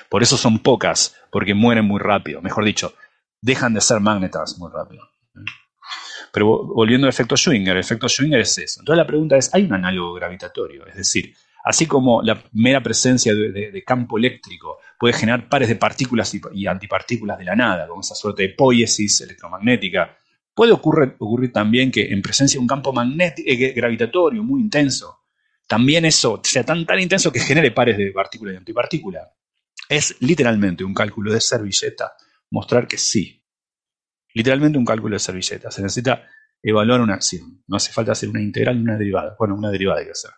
[0.09, 2.41] Por eso son pocas, porque mueren muy rápido.
[2.43, 2.95] Mejor dicho,
[3.41, 5.03] dejan de ser magnetas muy rápido.
[6.33, 8.81] Pero vo- volviendo al efecto Schwinger, el efecto Schwinger es eso.
[8.81, 10.87] Entonces la pregunta es, ¿hay un análogo gravitatorio?
[10.87, 11.35] Es decir,
[11.65, 17.39] así como la mera presencia de, campo eléctrico puede generar pares de partículas y, antipartículas
[17.39, 20.17] de la nada, con esa suerte de poiesis electromagnética,
[20.55, 25.21] puede ocurrir, también que en presencia de un campo magnético, eh, gravitatorio muy intenso,
[25.67, 29.33] también eso sea tan, tan intenso que genere pares de partícula y antipartícula.
[29.91, 32.13] Es literalmente un cálculo de servilleta
[32.51, 33.45] mostrar que sí.
[34.33, 35.73] Literalmente un cálculo de servilleta.
[35.73, 36.29] Se necesita
[36.63, 37.65] evaluar una acción.
[37.67, 39.35] No hace falta hacer una integral ni una derivada.
[39.37, 40.31] Bueno, una derivada hay que hacer.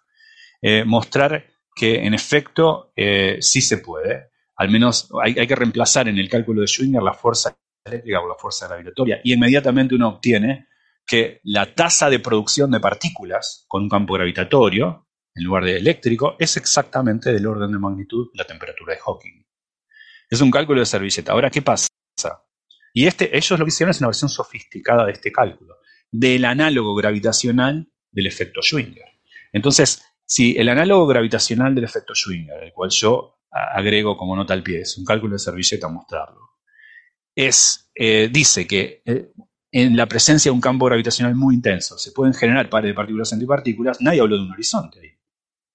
[0.63, 4.31] Eh, mostrar que en efecto eh, sí se puede.
[4.57, 7.55] Al menos hay, que reemplazar en el cálculo de Schwinger la fuerza
[7.85, 9.21] eléctrica por la fuerza gravitatoria.
[9.23, 10.69] Y inmediatamente uno obtiene
[11.07, 16.37] que la tasa de producción de partículas con un campo gravitatorio en lugar de eléctrico
[16.39, 19.42] es exactamente del orden de magnitud la temperatura de Hawking.
[20.33, 21.33] Es un cálculo de servilleta.
[21.33, 21.89] Ahora, ¿qué pasa?
[22.95, 25.77] Y este, ellos lo que hicieron es una versión sofisticada de este cálculo,
[26.11, 29.05] del análogo gravitacional del efecto Schwinger.
[29.53, 34.63] Entonces, si el análogo gravitacional del efecto Schwinger, el cual yo agrego como nota al
[34.63, 36.53] pie, es un cálculo de servilleta mostrarlo,
[37.37, 39.33] es, eh, dice que eh,
[39.71, 43.31] en la presencia de un campo gravitacional muy intenso se pueden generar pares de partículas
[43.33, 45.11] y antipartículas, nadie habló de un horizonte ahí.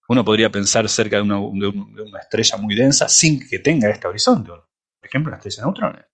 [0.08, 4.66] Uno podría pensar cerca de una, estrella muy densa sin que tenga este horizonte, por
[5.02, 6.06] ejemplo, una estrella de neutrones.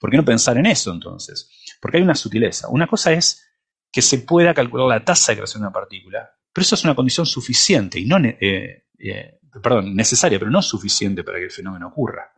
[0.00, 1.50] ¿Por qué no pensar en eso entonces?
[1.80, 2.68] Porque hay una sutileza.
[2.68, 3.46] Una cosa es
[3.92, 6.94] que se pueda calcular la tasa de creación de una partícula, pero eso es una
[6.94, 11.88] condición suficiente y no, eh, eh, perdón, necesaria, pero no suficiente para que el fenómeno
[11.88, 12.32] ocurra.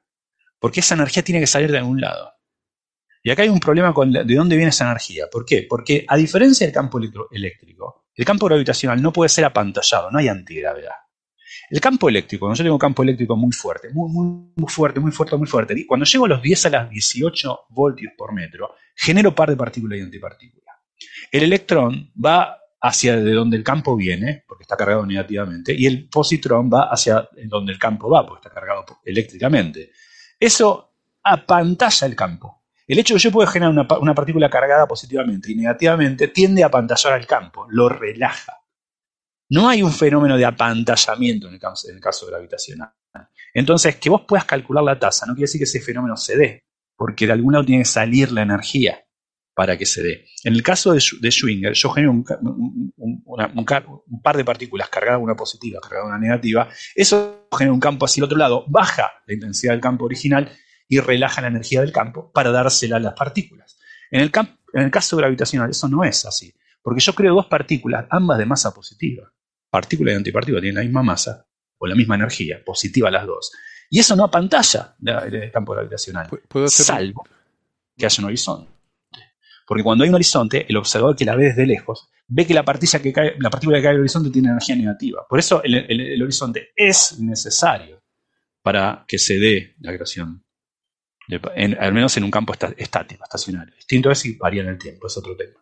[0.58, 2.32] Porque esa energía tiene que salir de algún lado.
[3.22, 5.26] Y acá hay un problema con de dónde viene esa energía.
[5.30, 5.66] ¿Por qué?
[5.68, 7.00] Porque a diferencia del campo
[7.30, 10.94] eléctrico, el campo gravitacional no puede ser apantallado, no hay antigravedad.
[11.68, 15.36] El campo eléctrico, cuando yo tengo un campo eléctrico muy fuerte, muy, fuerte, muy fuerte,
[15.36, 19.34] muy fuerte, y cuando llego a los 10 a las 18 voltios por metro, genero
[19.34, 20.72] par de partícula y antipartícula.
[21.30, 26.08] El electrón va hacia de donde el campo viene, porque está cargado negativamente, y el
[26.08, 29.90] positrón va hacia donde el campo va, porque está cargado eléctricamente.
[30.38, 32.65] Eso apantalla el campo.
[32.86, 36.28] El hecho de que yo pueda generar una, pa- una partícula cargada positivamente y negativamente
[36.28, 38.54] tiende a apantallar al campo, lo relaja.
[39.50, 42.90] No hay un fenómeno de apantallamiento en el caso, gravitacional.
[43.54, 46.64] Entonces, que vos puedas calcular la tasa no quiere decir que ese fenómeno se dé,
[46.96, 49.02] porque de algún lado tiene que salir la energía
[49.54, 50.26] para que se dé.
[50.44, 52.24] En el caso de, Sch- de Schwinger, yo genero un,
[52.96, 58.20] un- par de partículas cargadas una positiva, cargadas una negativa, eso genera un campo hacia
[58.20, 60.50] el otro lado, baja la intensidad del campo original
[60.88, 63.78] y relaja la energía del campo para dársela a las partículas.
[64.10, 64.30] En el,
[64.74, 68.46] en el caso gravitacional eso no es así, porque yo creo dos partículas, ambas de
[68.46, 69.32] masa positiva.
[69.70, 71.46] Partícula y antipartícula tienen la misma masa
[71.78, 73.50] o la misma energía, positiva las dos.
[73.90, 77.24] Y eso no apantalla la- el campo gravitacional, Pu- ¿Puedo hacer salvo
[77.96, 78.70] que haya un horizonte.
[79.66, 82.64] Porque cuando hay un horizonte, el observador que la ve desde lejos ve que la,
[82.64, 85.24] partícula que cae, la partícula que cae del horizonte tiene energía negativa.
[85.28, 88.02] Por eso el, el- el horizonte es necesario
[88.62, 90.44] para que se dé la creación,
[91.78, 93.74] al menos en un campo estático, estacionario.
[93.74, 95.58] Distinto es si varía en el tiempo, es otro tema.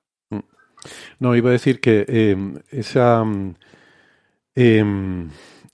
[1.18, 2.36] No, iba a decir que eh,
[2.70, 3.54] esa, mm,
[4.54, 5.30] em,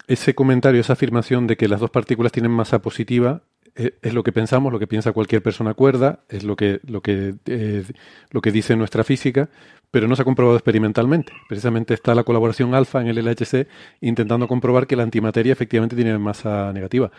[0.06, 3.42] ese comentario, esa afirmación de que las dos partículas tienen masa positiva
[3.76, 7.00] eh, es lo que pensamos, lo que piensa cualquier persona cuerda, es lo que, lo
[7.02, 7.84] que, eh,
[8.30, 9.48] lo que dice nuestra física,
[9.90, 11.32] pero no se ha comprobado experimentalmente.
[11.48, 13.68] Precisamente está la colaboración alfa en el LHC
[14.00, 17.10] intentando comprobar que la antimateria efectivamente tiene masa negativa.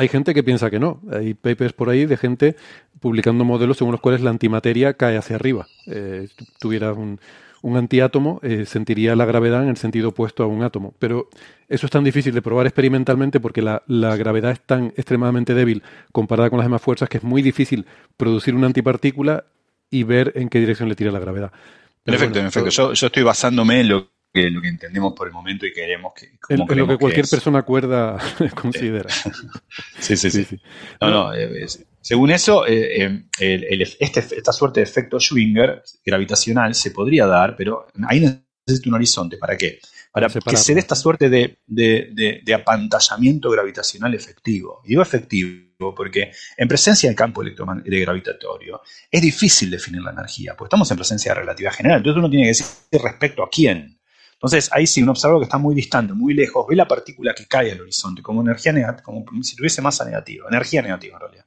[0.00, 0.98] Hay gente que piensa que no.
[1.12, 2.56] Hay papers por ahí de gente
[3.00, 5.66] publicando modelos según los cuales la antimateria cae hacia arriba.
[5.88, 7.20] Eh, si tuvieras un,
[7.60, 10.94] un antiátomo, eh, sentiría la gravedad en el sentido opuesto a un átomo.
[10.98, 11.28] Pero
[11.68, 15.82] eso es tan difícil de probar experimentalmente porque la, la gravedad es tan extremadamente débil
[16.12, 17.84] comparada con las demás fuerzas que es muy difícil
[18.16, 19.44] producir una antipartícula
[19.90, 21.52] y ver en qué dirección le tira la gravedad.
[21.52, 21.60] En
[22.04, 22.70] Pero efecto, bueno, en efecto.
[22.70, 26.12] Yo, yo estoy basándome en lo que, lo que entendemos por el momento y queremos
[26.14, 26.38] que...
[26.38, 27.30] Como en lo que cualquier es.
[27.30, 28.18] persona cuerda
[28.54, 29.08] considera.
[29.98, 30.60] Sí, sí, sí.
[31.00, 31.66] No, no, eh,
[32.00, 37.26] según eso, eh, eh, el- el- este, esta suerte de efecto Schwinger gravitacional se podría
[37.26, 38.20] dar, pero ahí
[38.66, 39.36] necesita un horizonte.
[39.36, 39.78] ¿Para qué?
[40.12, 44.80] Para que se dé esta suerte de, de- de- de apantallamiento gravitacional efectivo.
[44.84, 48.80] Y digo efectivo porque en presencia del campo de gravitatorio
[49.10, 51.98] es difícil definir la energía, porque estamos en presencia de relatividad general.
[51.98, 52.66] Entonces uno tiene que decir
[53.02, 53.99] respecto a quién.
[54.40, 57.44] Entonces, ahí sí, un observador que está muy distante, muy lejos, ve la partícula que
[57.46, 61.46] cae al horizonte como energía negativa, como si tuviese masa negativa, energía negativa en realidad.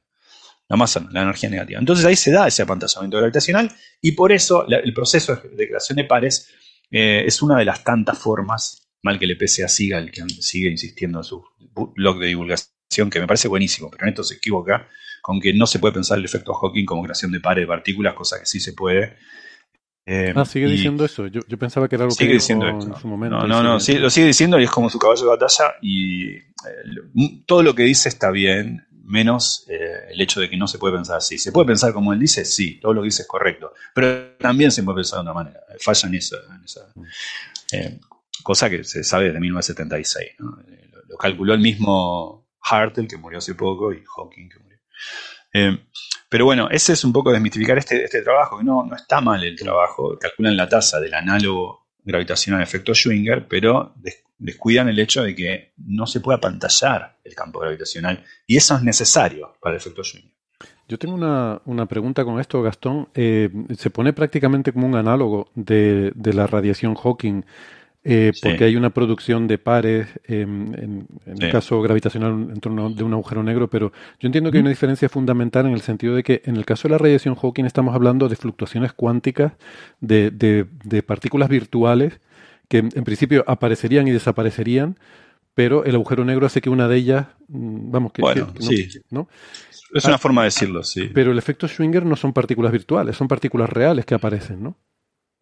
[0.68, 1.80] La masa, la energía negativa.
[1.80, 3.68] Entonces ahí se da ese apantallamiento gravitacional
[4.00, 6.48] y por eso el proceso de creación de pares
[6.88, 10.70] eh, es una de las tantas formas, mal que le pese a Sigal, que sigue
[10.70, 11.44] insistiendo en su
[11.96, 14.88] blog de divulgación, que me parece buenísimo, pero en esto se equivoca,
[15.20, 18.14] con que no se puede pensar el efecto Hawking como creación de pares de partículas,
[18.14, 19.16] cosa que sí se puede.
[20.06, 21.26] Eh, Ah, sigue diciendo eso.
[21.28, 23.00] Yo, yo pensaba que era algo que Sigue dijo diciendo en esto.
[23.00, 23.38] su momento.
[23.38, 26.30] No, no, no, sí, lo sigue diciendo y es como su caballo de batalla y
[26.34, 26.42] eh,
[27.46, 30.94] todo lo que dice está bien, menos eh, el hecho de que no se puede
[30.94, 31.38] pensar así.
[31.38, 32.44] ¿Se puede pensar como él dice?
[32.44, 35.60] Sí, todo lo que dice es correcto, pero también se puede pensar de otra manera.
[35.80, 36.80] Falla en esa, en esa,
[37.72, 37.98] eh,
[38.42, 40.32] cosa que se sabe desde 1976.
[40.38, 40.58] ¿no?
[40.68, 45.80] Eh, Lo, lo calculó el mismo Hartle, que murió hace poco, y Hawking, que murió.
[46.34, 49.44] Pero bueno, ese es un poco desmitificar este, este trabajo, que no, no está mal
[49.44, 50.18] el trabajo.
[50.18, 55.74] Calculan la tasa del análogo gravitacional efecto Schwinger, pero des- descuidan el hecho de que
[55.76, 58.24] no se puede apantallar el campo gravitacional.
[58.48, 60.32] Y eso es necesario para el efecto Schwinger.
[60.88, 63.10] Yo tengo una, una pregunta con esto, Gastón.
[63.14, 63.48] Eh,
[63.78, 67.44] se pone prácticamente como un análogo de, de la radiación Hawking,
[68.04, 68.40] eh, Sí.
[68.42, 71.44] porque hay una producción de pares, eh, en, en Sí.
[71.46, 74.70] el caso gravitacional en torno de un agujero negro, pero yo entiendo que hay una
[74.70, 77.94] diferencia fundamental en el sentido de que en el caso de la radiación Hawking estamos
[77.94, 79.52] hablando de fluctuaciones cuánticas
[80.00, 82.20] de, de- de partículas virtuales
[82.68, 84.98] que en, en principio aparecerían y desaparecerían,
[85.54, 88.64] pero el agujero negro hace que una de ellas, mm, vamos, que, Bueno, que- que
[88.64, 89.00] no- sí.
[89.10, 89.28] ¿no?
[89.94, 91.08] Es una forma de decirlo, sí.
[91.14, 94.76] Pero el efecto Schwinger no son partículas virtuales, son partículas reales que aparecen, ¿no?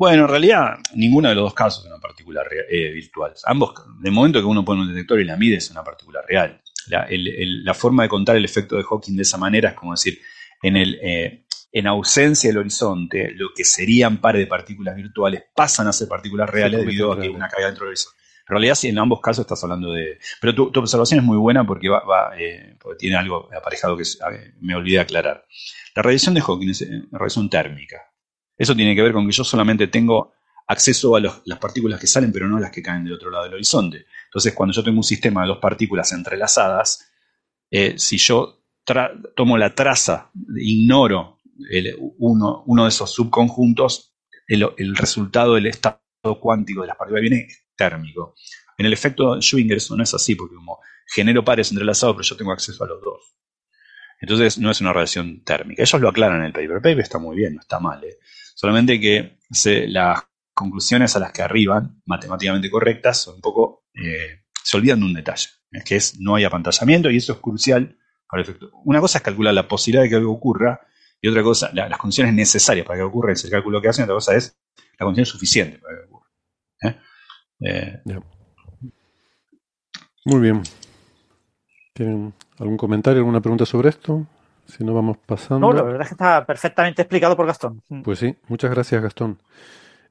[0.02, 3.32] Bueno, en realidad, ninguno de los dos casos es una partícula eh, virtual.
[3.44, 6.60] Ambos, de momento que uno pone un detector y la mide, es una partícula real.
[6.88, 9.74] La, el- el- la forma de contar el efecto de Hawking de esa manera es
[9.76, 10.18] como decir,
[10.60, 15.86] en, el, eh, en ausencia del horizonte, lo que serían pares de partículas virtuales pasan
[15.86, 17.36] a ser partículas reales debido a que reales.
[17.36, 18.18] una caída dentro del horizonte.
[18.40, 20.18] En realidad, sí, en ambos casos estás hablando de...
[20.40, 23.96] Pero tu, tu observación es muy buena porque, va, va, eh, porque tiene algo aparejado
[23.96, 24.02] que
[24.60, 25.46] me olvidé aclarar.
[25.94, 27.98] La radiación de Hawking es eh, radiación térmica.
[28.62, 30.34] Eso tiene que ver con que yo solamente tengo
[30.68, 33.42] acceso a las partículas que salen, pero no a las que caen del otro lado
[33.42, 34.06] del horizonte.
[34.26, 37.10] Entonces, cuando yo tengo un sistema de dos partículas entrelazadas,
[37.68, 38.62] eh, si yo
[39.34, 41.40] tomo la traza, ignoro
[42.18, 44.14] uno, de esos subconjuntos,
[44.46, 45.98] el, resultado del estado
[46.40, 48.36] cuántico de las partículas viene térmico.
[48.78, 50.78] En el efecto Schwinger eso no es así, porque como
[51.12, 53.34] genero pares entrelazados, pero yo tengo acceso a los dos.
[54.20, 55.82] Entonces no es una radiación térmica.
[55.82, 56.76] Ellos lo aclaran en el paper.
[56.76, 58.04] Paper está muy bien, no está mal.
[58.04, 58.18] ¿eh?
[58.62, 59.38] Solamente que
[59.88, 60.22] las
[60.54, 63.86] conclusiones a las que arriban, matemáticamente correctas, son un poco.
[63.92, 67.40] eh, se olvidan de un detalle, es que es no hay apantallamiento y eso es
[67.40, 67.98] crucial
[68.28, 68.70] para el efecto.
[68.84, 70.80] Una cosa es calcular la posibilidad de que algo ocurra
[71.20, 74.04] y otra cosa, la- las condiciones necesarias para que ocurra es el cálculo que hacen,
[74.04, 74.56] otra cosa es
[74.98, 76.30] la condición suficiente para que ocurra.
[76.84, 76.96] ¿eh?
[78.06, 78.20] Eh.
[80.24, 80.62] Muy bien.
[81.92, 84.24] ¿Tienen algún comentario, alguna pregunta sobre esto?
[84.76, 85.66] Si no, vamos pasando.
[85.68, 87.82] No, la verdad es que está perfectamente explicado por Gastón.
[87.88, 88.02] Mm.
[88.02, 89.38] Pues sí, muchas gracias Gastón.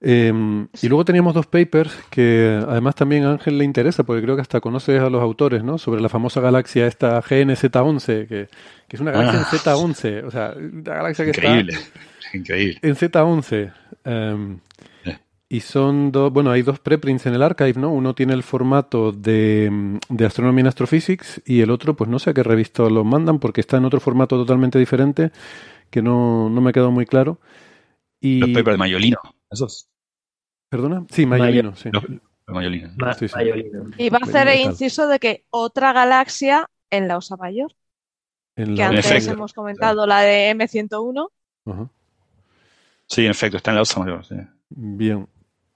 [0.04, 0.34] Eh,
[0.82, 4.42] y luego teníamos dos papers que además también a Ángel le interesa, porque creo que
[4.42, 5.78] hasta conoces a los autores, ¿no?
[5.78, 8.48] Sobre la famosa galaxia esta GNZ11, que,
[8.88, 9.48] que es una galaxia Ah.
[9.52, 12.80] en Z11, o sea, una galaxia que increíble, está increíble.
[12.82, 13.54] en Z11.
[13.54, 13.72] eh,
[14.06, 14.58] Eh.
[15.54, 17.92] Y son dos, bueno, hay dos preprints en el archive, ¿no?
[17.92, 22.30] Uno tiene el formato de, de Astronomy and Astrophysics y el otro, pues no sé
[22.30, 25.32] a qué revista lo mandan, porque está en otro formato totalmente diferente,
[25.90, 27.40] que no, no me ha quedado muy claro.
[28.22, 29.18] Y, Los papers de Mayolino,
[29.50, 29.90] esos.
[30.70, 31.06] ¿Perdona?
[31.10, 31.90] Sí, Mayolino, sí.
[31.92, 32.90] Los, los Mayolino.
[32.98, 33.36] Ma- Sí, sí.
[33.36, 33.92] Mayolino.
[33.98, 37.74] Y va a hacer el inciso de que otra galaxia en la Osa Mayor,
[38.56, 39.32] En que antes efecto.
[39.32, 41.28] hemos comentado la de M101.
[41.66, 41.90] Ajá.
[43.08, 44.26] Sí, en efecto, está en la osa mayor.
[44.26, 44.36] sí.
[44.70, 45.28] Bien,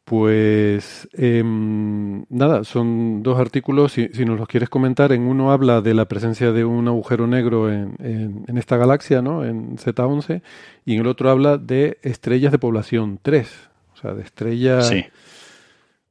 [0.05, 5.81] pues em, nada, son dos artículos, si, si nos los quieres comentar, en uno habla
[5.81, 9.43] de la presencia de un agujero negro en, en- en esta galaxia, ¿no?
[9.43, 10.41] En Z11,
[10.85, 13.51] y en el otro habla de estrellas de población 3,
[13.95, 15.05] o sea, de estrellas, Sí.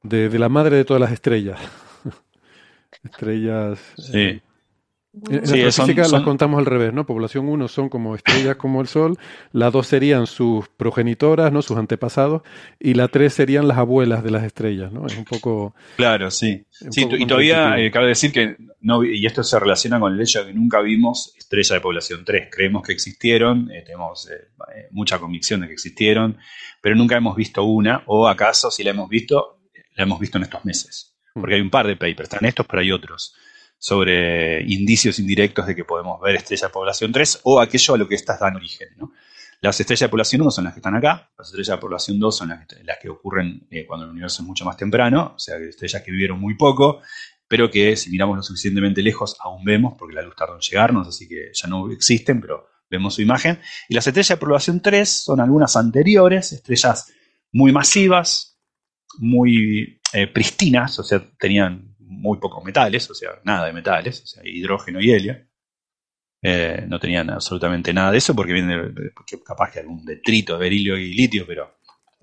[0.03, 1.61] de, de la madre de todas las estrellas.
[3.05, 3.79] estrellas...
[3.97, 4.19] Sí.
[4.19, 4.41] eh,
[5.31, 7.07] En Sí, la son- física las son- contamos al revés, ¿no?
[7.07, 9.17] Población 1 son como estrellas como el Sol,
[9.53, 11.63] la 2 serían sus progenitoras, ¿no?
[11.63, 12.43] Sus antepasados,
[12.81, 15.07] y la 3 serían las abuelas de las estrellas, ¿no?
[15.07, 15.75] Es un poco...
[15.97, 16.65] Claro, sí.
[16.71, 20.21] Sí, poco y todavía eh, cabe decir que, no, y esto se relaciona con el
[20.21, 22.49] hecho de que nunca vimos estrella de población 3.
[22.51, 24.35] Creemos que existieron, eh, tenemos eh,
[24.77, 26.39] eh, mucha convicción de que existieron,
[26.83, 29.61] pero nunca hemos visto una, o acaso si la hemos visto,
[29.97, 31.13] la hemos visto en estos meses.
[31.35, 33.35] Porque hay un par de papers, están estos, pero hay otros,
[33.79, 38.09] sobre indicios indirectos de que podemos ver estrella de población 3 o aquello a lo
[38.09, 38.89] que estas dan origen.
[39.61, 42.37] Las estrellas de población 1 son las que están acá, las estrellas de población 2
[42.37, 46.03] son las que, ocurren eh, cuando el universo es mucho más temprano, o sea, estrellas
[46.03, 47.01] que vivieron muy poco,
[47.49, 51.09] pero que si miramos lo suficientemente lejos aún vemos, porque la luz tardó en llegarnos,
[51.09, 53.61] así que ya no existen, pero vemos su imagen.
[53.89, 57.13] Y las estrellas de población 3 son algunas anteriores, estrellas
[57.53, 58.59] muy masivas,
[59.19, 61.94] muy eh, pristinas, o sea, tenían
[62.25, 65.37] muy pocos metales, o sea, nada de metales, o sea, hidrógeno y helio.
[66.43, 70.59] Eh, no tenían absolutamente nada de eso porque de- porque capaz que algún detrito de
[70.61, 71.79] berilio y litio, pero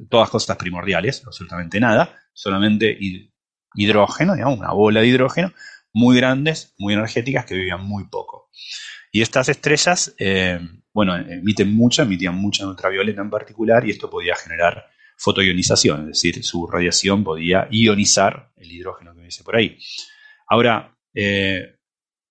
[0.09, 3.31] todas cosas primordiales, absolutamente nada, solamente hid-
[3.75, 5.51] hidrógeno, digamos, una bola de hidrógeno,
[5.93, 8.49] muy grandes, muy energéticas, que vivían muy poco.
[9.11, 10.59] Y estas estrellas, eh,
[10.93, 14.85] bueno, emiten mucho, emitían mucha ultravioleta en particular, y esto podía generar
[15.21, 19.77] fotoionización, es decir, su radiación podía ionizar el hidrógeno que dice por ahí.
[20.47, 21.75] Ahora, eh,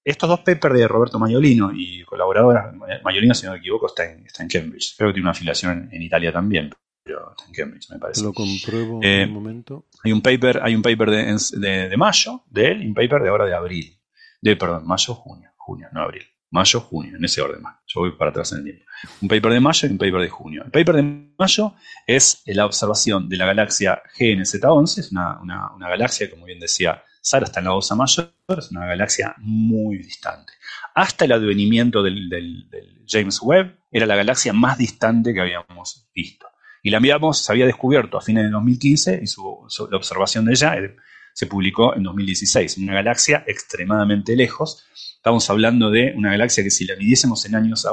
[0.04, 2.72] estos dos papers de Roberto Maiolino y colaboradora,
[3.04, 4.94] Maiolino, si no me equivoco, está en, está en Cambridge.
[4.96, 6.70] Creo que tiene una afiliación en, en Italia también,
[7.04, 8.22] pero está en Cambridge, me parece.
[8.22, 9.86] Lo compruebo Eh, un momento.
[10.02, 13.22] Hay un paper, hay un paper de, de- de mayo de él y un paper
[13.22, 13.96] de ahora de abril.
[14.42, 16.24] De, perdón, mayo, junio, junio, no abril.
[16.50, 17.76] Mayo, junio, en ese orden más.
[17.86, 18.84] Yo voy para atrás en el tiempo.
[19.22, 20.62] Un paper de mayo y un paper de junio.
[20.64, 21.74] El paper de mayo
[22.06, 27.44] es la observación de la galaxia GNZ11, es una, una- galaxia, como bien decía Sara,
[27.44, 30.52] está en la Osa Mayor, es una galaxia muy distante.
[30.94, 32.68] Hasta el advenimiento del, del-
[33.06, 36.46] James Webb, era la galaxia más distante que habíamos visto.
[36.82, 40.44] Y la habíamos, se había descubierto a fines de 2015 y su, su- la observación
[40.46, 40.96] de ella eh,
[41.34, 42.78] se publicó en 2016.
[42.78, 44.84] Una galaxia extremadamente lejos.
[45.16, 47.86] Estamos hablando de una galaxia que si la midiésemos en años,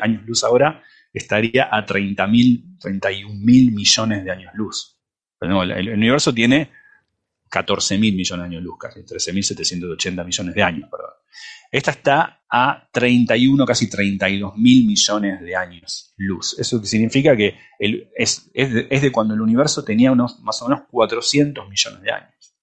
[0.00, 0.82] años luz ahora,
[1.12, 4.96] estaría a 30.000, 31.000 millones de años luz.
[5.40, 6.70] El, universo tiene
[7.50, 11.10] 14.000 millones de años luz, casi 13.780 millones de años, perdón.
[11.70, 16.58] Esta está a 31, casi 32 mil millones de años luz.
[16.58, 20.84] Eso significa que es de, es de cuando el universo tenía unos más o menos
[20.90, 22.54] 400 millones de años.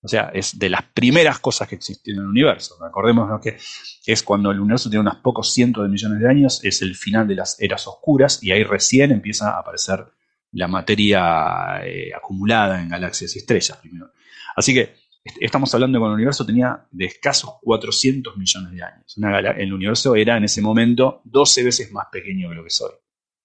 [0.00, 2.76] O sea, es de las primeras cosas que existieron en el universo.
[2.84, 3.58] Acordémonos que
[4.06, 7.26] es cuando el universo tiene unos pocos cientos de millones de años, es el final
[7.26, 10.06] de las eras oscuras y ahí recién empieza a aparecer
[10.52, 14.12] la materia eh, acumulada en galaxias y estrellas primero.
[14.56, 14.94] Así que
[15.24, 19.14] est- estamos hablando cuando el universo tenía de escasos 400 millones de años.
[19.58, 22.92] El universo era en ese momento 12 veces más pequeño que lo que es hoy.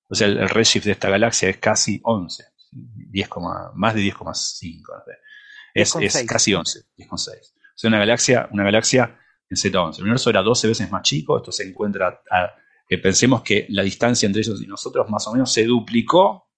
[0.07, 4.01] O sea, el, el redshift de esta galaxia es casi 11, 10, coma- más de
[4.01, 4.23] 10,5.
[4.23, 4.33] no
[5.03, 5.17] sé.
[5.73, 6.25] Es, es 10,6.
[6.25, 7.09] casi 11, 10,6.
[7.09, 9.17] O sea, una galaxia, una galaxia
[9.49, 9.97] en Z11.
[9.97, 12.53] El universo era 12 veces más chico, esto se encuentra a,
[12.87, 16.49] que pensemos que la distancia entre ellos y nosotros más o menos se duplicó,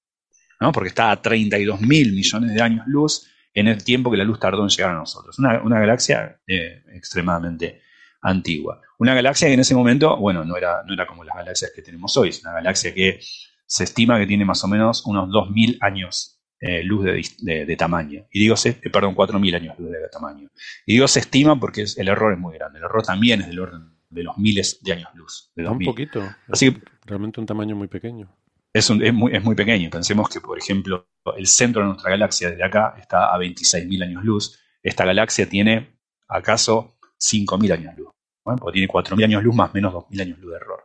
[0.59, 0.71] ¿no?
[0.71, 4.39] porque está a 32 mil millones de años luz en el tiempo que la luz
[4.39, 5.39] tardó en llegar a nosotros.
[5.39, 7.81] Una, una galaxia eh, extremadamente
[8.21, 8.81] antigua.
[8.97, 11.81] Una galaxia que en ese momento, bueno, no era, no era como las galaxias que
[11.81, 13.19] tenemos hoy, es una galaxia que
[13.65, 17.65] se estima que tiene más o menos unos 2.000 años eh, luz de, dis- de-
[17.65, 18.25] de tamaño.
[18.31, 20.49] Y digo, se, eh, perdón, 4.000 años luz de tamaño.
[20.85, 22.79] Y digo se estima porque es- el error es muy grande.
[22.79, 25.51] El error también es del orden de los miles de años luz.
[25.55, 25.85] De Un 2000.
[25.87, 26.23] poquito.
[26.49, 28.29] Así que Realmente un tamaño muy pequeño.
[28.73, 29.89] es, un- es muy, es muy pequeño.
[29.89, 31.07] Pensemos que, por ejemplo,
[31.37, 34.59] el centro de nuestra galaxia desde acá está a 26.000 años luz.
[34.83, 38.09] Esta galaxia tiene, acaso, 5.000 años luz.
[38.45, 38.55] ¿no?
[38.57, 40.83] Porque tiene 4.000 años luz más menos 2.000 años luz de error.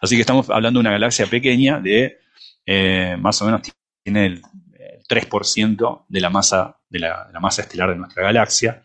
[0.00, 2.18] Así que estamos hablando de una galaxia pequeña de
[2.66, 3.62] eh, más o menos
[4.04, 4.42] tiene el,
[4.88, 8.82] el 3% de la, masa, de la, masa estelar de nuestra galaxia.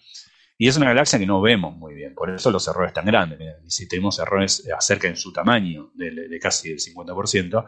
[0.57, 3.39] Y es una galaxia que no vemos muy bien, por eso los errores tan grandes.
[3.67, 7.65] Si tenemos errores acerca en su tamaño, de, casi el 50%,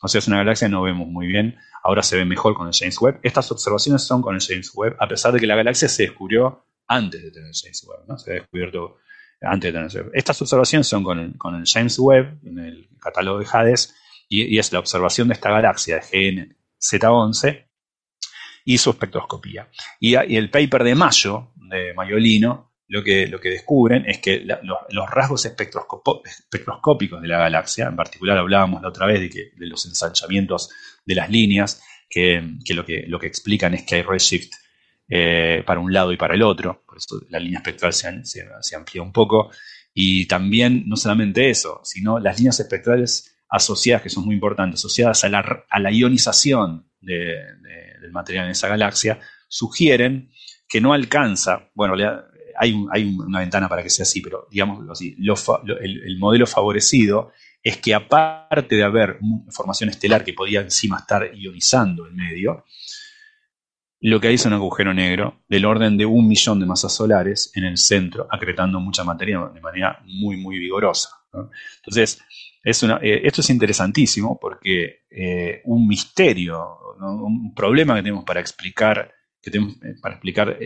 [0.00, 1.56] o sea, es una galaxia que no vemos muy bien.
[1.82, 3.20] Ahora se ve mejor con el James Webb.
[3.22, 6.64] Estas observaciones son con el James Webb, a pesar de que la galaxia se descubrió
[6.86, 8.18] antes de tener el James Webb, ¿no?
[8.18, 8.96] Se ha descubierto
[9.40, 10.16] antes de tener el James Webb.
[10.16, 13.94] Estas observaciones son con el, con el, James Webb, en el catálogo de Hades,
[14.28, 17.67] y, y es la observación de esta galaxia, de GN Z11,
[18.68, 19.68] hizo espectroscopía.
[19.98, 25.10] Y, el paper de Mayo, de Mayolino, lo que, lo que descubren es que los,
[25.10, 29.84] rasgos espectroscópicos de la galaxia, en particular hablábamos la otra vez de, que, de los
[29.86, 30.70] ensanchamientos
[31.04, 34.52] de las líneas, que, que, lo que lo que explican es que hay redshift
[35.08, 38.46] eh, para un lado y para el otro, por eso la línea espectral se, se,
[38.60, 39.50] se, amplía un poco,
[39.94, 45.24] y también no solamente eso, sino las líneas espectrales asociadas, que son muy importantes, asociadas
[45.24, 50.30] a la, a la ionización del material en esa galaxia, sugieren
[50.68, 51.94] que no alcanza, bueno,
[52.58, 55.16] hay, hay una ventana para que sea así, pero digamos así,
[55.80, 59.18] el, modelo favorecido es que aparte de haber
[59.50, 62.64] formación estelar que podía encima estar ionizando el medio,
[64.00, 67.50] lo que hay es un agujero negro del orden de un millón de masas solares
[67.54, 71.10] en el centro, acretando mucha materia de manera muy, muy vigorosa.
[71.78, 72.22] Entonces,
[72.68, 79.50] eh, esto es interesantísimo porque eh, un misterio, un problema que tenemos para explicar, que
[79.50, 80.58] tenemos eh, para explicar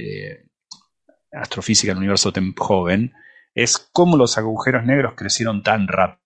[1.31, 3.13] astrofísica en el universo joven,
[3.55, 6.23] es cómo los agujeros negros crecieron tan rápido.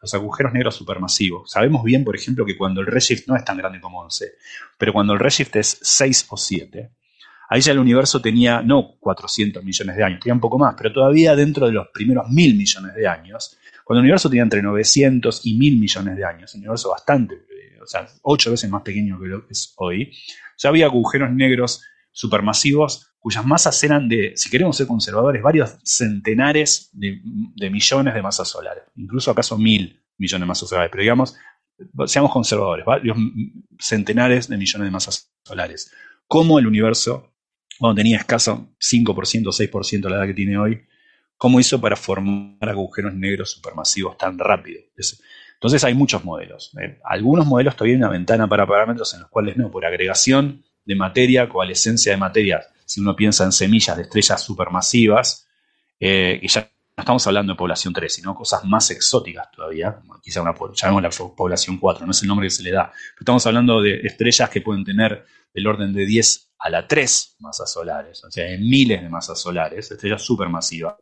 [0.00, 1.50] Los agujeros negros supermasivos.
[1.50, 4.32] Sabemos bien, por ejemplo, que cuando el redshift no es tan grande como 11,
[4.78, 6.90] pero cuando el redshift es 6 o 7,
[7.50, 10.92] ahí ya el universo tenía no 400 millones de años, tenía un poco más, pero
[10.92, 13.58] todavía dentro de los primeros mil millones de años,
[13.88, 17.80] cuando el universo tenía entre 900 y 1000 millones de años, un universo bastante, eh,
[17.82, 20.12] o sea, ocho veces más pequeño que lo que es hoy,
[20.58, 21.82] ya había agujeros negros
[22.12, 27.18] supermasivos cuyas masas eran de, si queremos ser conservadores, varios centenares de,
[27.70, 31.34] millones de masas solares, incluso acaso mil millones de masas solares, pero digamos,
[32.04, 33.16] seamos conservadores, varios
[33.78, 35.90] centenares de millones de masas solares.
[36.26, 37.32] ¿Cómo el universo,
[37.78, 40.78] cuando tenía escaso 5%, 6% de la edad que tiene hoy,
[41.38, 44.80] cómo hizo para formar agujeros negros supermasivos tan rápido.
[45.54, 46.72] Entonces hay muchos modelos.
[46.80, 50.64] Eh, algunos modelos todavía hay una ventana para parámetros en los cuales no, por agregación
[50.84, 55.46] de materia, coalescencia de materia, si uno piensa en semillas de estrellas supermasivas,
[56.00, 60.42] eh, y ya no estamos hablando de población 3, sino cosas más exóticas todavía, quizá
[60.42, 63.46] una, llamemos la población 4, no es el nombre que se le da, pero estamos
[63.46, 68.24] hablando de estrellas que pueden tener el orden de 10 a la 3 masas solares,
[68.24, 70.94] o sea, en miles de masas solares, estrellas supermasivas.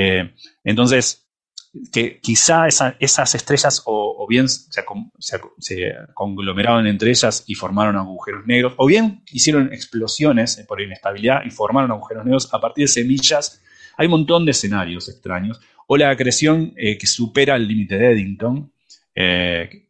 [0.00, 1.28] Eh, entonces,
[1.92, 4.84] que quizá esas estrellas o, bien se,
[6.14, 11.90] conglomeraron entre ellas y formaron agujeros negros, o bien hicieron explosiones por inestabilidad y formaron
[11.90, 13.60] agujeros negros a partir de semillas.
[13.96, 15.60] Hay un montón de escenarios extraños.
[15.88, 18.72] O la acreción eh, que supera el límite de Eddington.
[19.14, 19.84] Eh,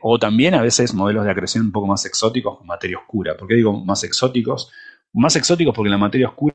[0.00, 3.36] o también a veces modelos de acreción un poco más exóticos con materia oscura.
[3.36, 4.70] ¿Por qué digo más exóticos?
[5.12, 6.54] Más exóticos porque la materia oscura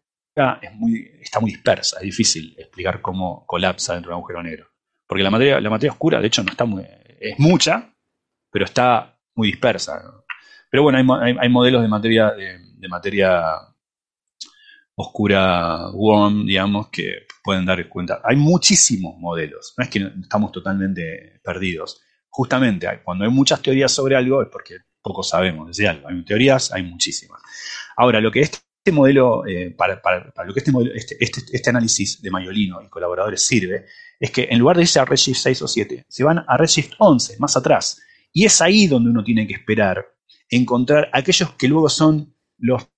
[1.22, 4.68] está muy dispersa, es difícil explicar cómo colapsa dentro de un agujero negro.
[5.08, 6.66] Porque la materia, la materia oscura, de hecho, no está
[7.20, 7.94] es mucha,
[8.50, 10.02] pero está muy dispersa.
[10.70, 13.44] Pero bueno, hay, modelos de materia, de, materia
[14.96, 18.22] oscura warm, digamos, que pueden dar cuenta.
[18.24, 22.02] Hay muchísimos modelos, no es que estamos totalmente perdidos.
[22.30, 26.08] Justamente, cuando hay muchas teorías sobre algo es porque poco sabemos de algo.
[26.08, 27.42] Hay teorías, hay muchísimas.
[27.98, 30.02] Ahora, lo que es este modelo, eh, para,
[30.44, 33.86] lo que este, este, este, este, análisis de Mayolino y colaboradores sirve,
[34.20, 36.94] es que en lugar de irse a Redshift 6 o 7, se van a Redshift
[36.98, 38.02] 11, más atrás.
[38.34, 40.03] Y es ahí donde uno tiene que esperar
[40.49, 42.90] encontrar aquellos que luego son los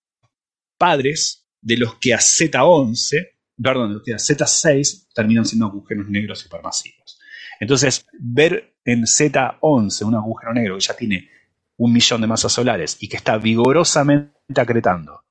[0.78, 3.32] padres de los que a Z11,
[3.62, 7.20] perdón, de los que a Z6 terminan siendo agujeros negros supermasivos.
[7.60, 11.30] Entonces, ver en Z11 un agujero negro que ya tiene
[11.76, 15.24] un millón de masas solares y que está vigorosamente acretando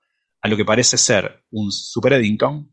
[0.43, 2.71] a lo que parece ser un super Eddington,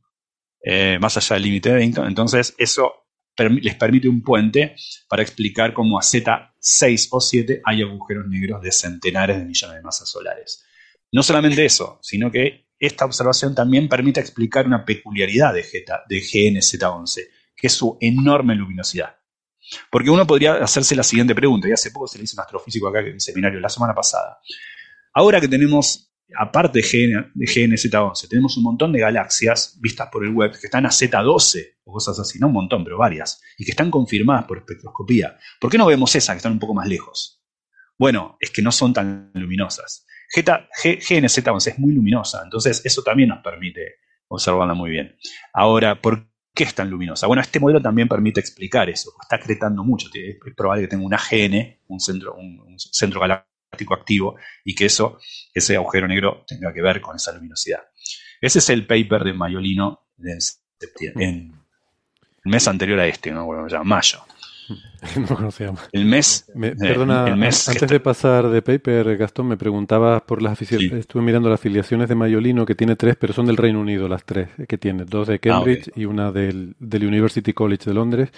[0.62, 2.08] eh, más allá del límite de Eddington.
[2.08, 3.06] Entonces, eso
[3.38, 4.76] les permite un puente
[5.08, 9.82] para explicar cómo a Z6 o 7 hay agujeros negros de centenares de millones de
[9.82, 10.66] masas solares.
[11.12, 17.28] No solamente eso, sino que esta observación también permite explicar una peculiaridad de, de GNZ11,
[17.56, 19.16] que es su enorme luminosidad.
[19.92, 22.88] Porque uno podría hacerse la siguiente pregunta, y hace poco se le hizo un astrofísico
[22.88, 24.40] acá en el seminario la semana pasada.
[25.14, 30.52] Ahora que tenemos aparte de, GNZ11, tenemos un montón de galaxias vistas por el web
[30.52, 33.90] que están a Z12 o cosas así, no un montón, pero varias, y que están
[33.90, 35.38] confirmadas por espectroscopía.
[35.60, 37.44] ¿Por qué no vemos esas que están un poco más lejos?
[37.98, 40.06] Bueno, es que no son tan luminosas.
[40.34, 43.96] GNZ11 es muy luminosa, entonces eso también nos permite
[44.28, 45.18] observarla muy bien.
[45.54, 47.26] Ahora, ¿por qué es tan luminosa?
[47.26, 49.12] Bueno, este modelo también permite explicar eso.
[49.22, 50.08] Está acretando mucho.
[50.14, 53.49] Es probable que tenga un AGN, un centro, un centro galáctico
[53.94, 55.20] activo y que eso,
[55.54, 57.82] ese agujero negro tenga que ver con esa luminosidad.
[58.42, 61.54] Ese es el paper de Mayolino en
[62.46, 63.46] el mes anterior a este, ¿no?
[63.46, 64.20] Bueno, ya mayo.
[65.30, 65.82] No conocíamos.
[65.92, 66.46] El mes.
[66.62, 71.00] Eh, perdona, antes de pasar de paper, Gastón, me preguntabas por las afiliaciones.
[71.00, 74.24] Estuve mirando las afiliaciones de Mayolino, que tiene tres, pero son del Reino Unido las
[74.26, 78.30] tres que tiene: dos de ah, Cambridge y una del, University College de Londres.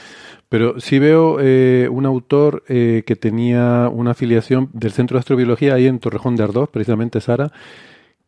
[0.49, 5.75] Pero sí veo eh, un autor eh, que tenía una afiliación del Centro de Astrobiología
[5.75, 7.51] ahí en Torrejón de Ardós, precisamente Sara,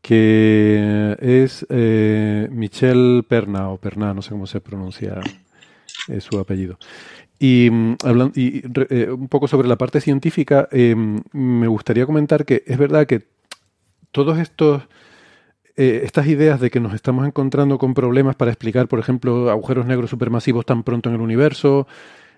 [0.01, 5.19] que es eh, Michel Perna o Perna, no sé cómo se pronuncia
[6.09, 6.77] eh, su apellido.
[7.39, 12.63] Y, mm, hablando, y eh, un poco sobre la parte científica, me gustaría comentar que
[12.65, 13.23] es verdad que
[14.11, 14.83] todos estos
[15.75, 20.11] estas ideas de que nos estamos encontrando con problemas para explicar, por ejemplo, agujeros negros
[20.11, 21.87] supermasivos tan pronto en el universo,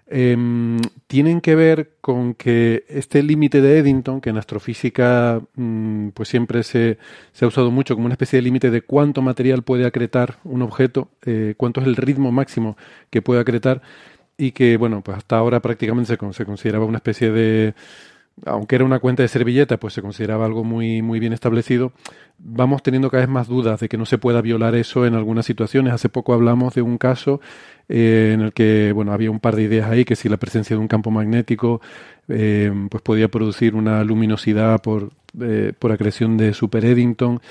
[0.07, 6.29] Em, tienen que ver con que este límite de Eddington, que en astrofísica mm, pues
[6.29, 6.99] siempre se,
[7.31, 10.61] se, ha usado mucho como una especie de límite de cuánto material puede acretar un
[10.61, 12.77] objeto, eh, cuánto es el ritmo máximo
[13.09, 13.81] que puede acretar,
[14.37, 17.73] y que, bueno, pues hasta ahora prácticamente se, se consideraba una especie de
[18.45, 21.93] aunque era una cuenta de servilleta, pues se consideraba algo muy, muy bien establecido,
[22.37, 25.45] vamos teniendo cada vez más dudas de que no se pueda violar eso en algunas
[25.45, 25.93] situaciones.
[25.93, 27.39] Hace poco hablamos de un caso
[27.87, 30.75] eh, en el que bueno, había un par de ideas ahí, que si la presencia
[30.75, 31.81] de un campo magnético
[32.27, 37.41] eh, pues podía producir una luminosidad por, eh, por acreción de Super Eddington.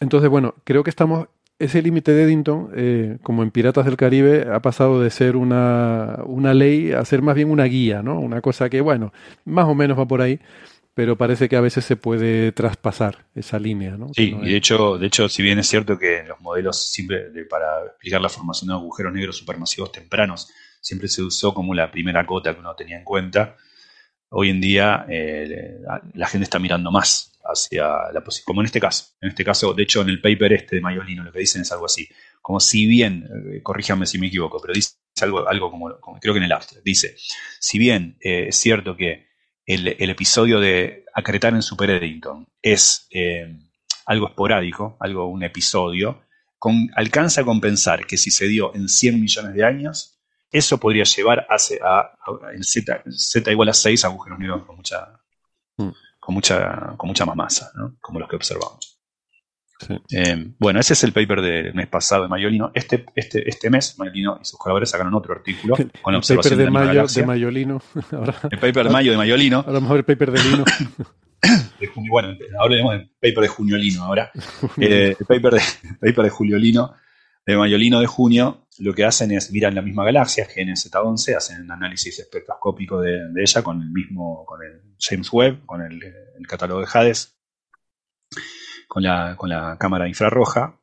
[0.00, 4.46] Entonces, bueno, creo que estamos ese límite de Eddington, eh, como en Piratas del Caribe,
[4.52, 8.20] ha pasado de ser una, una, ley a ser más bien una guía, ¿no?
[8.20, 9.12] Una cosa que, bueno,
[9.44, 10.38] más o menos va por ahí,
[10.92, 14.08] pero parece que a veces se puede traspasar esa línea, ¿no?
[14.14, 17.84] Sí, y de hecho, de hecho, si bien es cierto que los modelos siempre para
[17.86, 20.50] explicar la formación de agujeros negros supermasivos tempranos
[20.80, 23.56] siempre se usó como la primera cota que uno tenía en cuenta,
[24.30, 25.78] hoy en día eh,
[26.14, 29.14] la gente está mirando más hacia la posición, como en este caso.
[29.20, 31.72] En este caso, de hecho, en el paper este de Mayolino lo que dicen es
[31.72, 32.08] algo así,
[32.42, 36.38] como si bien, eh, corríjame si me equivoco, pero dice algo, algo como, creo que
[36.38, 37.16] en el after, dice,
[37.58, 39.26] si bien eh, es cierto que
[39.64, 43.58] el, episodio de acretar en Super Eddington es eh,
[44.04, 46.22] algo esporádico, algo, un episodio,
[46.94, 50.20] alcanza a compensar que si se dio en 100 millones de años,
[50.50, 55.20] eso podría llevar a, a, en Z, Z, igual a 6 agujeros negros con mucha,
[55.78, 57.94] mm con mucha, con mucha más masa, ¿no?
[58.00, 59.00] como los que observamos.
[60.10, 62.72] Eh, bueno, ese es el paper del mes pasado de Mayolino.
[62.74, 66.56] Este, este, este mes, Mayolino y sus colaboradores sacaron otro artículo con la el paper
[66.56, 67.80] de, mayo, de Mayolino.
[68.50, 69.58] el paper de mayo de Mayolino.
[69.58, 70.64] Ahora vamos a ver el paper de Lino.
[72.10, 74.02] bueno, ahora vemos el paper de Junio Lino.
[74.02, 74.32] Ahora.
[74.78, 76.92] Eh, el, paper de, el paper de Julio Lino
[77.46, 81.70] de Mayolino de junio, lo que hacen es miran la misma galaxia, GNZ11, hacen un
[81.70, 86.00] análisis espectroscópico de, ella con el mismo, con el James Webb, con el,
[86.48, 87.38] catálogo de Hades,
[88.88, 90.80] con la, con la cámara infrarroja,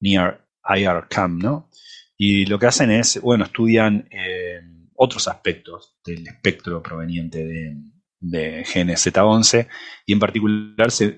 [0.00, 1.70] Near IR Cam, ¿no?
[2.16, 4.60] Y lo que hacen es, bueno, estudian eh,
[4.94, 7.76] otros aspectos del espectro proveniente de,
[8.24, 9.68] de GNZ11
[10.06, 11.16] y en particular se,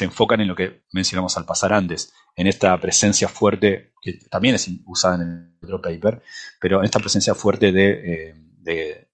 [0.00, 4.68] enfocan en lo que mencionamos al pasar antes, en esta presencia fuerte, que también es
[4.84, 6.22] usada en el otro paper,
[6.60, 8.34] pero en esta presencia fuerte de,
[8.66, 9.06] eh,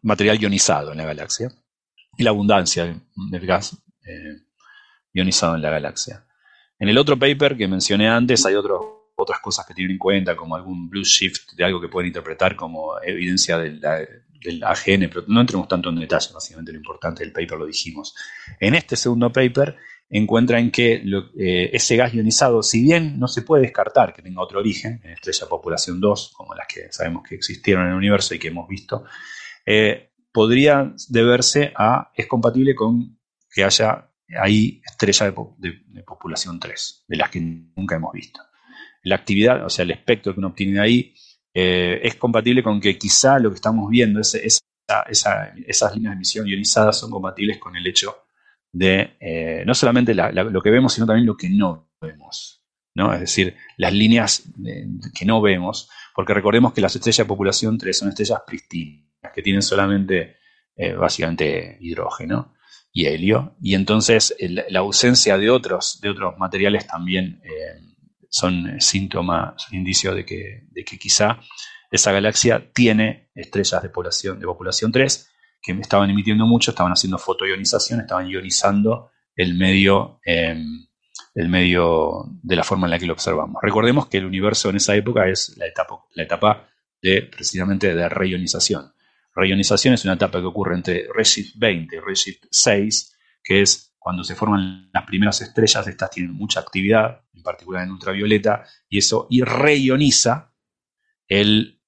[0.00, 1.52] material ionizado en la galaxia
[2.16, 2.98] y la abundancia
[3.30, 3.76] del gas
[4.06, 4.38] eh,
[5.12, 6.24] ionizado en la galaxia.
[6.78, 10.56] En el otro paper que mencioné antes hay otras cosas que tienen en cuenta, como
[10.56, 14.00] algún blue shift de algo que pueden interpretar como evidencia de la,
[14.44, 18.14] del AGN, pero no entremos tanto en detalle, básicamente lo importante del paper lo dijimos.
[18.58, 19.76] En este segundo paper
[20.08, 21.02] encuentran que
[21.38, 25.12] eh, ese gas ionizado, si bien no se puede descartar que tenga otro origen, en
[25.12, 28.68] estrella populación 2, como las que sabemos que existieron en el universo y que hemos
[28.68, 29.04] visto,
[29.64, 33.18] eh, podría deberse a, es compatible con
[33.50, 34.10] que haya
[34.40, 38.40] ahí estrella de, populación 3, de las que nunca hemos visto.
[39.02, 41.14] La actividad, o sea, el espectro que uno obtiene de ahí,
[41.54, 44.62] eh, es compatible con que quizá lo que estamos viendo, esas
[45.94, 48.16] líneas de emisión ionizadas son compatibles con el hecho
[48.72, 52.62] de eh, no solamente lo que vemos, sino también lo que no vemos.
[52.94, 53.12] ¿no?
[53.12, 54.44] Es decir, las líneas
[55.14, 59.04] que no vemos, porque recordemos que las estrellas de populación 3 son estrellas pristinas,
[59.34, 60.36] que tienen solamente
[60.74, 62.54] eh, básicamente hidrógeno
[62.92, 67.40] y helio, y entonces la ausencia de otros, de otros materiales también
[68.32, 71.38] son síntomas, son indicios de que, de que quizá
[71.90, 75.28] esa galaxia tiene estrellas de población, de populación 3
[75.60, 80.86] que estaban emitiendo mucho, estaban haciendo fotoionización, estaban ionizando el medio, em,
[81.34, 83.62] el medio de la forma en la que lo observamos.
[83.62, 86.68] Recordemos que el universo en esa época es la etapa, la etapa
[87.02, 88.92] de precisamente de reionización.
[89.34, 94.24] Reionización es una etapa que ocurre entre Redshift 20 y Redshift 6, que es cuando
[94.24, 99.28] se forman las primeras estrellas, estas tienen mucha actividad, en particular en ultravioleta, y eso
[99.30, 100.52] reioniza
[101.28, 101.80] el,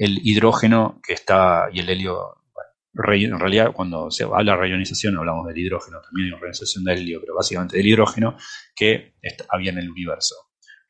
[0.00, 2.36] hidrógeno que está y el helio.
[2.94, 7.20] en realidad, cuando se habla de reionización, hablamos del hidrógeno, también de reionización del helio,
[7.20, 8.36] pero básicamente del hidrógeno
[8.74, 9.14] que
[9.50, 10.36] había en el universo.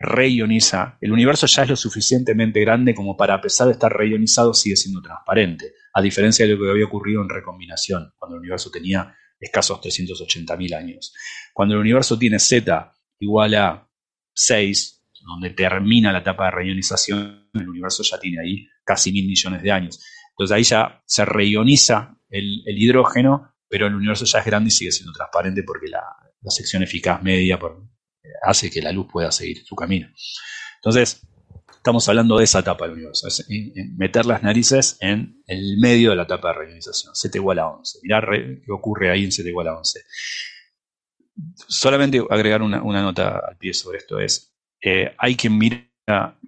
[0.01, 0.97] Reioniza.
[1.01, 4.77] El universo ya es lo suficientemente grande como para, a pesar de estar reionizado, sigue
[4.77, 9.13] siendo transparente, a diferencia de lo que había ocurrido en recombinación, cuando el universo tenía
[9.41, 11.15] escasos 380.000 años.
[11.53, 13.89] Cuando el universo tiene z igual a
[14.35, 19.63] 6, donde termina la etapa de reionización, el universo ya tiene ahí casi mil millones
[19.63, 20.01] de años.
[20.31, 24.93] Entonces ahí ya se reioniza el, hidrógeno, pero el universo ya es grande y sigue
[24.93, 26.03] siendo transparente porque la,
[26.51, 27.59] sección eficaz media
[28.43, 30.09] hace que la luz pueda seguir su camino.
[30.77, 31.28] Entonces,
[31.79, 33.47] estamos hablando de esa etapa del universo, es
[33.97, 38.01] meter las narices en el medio de la etapa de reionización, Z igual a 11.
[38.03, 40.01] Mirá qué ocurre ahí en Z igual a 11.
[41.69, 45.89] Solamente agregar una, nota al pie sobre esto es, eh, hay quien mira,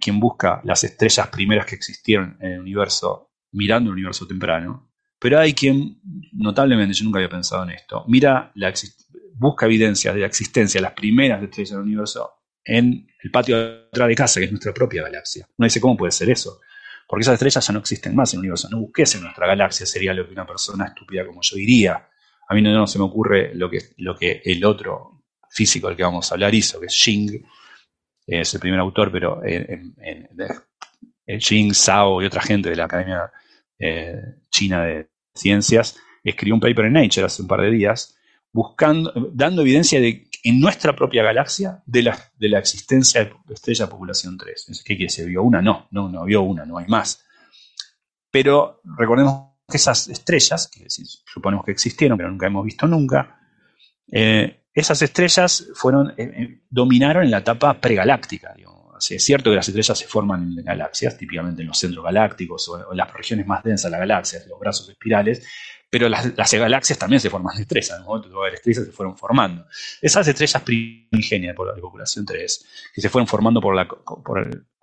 [0.00, 5.38] quien busca las estrellas primeras que existieron en el universo mirando el universo temprano, pero
[5.38, 6.00] hay quien,
[6.32, 8.72] notablemente, yo nunca había pensado en esto, mira la
[9.34, 13.86] busca evidencias de la existencia de las primeras estrellas del universo en el patio de
[13.92, 15.46] atrás de casa, que es nuestra propia galaxia.
[15.56, 16.60] Uno dice, ¿cómo puede ser eso?
[17.06, 18.68] Porque esas estrellas ya no existen más en el universo.
[18.70, 22.08] No busques en nuestra galaxia, sería lo que una persona estúpida como yo diría.
[22.48, 26.02] A mí no, se me ocurre lo que, lo que el otro físico del que
[26.02, 27.44] vamos a hablar hizo, que es Xing,
[28.26, 33.30] es el primer autor, pero en, en, Xing, Zhao y otra gente de la Academia
[33.78, 34.20] eh,
[34.50, 38.16] China de Ciencias escribió un paper en Nature hace un par de días
[38.52, 43.88] buscando, dando evidencia de en nuestra propia galaxia de la, de la existencia de estrella
[43.88, 44.82] población 3.
[44.84, 45.26] ¿Qué quiere decir?
[45.26, 45.60] ¿Vio una?
[45.60, 47.24] No, no, no vio una, no hay más.
[48.30, 53.38] Pero recordemos que esas estrellas, que suponemos que existieron, pero nunca hemos visto nunca,
[54.10, 58.54] eh, esas estrellas fueron, eh, eh, dominaron en la etapa pregaláctica.
[59.10, 62.92] es cierto que las estrellas se forman en galaxias, típicamente en los centros galácticos o
[62.92, 65.46] en las regiones más densas de la galaxia, los brazos espirales,
[65.90, 69.18] pero las, galaxias también se forman de estrellas, en el momento de estrellas se fueron
[69.18, 69.66] formando.
[70.00, 73.76] Esas estrellas primigenias por la población 3, que se fueron formando por,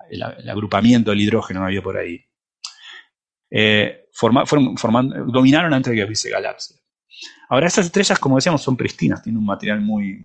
[0.10, 2.22] el, agrupamiento del hidrógeno que había por ahí,
[3.50, 6.84] eh, fueron formando, dominaron antes de que hubiese galaxias.
[7.50, 10.24] Ahora, esas estrellas, como decíamos, son pristinas, tienen un material muy.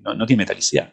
[0.00, 0.92] no, no tiene metalicidad.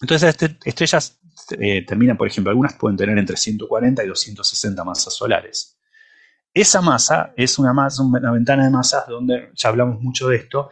[0.00, 1.20] Entonces, estas estrellas
[1.58, 5.78] eh, terminan, por ejemplo, algunas pueden tener entre 140 y 260 masas solares.
[6.54, 10.70] Esa masa es una, masa, una ventana de masas donde, ya hablamos mucho de esto,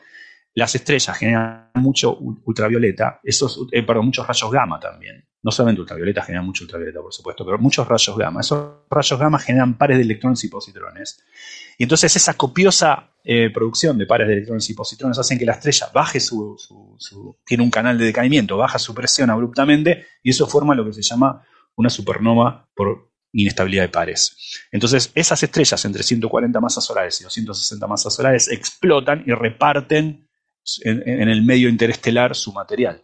[0.55, 5.25] las estrellas generan mucho ultravioleta, esos, eh, perdón, muchos rayos gamma también.
[5.43, 8.41] No solamente ultravioleta generan mucho ultravioleta, por supuesto, pero muchos rayos gamma.
[8.43, 11.25] Esos rayos gamma generan pares de electrones y positrones.
[11.77, 15.53] Y entonces esa copiosa eh, producción de pares de electrones y positrones hacen que la
[15.53, 16.57] estrella baje su,
[16.99, 20.93] su, tiene un canal de decaimiento, baja su presión abruptamente y eso forma lo que
[20.93, 21.45] se llama
[21.75, 24.37] una supernova por inestabilidad de pares.
[24.71, 30.29] Entonces, esas estrellas entre 140 masas solares y 260 masas solares explotan y reparten
[30.85, 33.03] en, el medio interestelar su material.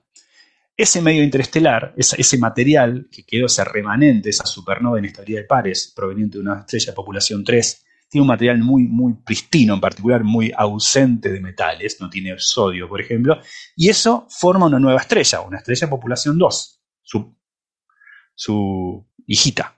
[0.76, 5.92] Ese medio interestelar, ese, material que quedó, ese remanente, esa supernova de inestabilidad de pares
[5.94, 10.22] proveniente de una estrella de población 3, tiene un material muy, muy pristino, en particular
[10.22, 13.40] muy ausente de metales, no tiene sodio, por ejemplo,
[13.76, 17.36] y eso forma una nueva estrella, una estrella de población 2, su,
[18.34, 19.77] su hijita.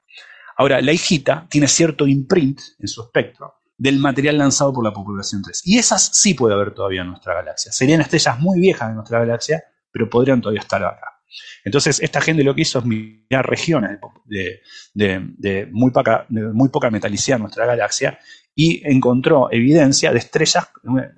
[0.61, 5.41] Ahora, la hijita tiene cierto imprint en su espectro del material lanzado por la población
[5.41, 5.63] 3.
[5.65, 7.73] Y esas sí puede haber todavía en nuestra galaxia.
[7.73, 11.23] Serían estrellas muy viejas de nuestra galaxia, pero podrían todavía estar acá.
[11.65, 17.65] Entonces, esta gente lo que hizo es mirar regiones de, muy, poca, metalicidad en nuestra
[17.65, 18.19] galaxia
[18.55, 21.11] y encontró evidencia de estrellas, eh,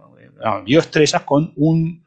[0.65, 2.07] vio estrellas con, un,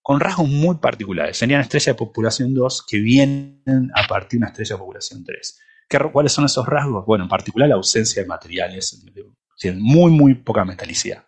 [0.00, 1.36] con rasgos muy particulares.
[1.36, 5.60] Serían estrellas de población 2 que vienen a partir de una estrella de población 3.
[6.12, 7.06] ¿Cuáles son esos rasgos?
[7.06, 9.04] Bueno, en particular la ausencia de materiales,
[9.76, 11.26] muy, muy poca metalicidad.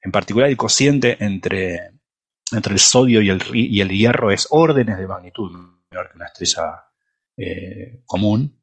[0.00, 1.92] En particular el cociente entre,
[2.50, 6.26] entre el sodio y el, y el hierro es órdenes de magnitud menor que una
[6.26, 6.84] estrella
[7.36, 8.60] eh, común.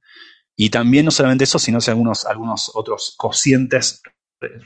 [0.56, 4.02] Y también no solamente eso, sino algunos, algunos otros cocientes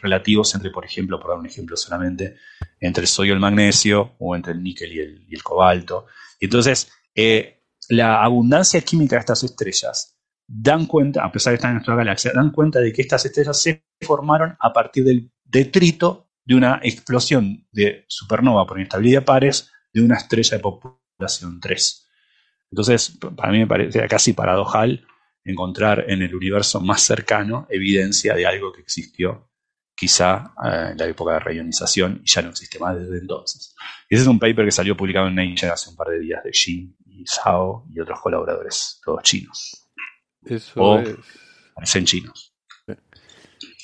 [0.01, 2.37] relativos entre, por ejemplo, por dar un ejemplo solamente,
[2.79, 6.07] entre el sodio y el magnesio o entre el níquel y el, cobalto.
[6.39, 10.17] Y entonces, eh, la abundancia química de estas estrellas
[10.55, 13.59] dan cuenta, a pesar de estar en nuestra galaxia, dan cuenta de que estas estrellas
[13.59, 19.71] se formaron a partir del detrito de una explosión de supernova por inestabilidad de pares
[19.91, 22.07] de una estrella de población 3.
[22.71, 25.07] Entonces, para mí me parece casi paradojal
[25.43, 29.49] encontrar en el universo más cercano evidencia de algo que existió
[29.95, 33.75] quizá eh, en la época de reionización y ya no existe más desde entonces.
[34.07, 36.51] Ese es un paper que salió publicado en Nature hace un par de días de
[36.51, 39.82] Xin y Zhao y otros colaboradores, todos chinos.
[40.45, 41.95] Eso es.
[41.95, 42.53] en chinos.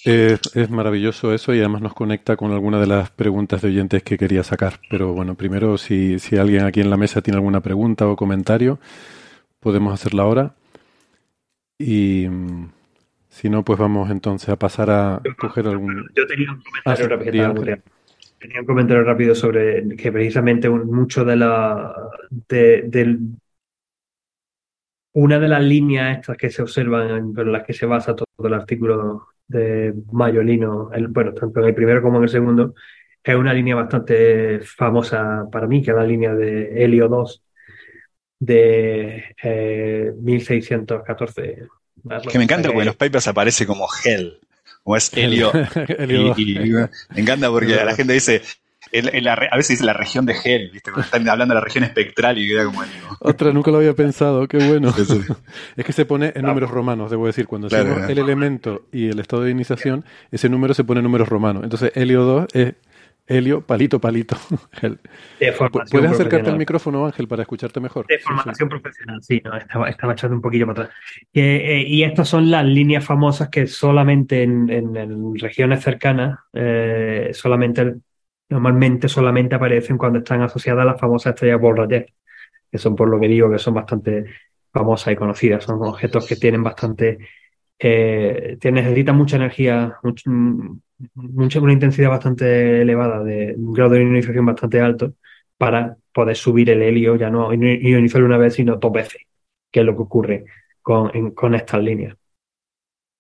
[0.06, 4.18] Es, maravilloso eso y además nos conecta con alguna de las preguntas de oyentes que
[4.18, 4.80] quería sacar.
[4.90, 8.80] Pero bueno, primero, si, si alguien aquí en la mesa tiene alguna pregunta o comentario,
[9.60, 10.56] podemos hacerla ahora.
[11.78, 12.72] Y mm,
[13.30, 16.10] si no, pues vamos entonces a pasar a coger algún.
[16.16, 17.78] Yo tenía un comentario ah,
[18.40, 21.94] Tenía un comentario rápido sobre que precisamente un- mucho de la
[22.48, 23.20] de, del-
[25.24, 28.48] una de las líneas estas que se observan, en, en las que se basa todo
[28.48, 32.74] el artículo de Mayolino, el- bueno, tanto en el primero como en el segundo,
[33.24, 37.44] es una línea bastante famosa para mí, que es la línea de Helio 2
[38.40, 41.68] de eh, 1614.
[42.32, 44.40] Que me encanta porque en los papers aparece como Hell,
[44.84, 45.52] como es Helio.
[45.98, 48.42] Helio y, y- me encanta porque la gente dice,
[48.92, 50.92] en- en la re- a veces dice la región de Hell, ¿viste?
[50.92, 53.94] Cuando están hablando de la región espectral y queda como digo, Otra, nunca lo había
[53.94, 54.92] pensado, qué bueno.
[54.92, 55.22] Sí, sí.
[55.76, 57.48] Es que se pone en números romanos, debo decir.
[57.48, 61.04] Cuando Claro, hacemos el elemento y el estado de iniciación, ese número se pone en
[61.04, 61.64] números romanos.
[61.64, 62.74] Entonces, Helio 2 es
[63.28, 64.36] Helio, palito, palito.
[64.82, 65.00] El-
[65.92, 68.08] ¿Puedes acercarte al micrófono, Ángel, para escucharte mejor?
[68.08, 70.98] De Sí, formación profesional, sí, no, estaba, estaba echando un poquillo para atrás.
[71.32, 76.40] Que, eh, y estas son las líneas famosas que solamente en, en- en regiones cercanas,
[76.54, 77.96] eh, solamente,
[78.50, 82.14] normalmente solamente aparecen cuando están asociadas a las famosas estrellas Borrayet,
[82.72, 84.26] que son por lo que digo que son bastante
[84.74, 85.64] famosas y conocidas.
[85.66, 87.20] Son objetos que tienen bastante,
[87.80, 94.46] eh, que necesitan mucha energía, mucha, una intensidad bastante elevada, de un grado de ionización
[94.46, 95.14] bastante alto
[95.58, 99.22] para poder subir el helio, ya no ionizarlo una vez, sino dos veces,
[99.72, 100.46] que es lo que ocurre
[100.82, 102.16] con, en- con estas líneas.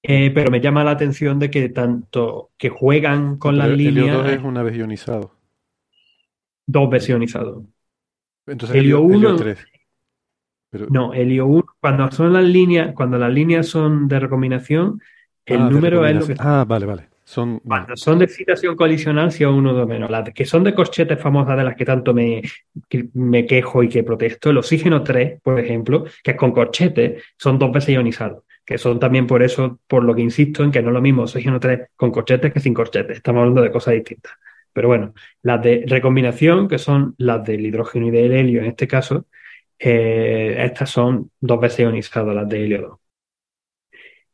[0.01, 3.91] Eh, pero me llama la atención de que tanto que juegan con Pero las Helio
[3.91, 5.35] líneas 2 es una vez ionizado.
[6.65, 7.65] dos veces ionizado.
[8.47, 9.67] Entonces, Helio Helio, Helio 1 3.
[10.71, 15.01] Pero, No, helio 1, cuando son las líneas, cuando las líneas son de recombinación,
[15.45, 16.35] el ah, número es lo que.
[16.39, 17.09] Ah, vale, vale.
[17.23, 17.59] Son.
[17.59, 20.09] Cuando son de excitación colisional, sí o uno de menos.
[20.09, 22.41] Las que son de corchetes famosas de las que tanto me,
[22.87, 27.23] que me quejo y que protesto, el oxígeno 3, por ejemplo, que es con corchetes,
[27.37, 28.43] son dos veces ionizados.
[28.69, 31.23] Que son también por eso, por lo que insisto en que no es lo mismo
[31.23, 33.17] oxígeno 3 con corchetes que sin corchetes.
[33.17, 34.33] Estamos hablando de cosas distintas.
[34.73, 38.87] Pero bueno, las de recombinación, que son las del hidrógeno y del helio en este
[38.87, 39.25] caso,
[39.79, 42.99] eh, estas son dos veces ionizadas, las de helio 2.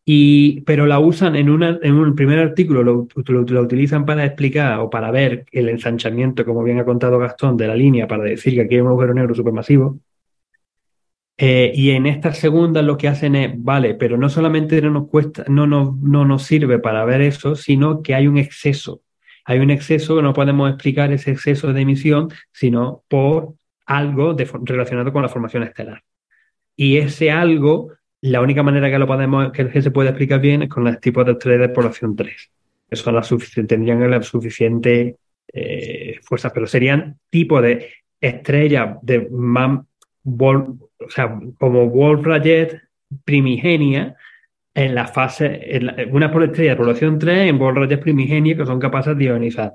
[0.07, 4.23] Y, pero la usan en, una, en un primer artículo, lo, lo- lo utilizan para
[4.25, 8.23] explicar o para ver el ensanchamiento, como bien ha contado Gastón, de la línea, para
[8.23, 9.99] decir que aquí hay un agujero negro supermasivo.
[11.37, 15.09] Eh, y en estas segundas lo que hacen es, vale, pero no solamente no nos
[15.09, 19.01] cuesta, no nos, no nos sirve para ver eso, sino que hay un exceso.
[19.43, 23.53] Hay un exceso no podemos explicar ese exceso de emisión, sino por
[23.85, 26.03] algo de relacionado con la formación estelar.
[26.75, 27.91] Y ese algo,
[28.21, 31.25] la única manera que lo podemos, que, se puede explicar bien es con los tipos
[31.25, 32.51] de estrellas de población 3.
[32.89, 33.31] Que son las
[33.67, 35.17] tendrían la suficiente
[35.53, 37.89] eh, fuerza, pero serían tipos de
[38.19, 39.81] estrellas de más,
[41.05, 42.81] o sea, como Wolf-Rayet
[43.23, 44.15] primigenia
[44.73, 48.79] en la fase, en la- una estrella de población 3 en Wolf-Rayet primigenia que son
[48.79, 49.73] capaces de ionizar.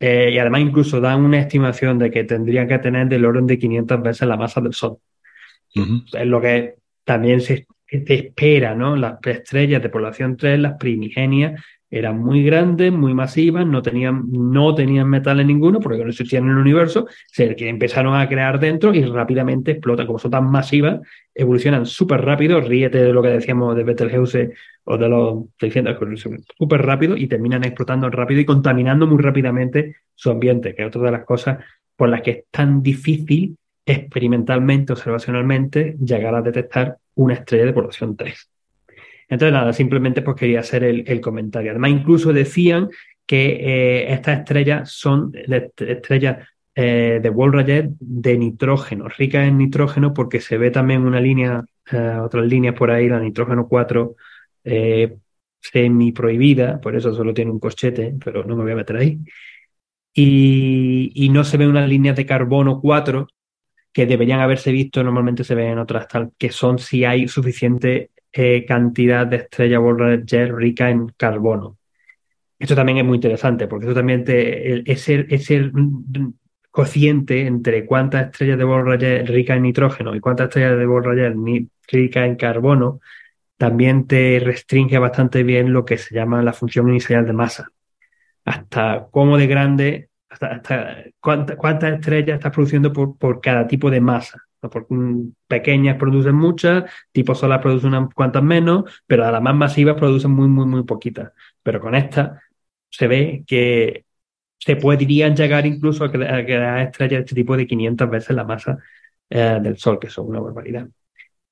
[0.00, 3.58] Eh, y además incluso dan una estimación de que tendrían que tener del orden de
[3.58, 4.98] 500 veces la masa del Sol
[6.12, 6.74] es lo que
[7.04, 8.96] también se, se espera, ¿no?
[8.96, 11.62] Las estrellas de población 3, las primigenias,
[11.92, 16.52] eran muy grandes, muy masivas, no tenían, no tenían metales ninguno porque no existían en
[16.52, 20.06] el universo, se empezaron a crear dentro y rápidamente explotan.
[20.06, 21.00] Como son tan masivas,
[21.34, 24.54] evolucionan súper rápido, ríete de lo que decíamos de Betelgeuse
[24.84, 25.98] o de los 600,
[26.56, 31.02] súper rápido y terminan explotando rápido y contaminando muy rápidamente su ambiente, que es otra
[31.02, 31.58] de las cosas
[31.94, 38.16] por las que es tan difícil experimentalmente, observacionalmente, llegar a detectar una estrella de población
[38.16, 38.51] 3.
[39.32, 41.70] Entonces, nada, simplemente pues quería hacer el, comentario.
[41.70, 42.90] Además, incluso decían
[43.24, 50.38] que eh, estas estrellas son estrellas eh, de Wolf-Rayet de nitrógeno, ricas en nitrógeno, porque
[50.42, 54.16] se ve también una línea, eh, otras líneas por ahí, la nitrógeno 4,
[54.64, 55.16] eh,
[55.60, 59.18] semi prohibida, por eso solo tiene un cochete, pero no me voy a meter ahí.
[60.12, 63.28] Y, y no se ven unas líneas de carbono 4
[63.94, 68.10] que deberían haberse visto, normalmente se ven en otras tal, que son si hay suficiente
[68.66, 71.78] cantidad de estrella Wolf-Rayet rica en carbono.
[72.58, 76.32] Esto también es muy interesante, porque eso también te, el- ese mm,
[76.70, 81.68] cociente entre cuántas estrellas de Wolf-Rayet rica en nitrógeno y cuántas estrellas de Wolf-Rayet ni-
[81.88, 83.00] rica en carbono,
[83.58, 87.68] también te restringe bastante bien lo que se llama la función inicial de masa.
[88.44, 93.90] Hasta cómo de grande, hasta, hasta cuánta- cuántas estrellas estás produciendo por, por cada tipo
[93.90, 94.42] de masa.
[94.62, 94.70] ¿No?
[94.70, 99.54] Por, mm, pequeñas producen muchas, tipo solar produce unas cuantas menos, pero a las más
[99.54, 101.32] masivas producen muy, muy, muy poquitas.
[101.62, 102.40] Pero con esta
[102.90, 104.04] se ve que
[104.58, 108.44] se podrían llegar incluso a cre- a crear estrellas este tipo de 500 veces la
[108.44, 108.78] masa
[109.30, 110.88] eh, del Sol, que son una barbaridad.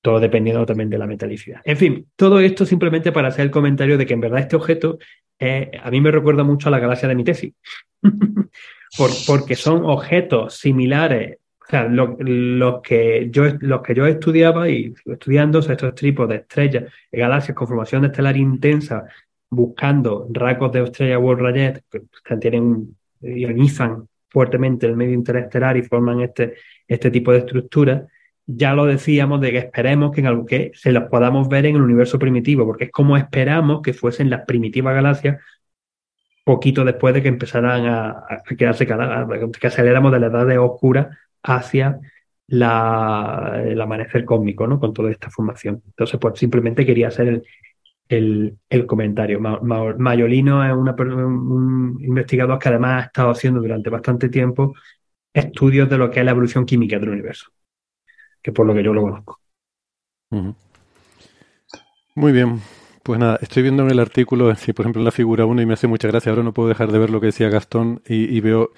[0.03, 1.61] Todo dependiendo también de la metalicidad.
[1.65, 4.99] En fin, todo esto simplemente para hacer el comentario de que en verdad este objeto
[5.39, 7.53] eh, a mí me recuerda mucho a la galaxia de mi tesis.
[8.99, 11.39] por, porque son objetos similares.
[11.71, 16.93] O sea, lo, que yo, los que yo estudiaba y estudiando estos tipos de estrellas,
[17.13, 19.05] de galaxias con formación estelar intensa,
[19.49, 26.55] buscando rasgos de estrella Wolf-Rayet, que tienen, ionizan fuertemente el medio interestelar y forman este,
[26.89, 28.03] este tipo de estructuras,
[28.47, 31.83] ya lo decíamos de que esperemos que, en que se las podamos ver en el
[31.83, 35.39] universo primitivo, porque es como esperamos que fuesen las primitivas galaxias
[36.43, 38.27] poquito después de que empezaran a,
[38.59, 42.01] quedarse que aceleramos de la edad de oscura hacia
[42.49, 44.81] la, el amanecer cósmico, ¿no?
[44.81, 45.83] Con toda esta formación.
[45.87, 47.43] Entonces, pues simplemente quería hacer
[48.09, 49.41] el, el, comentario.
[49.41, 54.75] Mayolino es un investigador que además ha estado haciendo durante bastante tiempo
[55.33, 57.53] estudios de lo que es la evolución química del universo
[58.43, 59.41] que por lo que yo lo conozco.
[62.15, 62.61] Muy bien.
[63.03, 65.67] Pues nada, estoy viendo en el artículo, si por ejemplo en la figura 1 y
[65.67, 68.39] me hace mucha gracia, ahora no puedo dejar de ver lo que decía Gastón y,
[68.41, 68.71] veo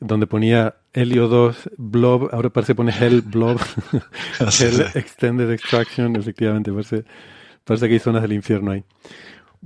[0.00, 3.60] donde ponía Helio 2 Blob, ahora parece pone Hell Blob,
[4.60, 7.04] Hell Extended Extraction, efectivamente, parece,
[7.64, 8.84] parece que hay zonas del infierno ahí.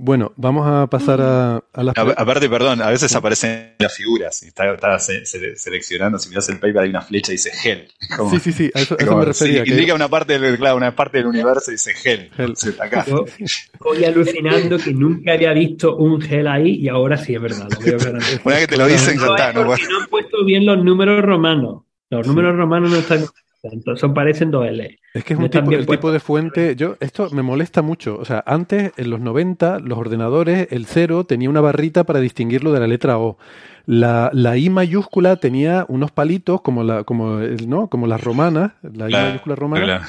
[0.03, 1.95] Bueno, vamos a pasar a, a las...
[1.95, 4.41] Aparte, perdón, a veces aparecen las figuras.
[4.41, 7.87] Y está, seleccionando, si miras el paper hay una flecha y dice Hell.
[8.31, 9.63] sí, sí, sí, a eso, me refería.
[9.63, 12.31] Sí, indica una parte, del, claro, una parte del universo y dice Hell.
[12.35, 12.55] Hell.
[12.79, 13.05] Acá.
[13.07, 17.69] Yo estoy alucinando que nunca había visto un Hell ahí y ahora sí es verdad.
[17.69, 19.53] Lo veo una vez que te lo dicen, no, ya está.
[19.53, 21.83] No, no han puesto bien los números romanos.
[22.09, 23.23] Los números romanos no están
[23.63, 24.99] entonces parecen dos L.
[25.13, 26.75] Es que es un tipo, el tipo de fuente.
[26.75, 28.17] Yo, esto me molesta mucho.
[28.17, 32.71] O sea, antes, en los 90, los ordenadores, el cero tenía una barrita para distinguirlo
[32.71, 33.37] de la letra O.
[33.85, 37.87] La, la I mayúscula tenía unos palitos como la, como, ¿no?
[37.87, 40.07] como las romanas, la I mayúscula romana.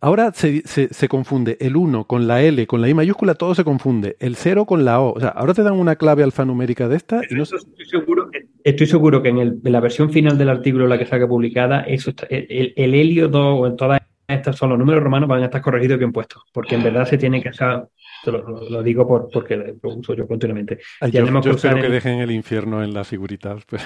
[0.00, 3.64] Ahora se, se, confunde el 1 con la L, con la I mayúscula, todo se
[3.64, 4.16] confunde.
[4.20, 5.14] El 0 con la O.
[5.14, 7.22] O sea, ahora te dan una clave alfanumérica de esta.
[7.30, 7.44] Y no...
[7.44, 8.30] estoy, seguro
[8.62, 11.80] estoy seguro que en, el, en, la versión final del artículo, la que saca publicada,
[11.80, 15.46] eso el, el, helio 2 o en todas estas son los números romanos van a
[15.46, 16.42] estar corregidos y bien puestos.
[16.52, 17.84] Porque en verdad se tiene que hacer
[18.24, 20.78] lo, digo por, porque lo uso yo continuamente.
[21.10, 23.64] yo, espero que dejen el infierno en las figuritas.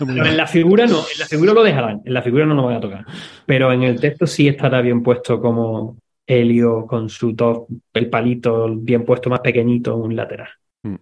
[0.00, 2.76] en la figura no, en la figura lo dejarán, en la figura no lo van
[2.76, 3.04] a tocar.
[3.46, 5.96] Pero en el texto sí estará bien puesto como
[6.26, 10.48] Helio con su top, el palito bien puesto más pequeñito, un lateral.
[10.82, 10.94] Mm.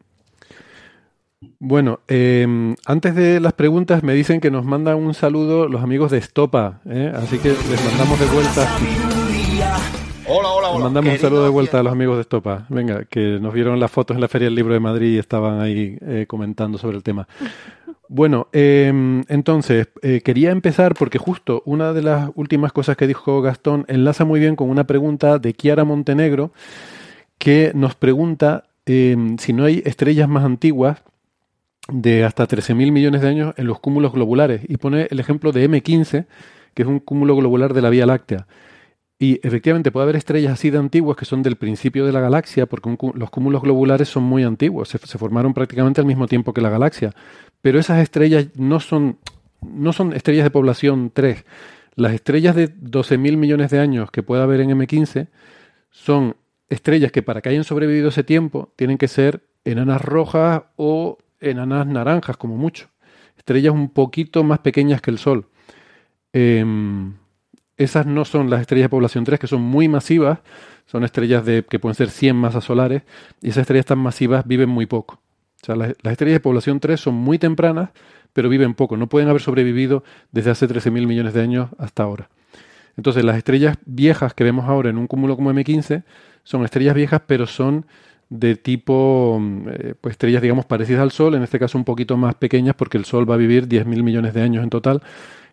[1.61, 6.11] Bueno, em, antes de las preguntas me dicen que nos mandan un saludo los amigos
[6.11, 7.13] de Estopa, ¿eh?
[7.15, 9.38] así que les mandamos de vuelta.
[10.31, 10.85] Hola, hola, hola.
[10.85, 12.67] mandamos un saludo de vuelta a los amigos de Estopa.
[12.69, 15.59] Venga, que nos vieron las fotos en la Feria del Libro de Madrid y estaban
[15.59, 17.27] ahí eh, comentando sobre el tema.
[18.09, 23.41] Bueno, em, entonces, eh, quería empezar porque justo una de las últimas cosas que dijo
[23.41, 26.53] Gastón enlaza muy bien con una pregunta de Kiara Montenegro,
[27.39, 30.99] que nos pregunta em, si no hay estrellas más antiguas
[31.91, 35.71] de hasta 13.000 millones de años en los cúmulos globulares y pone el ejemplo de
[35.71, 36.27] M15,
[36.75, 38.47] que es un cúmulo globular de la Vía Láctea.
[39.21, 42.67] Y efectivamente puede haber estrellas así de antiguas que son del principio de la galaxia,
[42.67, 46.71] porque los cúmulos globulares son muy antiguos, se, formaron prácticamente al mismo tiempo que la
[46.71, 47.13] galaxia.
[47.61, 49.19] Pero esas estrellas no son,
[49.61, 51.45] no son estrellas de población 3.
[51.97, 55.27] Las estrellas de 12.000 millones de años que puede haber en M15
[55.91, 56.37] son
[56.69, 61.89] estrellas que para que hayan sobrevivido ese tiempo tienen que ser enanas rojas o enanas
[61.89, 62.89] naranjas, como mucho.
[63.37, 65.47] Estrellas un poquito más pequeñas que el Sol.
[66.33, 66.65] Eh,
[67.79, 70.41] esas no son las estrellas de población 3, que son muy masivas,
[70.87, 73.03] son estrellas de, que pueden ser 100 masas solares,
[73.41, 75.21] y esas estrellas tan masivas viven muy poco.
[75.63, 77.91] O sea, las, estrellas de población 3 son muy tempranas,
[78.33, 82.29] pero viven poco, no pueden haber sobrevivido desde hace 13.000 millones de años hasta ahora.
[82.97, 86.03] Entonces, las estrellas viejas que vemos ahora en un cúmulo como M15
[86.43, 87.87] son estrellas viejas, pero son
[88.29, 92.35] de tipo, eh, pues estrellas, digamos, parecidas al Sol, en este caso un poquito más
[92.35, 95.03] pequeñas, porque el Sol va a vivir 10.000 millones de años en total.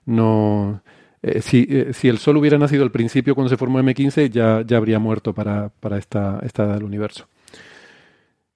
[0.05, 0.81] No,
[1.27, 4.63] eh, si, eh, si, el Sol hubiera nacido al principio cuando se formó M15, ya,
[4.63, 7.27] ya habría muerto para, para esta, esta del universo.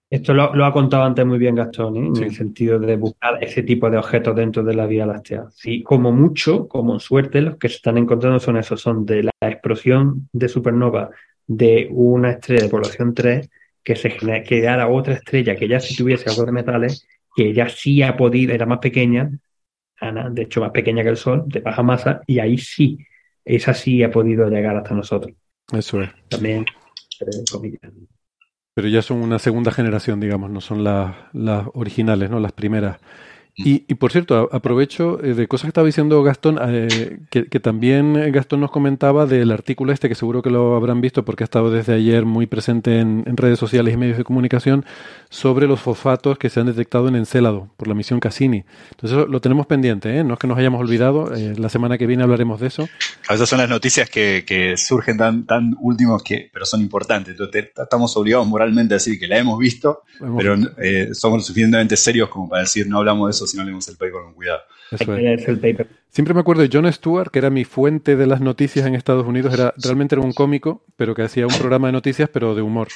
[0.08, 2.12] Esto lo, lo, ha contado antes muy bien Gastón, ¿eh?
[2.16, 5.48] en el sentido de buscar ese tipo de objetos dentro de la Vía Láctea.
[5.52, 9.32] Sí, como mucho, como suerte, los que se están encontrando son esos, son de la
[9.42, 11.10] explosión de supernova
[11.48, 13.50] de una estrella de población 3
[13.84, 18.04] que se creara otra estrella que ya si tuviese algo de metales, que ya sí
[18.04, 19.32] ha podido, era más pequeña,
[20.32, 22.98] de hecho más pequeña que el Sol, de baja masa, y ahí sí,
[23.46, 25.34] esa sí ha podido llegar hasta nosotros.
[25.72, 26.10] Eso es.
[26.30, 26.66] También,
[28.74, 32.40] Pero ya son una segunda generación, digamos, no son las, las originales, ¿no?
[32.40, 33.00] Las primeras.
[33.56, 37.60] Y, y, por cierto, aprovecho eh, de cosas que estaba diciendo Gastón, eh, que, que,
[37.60, 41.46] también Gastón nos comentaba del artículo este, que seguro que lo habrán visto porque ha
[41.46, 44.86] estado desde ayer muy presente en, en, redes sociales y medios de comunicación,
[45.30, 48.66] sobre los fosfatos que se han detectado en Encélado por la misión Cassini.
[48.92, 50.24] Entonces eso lo tenemos pendiente, ¿eh?
[50.24, 51.36] no es que nos hayamos olvidado.
[51.36, 52.90] Eh, la semana que viene hablaremos de eso.
[53.28, 57.32] A veces son las noticias que, que surgen tan, tan últimos que, pero son importantes.
[57.32, 61.44] Entonces estamos obligados moralmente a decir que la hemos visto, Hemos pero eh, somos lo
[61.44, 64.34] suficientemente serios como para decir no hablamos de eso si no leemos el paper con
[64.34, 64.62] cuidado.
[64.92, 65.48] Eso es.
[65.48, 65.88] el paper.
[66.10, 69.28] Siempre me acuerdo de John Stewart, que era mi fuente de las noticias en Estados
[69.28, 69.54] Unidos.
[69.54, 72.88] Era, realmente era un cómico, pero que hacía un programa de noticias, pero de humor.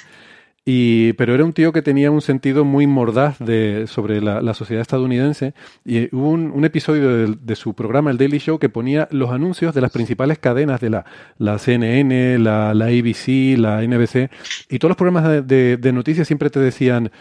[0.66, 4.82] Y, pero era un tío que tenía un sentido muy mordaz de, sobre la, sociedad
[4.82, 5.54] estadounidense.
[5.86, 9.82] Y hubo un, episodio de, su programa, el Daily Show, que ponía los anuncios de
[9.82, 11.06] las principales cadenas de la,
[11.38, 14.32] la CNN, la, ABC, la NBC.
[14.70, 17.12] Y todos los programas de noticias siempre te decían,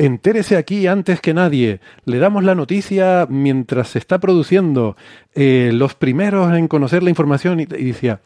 [0.00, 1.80] Entérese aquí antes que nadie.
[2.06, 4.96] Le damos la noticia mientras se está produciendo.
[5.34, 7.60] Eh, los primeros en conocer la información.
[7.60, 8.22] Y, y decía,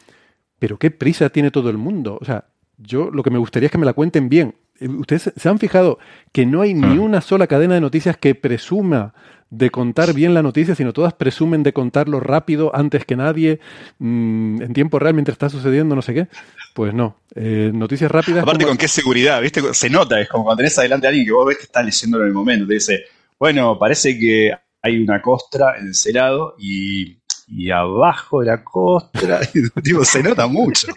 [0.60, 2.16] pero qué prisa tiene todo el mundo.
[2.20, 2.44] O sea,
[2.78, 4.54] yo lo que me gustaría es que me la cuenten bien.
[4.80, 5.98] Eh, Ustedes se- han fijado
[6.32, 9.14] que no hay ni una sola cadena de noticias que presuma
[9.50, 13.60] de contar bien la noticia, sino todas presumen de contarlo rápido, antes que nadie,
[14.00, 16.28] mm, en tiempo real, mientras está sucediendo no sé qué.
[16.74, 17.18] Pues no.
[17.36, 18.42] Eh, noticias rápidas.
[18.42, 19.62] Aparte como- con qué seguridad, ¿viste?
[19.74, 22.24] Se nota, es como cuando tenés adelante a alguien que vos ves que está leyéndolo
[22.24, 22.66] en el momento.
[22.66, 23.04] Te dice,
[23.38, 24.50] bueno, parece que
[24.82, 29.40] hay una costra en ese lado y, y abajo de la costra,
[29.84, 30.88] tipo, se nota mucho.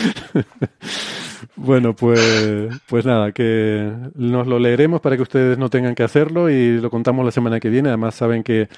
[1.56, 6.48] Bueno, pues, pues nada, que nos lo leeremos para que ustedes no tengan que hacerlo
[6.48, 7.90] y lo contamos la semana que viene.
[7.90, 8.68] Además, saben que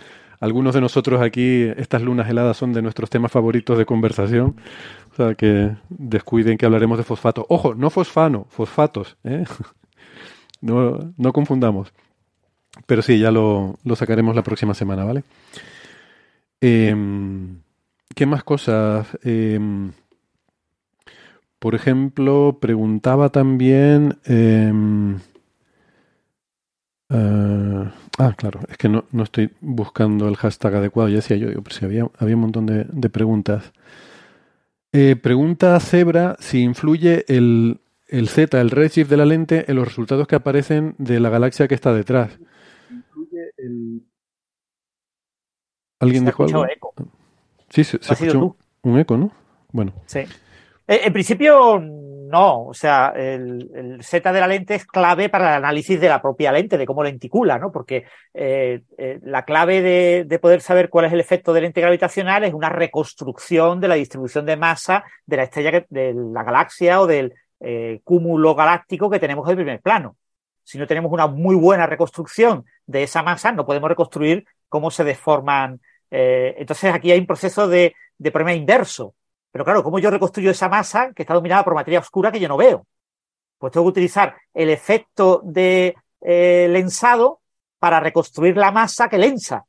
[0.40, 4.56] algunos de nosotros aquí, estas lunas heladas son de nuestros temas favoritos de conversación.
[5.12, 7.46] O sea, que descuiden que hablaremos de fosfato.
[7.48, 9.16] Ojo, no fosfano, fosfatos.
[9.24, 9.44] ¿eh?
[10.60, 11.92] No, no confundamos.
[12.86, 15.24] Pero sí, ya lo, lo sacaremos la próxima semana, ¿vale?
[16.60, 17.60] Em,
[18.14, 19.08] ¿Qué más cosas?
[19.24, 19.90] Em,
[21.62, 24.18] por ejemplo, preguntaba también.
[24.24, 25.20] em,
[27.08, 27.84] eh,
[28.18, 31.08] ah, claro, es que no, no estoy buscando el hashtag adecuado.
[31.08, 33.72] Ya decía yo, digo, pero si había, había un montón de, de preguntas.
[34.92, 37.78] Eh, pregunta Zebra si influye el,
[38.08, 41.68] el Z, el redshift de la lente, en los resultados que aparecen de la galaxia
[41.68, 42.40] que está detrás.
[46.00, 46.66] ¿Alguien Se dijo algo?
[46.66, 46.92] eco.
[47.68, 49.30] Sí, se, se escuchó un, un eco, ¿no?
[49.70, 50.22] Bueno, Sí.
[50.86, 52.66] Eh, En principio, no.
[52.66, 56.22] O sea, el, el Z de la lente es clave para el análisis de la
[56.22, 57.70] propia lente, de cómo lenticula, ¿no?
[57.70, 58.04] Porque
[58.34, 62.44] eh, eh, la clave de, de poder saber cuál es el efecto de lente gravitacional
[62.44, 67.00] es una reconstrucción de la distribución de masa de la estrella, que- de la galaxia
[67.00, 67.34] o del
[68.02, 70.16] cúmulo galáctico que tenemos en primer plano.
[70.64, 75.04] Si no tenemos una muy buena reconstrucción de esa masa, no podemos reconstruir cómo se
[75.04, 75.80] deforman.
[76.10, 79.14] entonces aquí hay un proceso de, de problema inverso.
[79.52, 82.48] Pero claro, ¿cómo yo reconstruyo esa masa que está dominada por materia oscura que yo
[82.48, 82.86] no veo?
[83.58, 87.40] Pues tengo que utilizar el efecto de eh, lensado
[87.78, 89.64] para reconstruir la masa que lensa.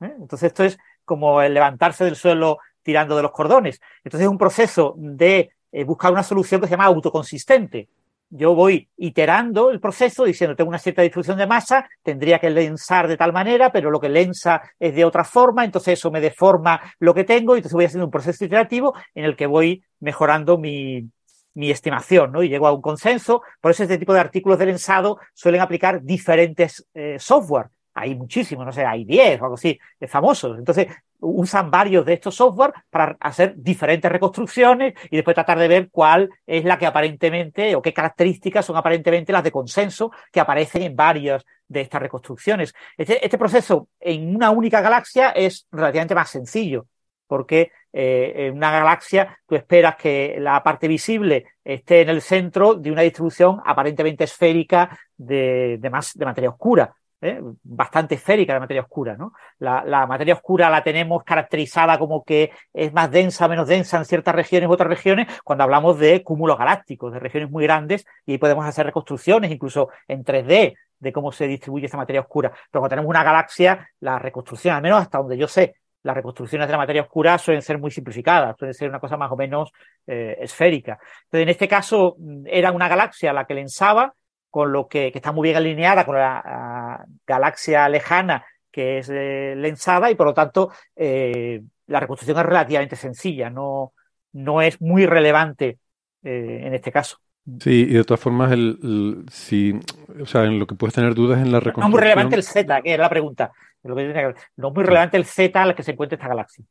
[0.00, 0.14] ¿eh?
[0.18, 3.80] Entonces esto es como el levantarse del suelo tirando de los cordones.
[4.02, 7.88] Entonces es un proceso de eh, buscar una solución que se llama autoconsistente.
[8.30, 13.06] Yo voy iterando el proceso diciendo tengo una cierta distribución de masa, tendría que lensar
[13.06, 16.80] de tal manera, pero lo que lensa es de otra forma, entonces eso me deforma
[16.98, 20.58] lo que tengo y entonces voy haciendo un proceso iterativo en el que voy mejorando
[20.58, 21.08] mi,
[21.54, 22.42] mi estimación, ¿no?
[22.42, 23.42] Y llego a un consenso.
[23.60, 27.68] Por eso este tipo de artículos de lensado suelen aplicar diferentes eh, software.
[27.94, 29.78] Hay muchísimos, no sé, hay 10 o algo así,
[30.08, 30.58] famosos.
[30.58, 30.88] Entonces,
[31.24, 36.30] usan varios de estos software para hacer diferentes reconstrucciones y después tratar de ver cuál
[36.46, 40.96] es la que aparentemente o qué características son aparentemente las de consenso que aparecen en
[40.96, 42.74] varias de estas reconstrucciones.
[42.96, 46.86] Este, este proceso en una única galaxia es relativamente más sencillo
[47.26, 52.74] porque eh, en una galaxia tú esperas que la parte visible esté en el centro
[52.74, 56.94] de una distribución aparentemente esférica de, de, más, de materia oscura.
[57.24, 57.40] ¿Eh?
[57.62, 59.16] bastante esférica de materia oscura.
[59.16, 59.32] ¿no?
[59.58, 64.04] La, la, materia oscura la tenemos caracterizada como que es más densa, menos densa en
[64.04, 68.38] ciertas regiones u otras regiones, cuando hablamos de cúmulos galácticos, de regiones muy grandes, y
[68.38, 72.50] podemos hacer reconstrucciones, incluso en 3D, de cómo se distribuye esa materia oscura.
[72.50, 76.68] Pero cuando tenemos una galaxia, la reconstrucción, al menos hasta donde yo sé, las reconstrucciones
[76.68, 79.72] de la materia oscura suelen ser muy simplificadas, suelen ser una cosa más o menos
[80.06, 80.98] eh, esférica.
[81.24, 84.14] Entonces, en este caso, era una galaxia la que lensaba,
[84.54, 89.54] con lo que, que, está muy bien alineada con la galaxia lejana que es eh,
[89.56, 93.94] lensada y por lo tanto eh, la reconstrucción es relativamente sencilla, no,
[94.32, 95.78] no es muy relevante
[96.22, 97.18] eh, en este caso.
[97.58, 99.74] Sí, y de todas formas, el, el, si,
[100.22, 101.80] o sea, en lo que puedes tener dudas en la reconstrucción.
[101.80, 103.50] No es muy relevante el Z, que era la pregunta.
[103.82, 106.64] No es muy relevante el Z al que se encuentra esta galaxia.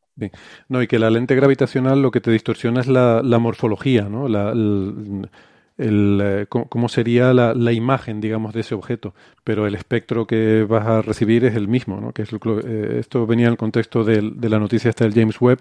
[0.70, 4.30] No, y que la lente gravitacional lo que te distorsiona es la, la morfología, ¿no?
[4.30, 5.30] La, el,
[5.78, 9.14] el, eh, cómo, sería la, la imagen, digamos, de ese objeto,
[9.44, 12.12] pero el espectro que vas a recibir es el mismo, ¿no?
[12.12, 15.40] Que es lo eh, esto venía en el contexto de la noticia esta del James
[15.42, 15.60] Webb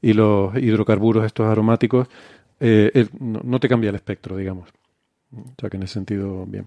[0.00, 2.08] y los hidrocarburos estos aromáticos,
[2.60, 4.68] eh, no, no te cambia el espectro, digamos.
[5.32, 6.66] O sea que en ese sentido, bien.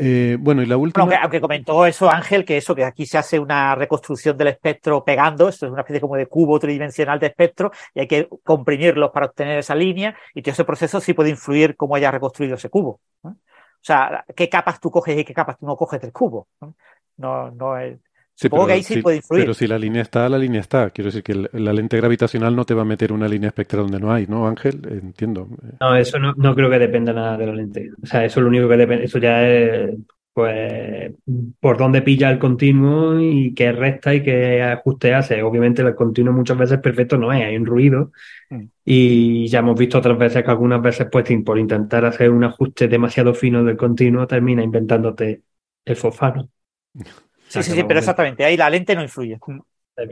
[0.00, 1.02] Eh, bueno, y la última...
[1.02, 5.04] Aunque, aunque comentó eso Ángel, que eso, que aquí se hace una reconstrucción del espectro
[5.04, 9.10] pegando, esto es una especie como de cubo tridimensional de espectro, y hay que comprimirlos
[9.10, 12.70] para obtener esa línea, y todo ese proceso sí puede influir cómo haya reconstruido ese
[12.70, 13.00] cubo.
[13.24, 13.30] ¿no?
[13.30, 13.36] O
[13.80, 16.46] sea, qué capas tú coges y qué capas tú no coges del cubo.
[16.60, 16.74] No,
[17.16, 17.98] no, no es-
[18.40, 19.42] Supongo pero que ahí sí si- puede influir.
[19.42, 20.90] Pero si la línea está, la línea está.
[20.90, 23.82] Quiero decir que el- la lente gravitacional no te va a meter una línea espectral
[23.82, 24.80] donde no hay, ¿no, Ángel?
[24.90, 25.48] Entiendo.
[25.80, 27.90] No, eso no, no creo que dependa nada de la lente.
[28.00, 29.04] O sea, eso es lo único que depende.
[29.06, 29.96] Eso ya es,
[30.32, 31.12] pues,
[31.58, 35.42] por dónde pilla el continuo y qué resta y qué ajuste hace.
[35.42, 38.12] Obviamente, el continuo muchas veces perfecto no es, hay un ruido.
[38.50, 38.64] Mm.
[38.84, 42.86] Y ya hemos visto otras veces que algunas veces, pues, por intentar hacer un ajuste
[42.86, 45.42] demasiado fino del continuo, termina inventándote
[45.84, 46.48] el fosfano.
[47.48, 49.42] Sí, sí, sí, pero exactamente, ahí la lente no influye.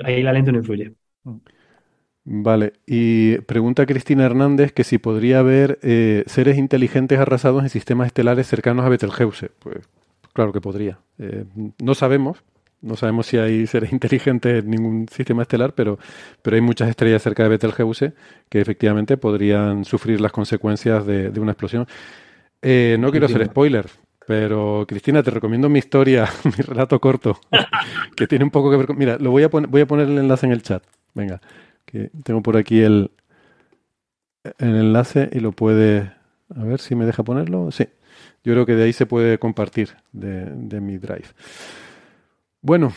[0.04, 0.94] Ahí la lente no influye.
[2.24, 2.72] Vale.
[2.86, 8.48] Y pregunta Cristina Hernández que si podría haber eh, seres inteligentes arrasados en sistemas estelares
[8.48, 9.50] cercanos a Betelgeuse.
[9.60, 9.88] Pues
[10.32, 10.98] claro que podría.
[11.18, 11.44] Eh,
[11.80, 12.42] no sabemos.
[12.82, 15.98] No sabemos si hay seres inteligentes en ningún sistema estelar, pero,
[16.42, 18.12] pero hay muchas estrellas cerca de Betelgeuse
[18.48, 21.86] que efectivamente podrían sufrir las consecuencias de, de una explosión.
[22.62, 23.92] Eh, no quiero hacer spoilers,
[24.26, 27.40] pero Cristina, te recomiendo mi historia, mi relato corto,
[28.16, 28.98] que tiene un poco que ver con...
[28.98, 30.82] Mira, lo voy a, poner, voy a poner el enlace en el chat.
[31.14, 31.40] Venga,
[31.84, 33.10] que tengo por aquí el,
[34.58, 36.12] el enlace y lo puede...
[36.54, 37.70] A ver si me deja ponerlo.
[37.72, 37.88] Sí,
[38.44, 41.26] yo creo que de ahí se puede compartir de, de mi drive.
[42.62, 42.92] Bueno,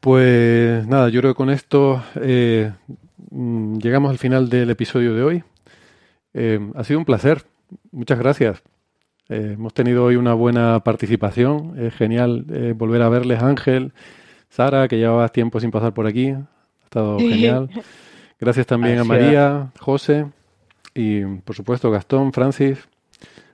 [0.00, 2.72] pues nada, yo creo que con esto eh,
[3.30, 5.44] mm, llegamos al final del episodio de hoy.
[6.34, 7.44] Eh, ha sido un placer.
[7.92, 8.62] Muchas gracias.
[9.28, 11.74] Eh, hemos tenido hoy una buena participación.
[11.78, 13.92] Es genial eh, volver a verles, Ángel,
[14.48, 16.30] Sara, que llevabas tiempo sin pasar por aquí.
[16.30, 16.46] Ha
[16.84, 17.68] estado genial.
[18.38, 19.04] Gracias también a.
[19.04, 20.26] María, José
[20.94, 22.78] y, por supuesto, Gastón, Francis.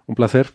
[0.06, 0.48] Un placer.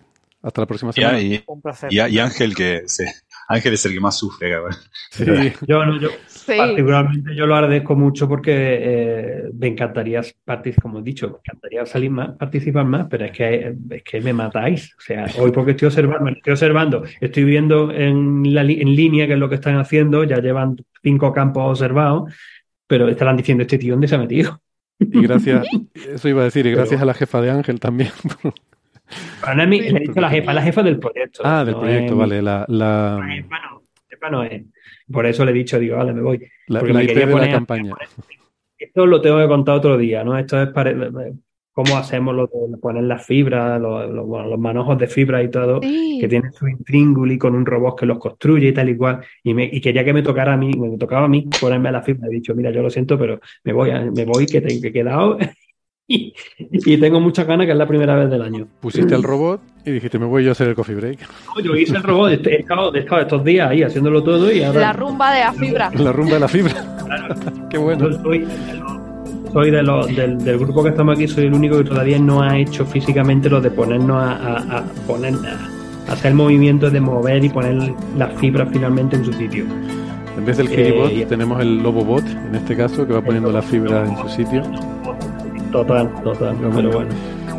[0.43, 1.19] Hasta la próxima semana.
[1.19, 1.91] Y, Un placer.
[1.91, 3.11] y- y Ángel, que se-
[3.47, 4.51] Ángel es el que más sufre.
[4.51, 4.73] cabrón.
[5.11, 5.25] Sí.
[5.67, 6.09] Yo, no, yo,
[6.47, 6.53] Sí.
[6.55, 10.21] Particularmente yo lo agradezco mucho porque eh, me encantaría,
[10.81, 14.31] como he dicho, me encantaría salir más, participar más, pero es que, es que me
[14.31, 14.95] matáis.
[14.97, 19.33] O sea, hoy porque estoy observando, estoy observando, estoy viendo en, la, en línea qué
[19.33, 22.33] es lo que están haciendo, ya llevan cinco campos observados,
[22.87, 24.61] pero estarán diciendo, este tío, ¿dónde se ha metido?
[24.99, 28.11] Y gracias, eso iba a decir, y gracias a la jefa de Ángel también.
[29.41, 31.41] Pero no es mi- le he dicho la jefa, la jefa del proyecto.
[31.45, 32.41] ah, del no proyecto, es- vale.
[32.41, 34.63] La, la, La jefa no, la jefa no es.
[35.11, 36.39] Por eso le he dicho, digo, vale, me voy.
[36.67, 37.93] la, porque la me IP quería de la poner- campaña.
[38.77, 40.37] Esto lo tengo que contar otro día, ¿no?
[40.37, 40.93] Esto es para
[41.71, 45.49] cómo hacemos lo de poner las fibras, los, los- bueno, los manojos de fibra y
[45.51, 46.17] todo, Sí.
[46.19, 49.21] que tiene su intrínguli con un robot que los construye y tal y cual.
[49.43, 52.01] Y, me, y quería que me tocara a mí, me tocaba a mí ponerme la
[52.01, 52.27] fibra.
[52.27, 54.87] He dicho, mira, yo lo siento, pero me voy, a- me voy que, te- que
[54.87, 55.37] he quedado
[56.07, 58.67] y, y tengo muchas ganas, que es la primera vez del año.
[58.79, 61.19] Pusiste al robot y dijiste, me voy yo a hacer el coffee break.
[61.55, 64.63] No, Yo hice el robot, he estado, he estado estos días ahí haciéndolo todo y
[64.63, 64.79] ahora...
[64.79, 65.91] La rumba de la fibra.
[65.93, 66.73] La rumba de la fibra.
[67.69, 68.09] Qué bueno.
[68.09, 68.45] Yo soy,
[69.53, 72.41] soy de los- del, del grupo que estamos aquí, soy el único que todavía no
[72.41, 75.33] ha hecho físicamente lo de ponernos a, a- a poner,
[76.07, 79.65] a hacer el movimiento de mover y poner las fibras finalmente en su sitio.
[80.37, 83.51] En vez del Eh, Kiribot, y- tenemos el Lobobot, en este caso, que va poniendo
[83.51, 84.61] las fibras en su sitio.
[85.71, 86.89] Total, total, Pero pero bueno.
[86.91, 87.11] bueno.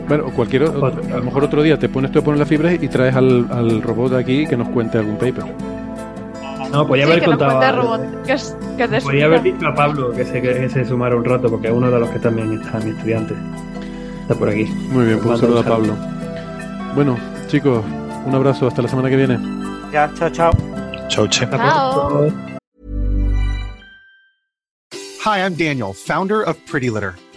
[0.08, 2.48] Bueno, o cualquier otro- a lo mejor otro día te pones tú a poner las
[2.48, 5.44] fibras y traes al, al robot aquí que nos cuente algún paper.
[6.72, 7.58] No, podía Sí, haber que nos contado.
[7.58, 8.56] cuente a- robot, que es,
[9.02, 11.90] Podría haber dicho a Pablo que se, que se sumara un rato, porque es uno
[11.90, 13.34] de los que también está mi estudiante.
[14.22, 14.64] Está por aquí.
[14.90, 15.64] Muy bien, pues un saludo a.
[15.64, 15.94] Pablo.
[16.94, 17.16] Bueno,
[17.48, 17.84] chicos,
[18.26, 19.38] un abrazo, hasta la semana que viene.
[19.92, 20.52] Ya, chao, chao.
[21.08, 21.44] Chau, che.
[21.44, 22.08] Hasta Chao.
[22.08, 22.34] pronto.
[25.24, 27.14] Hi, I'm Daniel, founder of Pretty Litter.